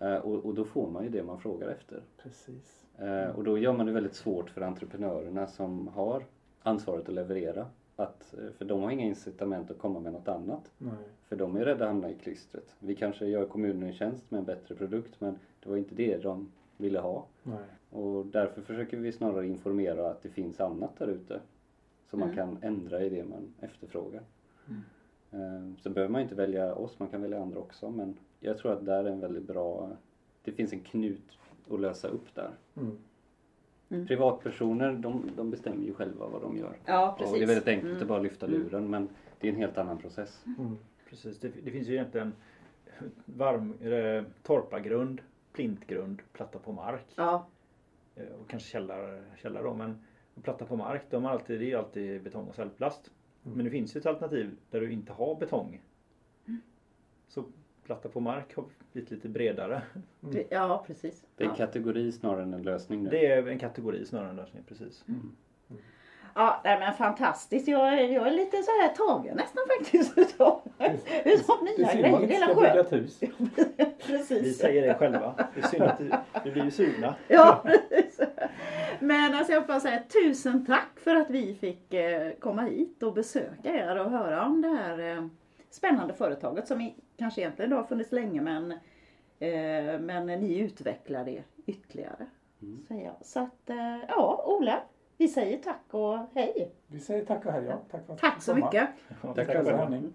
Eh, 0.00 0.14
Och, 0.16 0.44
och 0.46 0.54
då 0.54 0.64
får 0.64 0.90
man 0.90 1.04
ju 1.04 1.08
det 1.10 1.22
man 1.22 1.38
frågar 1.40 1.68
efter. 1.68 2.00
precis. 2.22 2.86
Eh, 2.98 3.28
Och 3.36 3.44
då 3.44 3.58
gör 3.58 3.72
man 3.72 3.86
det 3.86 3.92
väldigt 3.92 4.14
svårt 4.14 4.50
för 4.50 4.60
entreprenörerna 4.60 5.46
som 5.46 5.88
har 5.88 6.22
ansvaret 6.62 7.08
att 7.08 7.14
leverera. 7.14 7.66
Att, 7.96 8.34
eh, 8.34 8.50
för 8.58 8.64
de 8.64 8.82
har 8.82 8.90
inga 8.90 9.04
incitament 9.04 9.70
att 9.70 9.78
komma 9.78 10.00
med 10.00 10.12
något 10.12 10.28
annat. 10.28 10.72
Nej. 10.78 10.92
För 11.28 11.36
de 11.36 11.56
är 11.56 11.64
rädda 11.64 11.84
att 11.84 11.90
hamna 11.90 12.10
i 12.10 12.14
klistret. 12.14 12.76
Vi 12.78 12.94
kanske 12.94 13.26
gör 13.26 13.46
kommunen 13.46 13.82
en 13.82 13.92
tjänst 13.92 14.30
med 14.30 14.38
en 14.38 14.44
bättre 14.44 14.74
produkt 14.74 15.20
men 15.20 15.38
det 15.62 15.68
var 15.70 15.76
inte 15.76 15.94
det 15.94 16.16
de 16.18 16.52
ville 16.76 16.98
ha. 16.98 17.26
Nej. 17.42 17.58
Och 17.90 18.26
därför 18.26 18.62
försöker 18.62 18.96
vi 18.96 19.12
snarare 19.12 19.46
informera 19.46 20.10
att 20.10 20.22
det 20.22 20.28
finns 20.28 20.60
annat 20.60 20.98
där 20.98 21.06
ute. 21.06 21.40
Så 22.10 22.16
man 22.16 22.30
Mm. 22.30 22.36
kan 22.36 22.58
ändra 22.62 23.02
i 23.02 23.08
det 23.08 23.24
man 23.24 23.54
efterfrågar. 23.60 24.22
Mm. 24.68 24.82
Eh, 25.30 25.76
Så 25.82 25.90
behöver 25.90 26.12
man 26.12 26.20
inte 26.22 26.34
välja 26.34 26.74
oss, 26.74 26.98
man 26.98 27.08
kan 27.08 27.22
välja 27.22 27.42
andra 27.42 27.58
också. 27.60 27.90
Men 27.90 28.16
jag 28.40 28.58
tror 28.58 28.72
att 28.72 28.84
där 28.86 29.04
är 29.04 29.10
en 29.10 29.20
väldigt 29.20 29.46
bra... 29.46 29.90
Det 30.44 30.52
finns 30.52 30.72
en 30.72 30.80
knut 30.80 31.38
att 31.70 31.80
lösa 31.80 32.08
upp 32.08 32.34
där. 32.34 32.50
Mm. 32.76 32.98
Mm. 33.92 34.06
Privatpersoner, 34.06 34.92
de, 34.92 35.30
de 35.36 35.50
bestämmer 35.50 35.84
ju 35.84 35.94
själva 35.94 36.28
vad 36.28 36.42
de 36.42 36.56
gör. 36.56 36.76
Ja, 36.84 37.14
precis. 37.18 37.32
Och 37.32 37.38
det 37.38 37.44
är 37.44 37.46
väldigt 37.46 37.68
enkelt 37.68 37.90
Mm. 37.90 38.02
att 38.02 38.08
bara 38.08 38.18
lyfta 38.18 38.46
Mm. 38.46 38.58
luren 38.60 38.90
men 38.90 39.08
det 39.40 39.48
är 39.48 39.52
en 39.52 39.58
helt 39.58 39.78
annan 39.78 39.98
process. 39.98 40.44
Mm. 40.58 40.76
Precis, 41.08 41.40
det, 41.40 41.48
det 41.64 41.70
finns 41.70 41.88
ju 41.88 41.92
egentligen 41.92 42.32
varm, 43.24 43.74
eh, 43.80 44.24
torpargrund, 44.42 45.20
plintgrund, 45.52 46.22
platta 46.32 46.58
på 46.58 46.72
mark. 46.72 47.04
Ja. 47.16 47.46
Eh, 48.16 48.24
Och 48.40 48.48
kanske 48.50 48.68
källare, 48.68 49.22
källare 49.36 49.62
då. 49.62 49.74
Men 49.74 49.98
platta 50.42 50.64
på 50.64 50.76
mark, 50.76 51.02
de 51.10 51.24
har 51.24 51.30
alltid, 51.30 51.60
det 51.60 51.64
är 51.64 51.68
ju 51.68 51.74
alltid 51.76 52.22
betong 52.22 52.48
och 52.48 52.54
cellplast. 52.54 53.10
Mm. 53.44 53.56
Men 53.56 53.64
det 53.64 53.70
finns 53.70 53.96
ju 53.96 54.00
ett 54.00 54.06
alternativ 54.06 54.56
där 54.70 54.80
du 54.80 54.92
inte 54.92 55.12
har 55.12 55.34
betong. 55.34 55.80
Så 57.28 57.44
platta 57.86 58.08
på 58.08 58.20
mark 58.20 58.56
har 58.56 58.64
blivit 58.92 59.10
lite 59.10 59.28
bredare. 59.28 59.82
Det- 60.20 60.46
Ja, 60.50 60.84
precis. 60.86 61.22
Det 61.36 61.44
är 61.44 61.48
en 61.48 61.54
Ja. 61.58 61.66
kategori 61.66 62.12
snarare 62.12 62.42
än 62.42 62.54
en 62.54 62.62
lösning 62.62 63.02
nu. 63.02 63.10
Det 63.10 63.26
är 63.26 63.48
en 63.48 63.58
kategori 63.58 64.04
snarare 64.06 64.24
än 64.26 64.30
en 64.30 64.36
lösning, 64.36 64.62
precis. 64.68 65.04
Ja, 66.34 66.60
nej, 66.64 66.78
men 66.80 66.94
fantastiskt. 66.94 67.68
Jag, 67.68 67.88
är- 68.00 68.08
jag 68.08 68.26
är 68.26 68.30
lite 68.30 68.56
så 68.62 68.70
här 68.70 68.88
tagen 68.88 69.36
nästan 69.36 69.62
faktiskt 69.78 70.18
utav, 70.18 70.60
utav 71.24 71.56
Det 71.64 71.78
nya 71.78 71.88
är 71.90 71.92
synd 71.92 72.10
man 72.12 72.22
grejer. 72.22 72.34
inte 72.34 72.46
Det 72.46 72.52
ska 72.52 72.60
bygga 72.60 72.80
ett 72.80 72.92
hus. 72.92 73.18
Vi 74.06 74.06
Precis. 74.06 74.58
säger 74.58 74.86
det 74.88 74.94
själva. 74.94 75.34
Det 75.54 75.60
är 75.60 75.66
synd 75.68 75.82
att 75.82 75.98
du, 75.98 76.10
vi 76.44 76.50
blir 76.50 76.64
ju 76.64 76.70
sugna. 76.70 77.14
Ja, 77.28 77.64
precis. 77.64 78.20
Men 79.00 79.34
alltså 79.34 79.52
jag 79.52 79.62
får 79.62 79.68
bara 79.68 79.80
säga 79.80 80.02
tusen 80.22 80.66
tack 80.66 80.88
för 81.00 81.16
att 81.16 81.30
vi 81.30 81.54
fick 81.54 81.94
eh, 81.94 82.32
komma 82.40 82.62
hit 82.62 83.02
och 83.02 83.12
besöka 83.14 83.68
er 83.74 84.00
och 84.00 84.10
höra 84.10 84.44
om 84.46 84.62
det 84.62 84.68
här 84.68 85.16
eh, 85.16 85.26
spännande 85.70 86.14
företaget 86.14 86.68
som 86.68 86.80
kanske 87.22 87.40
egentligen 87.40 87.70
då 87.70 87.76
har 87.76 87.84
funnits 87.84 88.12
länge 88.12 88.40
men, 88.40 88.72
eh, 89.38 90.00
men 90.00 90.26
ni 90.26 90.58
utvecklar 90.58 91.24
det 91.24 91.42
ytterligare. 91.66 92.26
Mm. 92.62 92.84
Säger 92.88 93.04
jag. 93.04 93.14
Så 93.22 93.40
att, 93.40 93.70
eh, 93.70 93.98
ja 94.08 94.44
Ola, 94.46 94.82
vi 95.16 95.28
säger 95.28 95.58
tack 95.58 95.82
och 95.90 96.18
hej. 96.34 96.72
Vi 96.86 96.98
säger 97.00 97.24
tack 97.24 97.46
och 97.46 97.52
hej. 97.52 97.64
Ja. 97.64 97.78
Tack, 97.90 98.06
för 98.06 98.12
att 98.12 98.18
Tack 98.18 98.42
så 98.42 98.52
kom. 98.52 98.60
mycket. 98.60 98.88
Ja, 99.22 99.34
Tack 99.34 99.46
själva. 99.46 99.64
för. 99.78 99.86
Mm. 99.86 100.12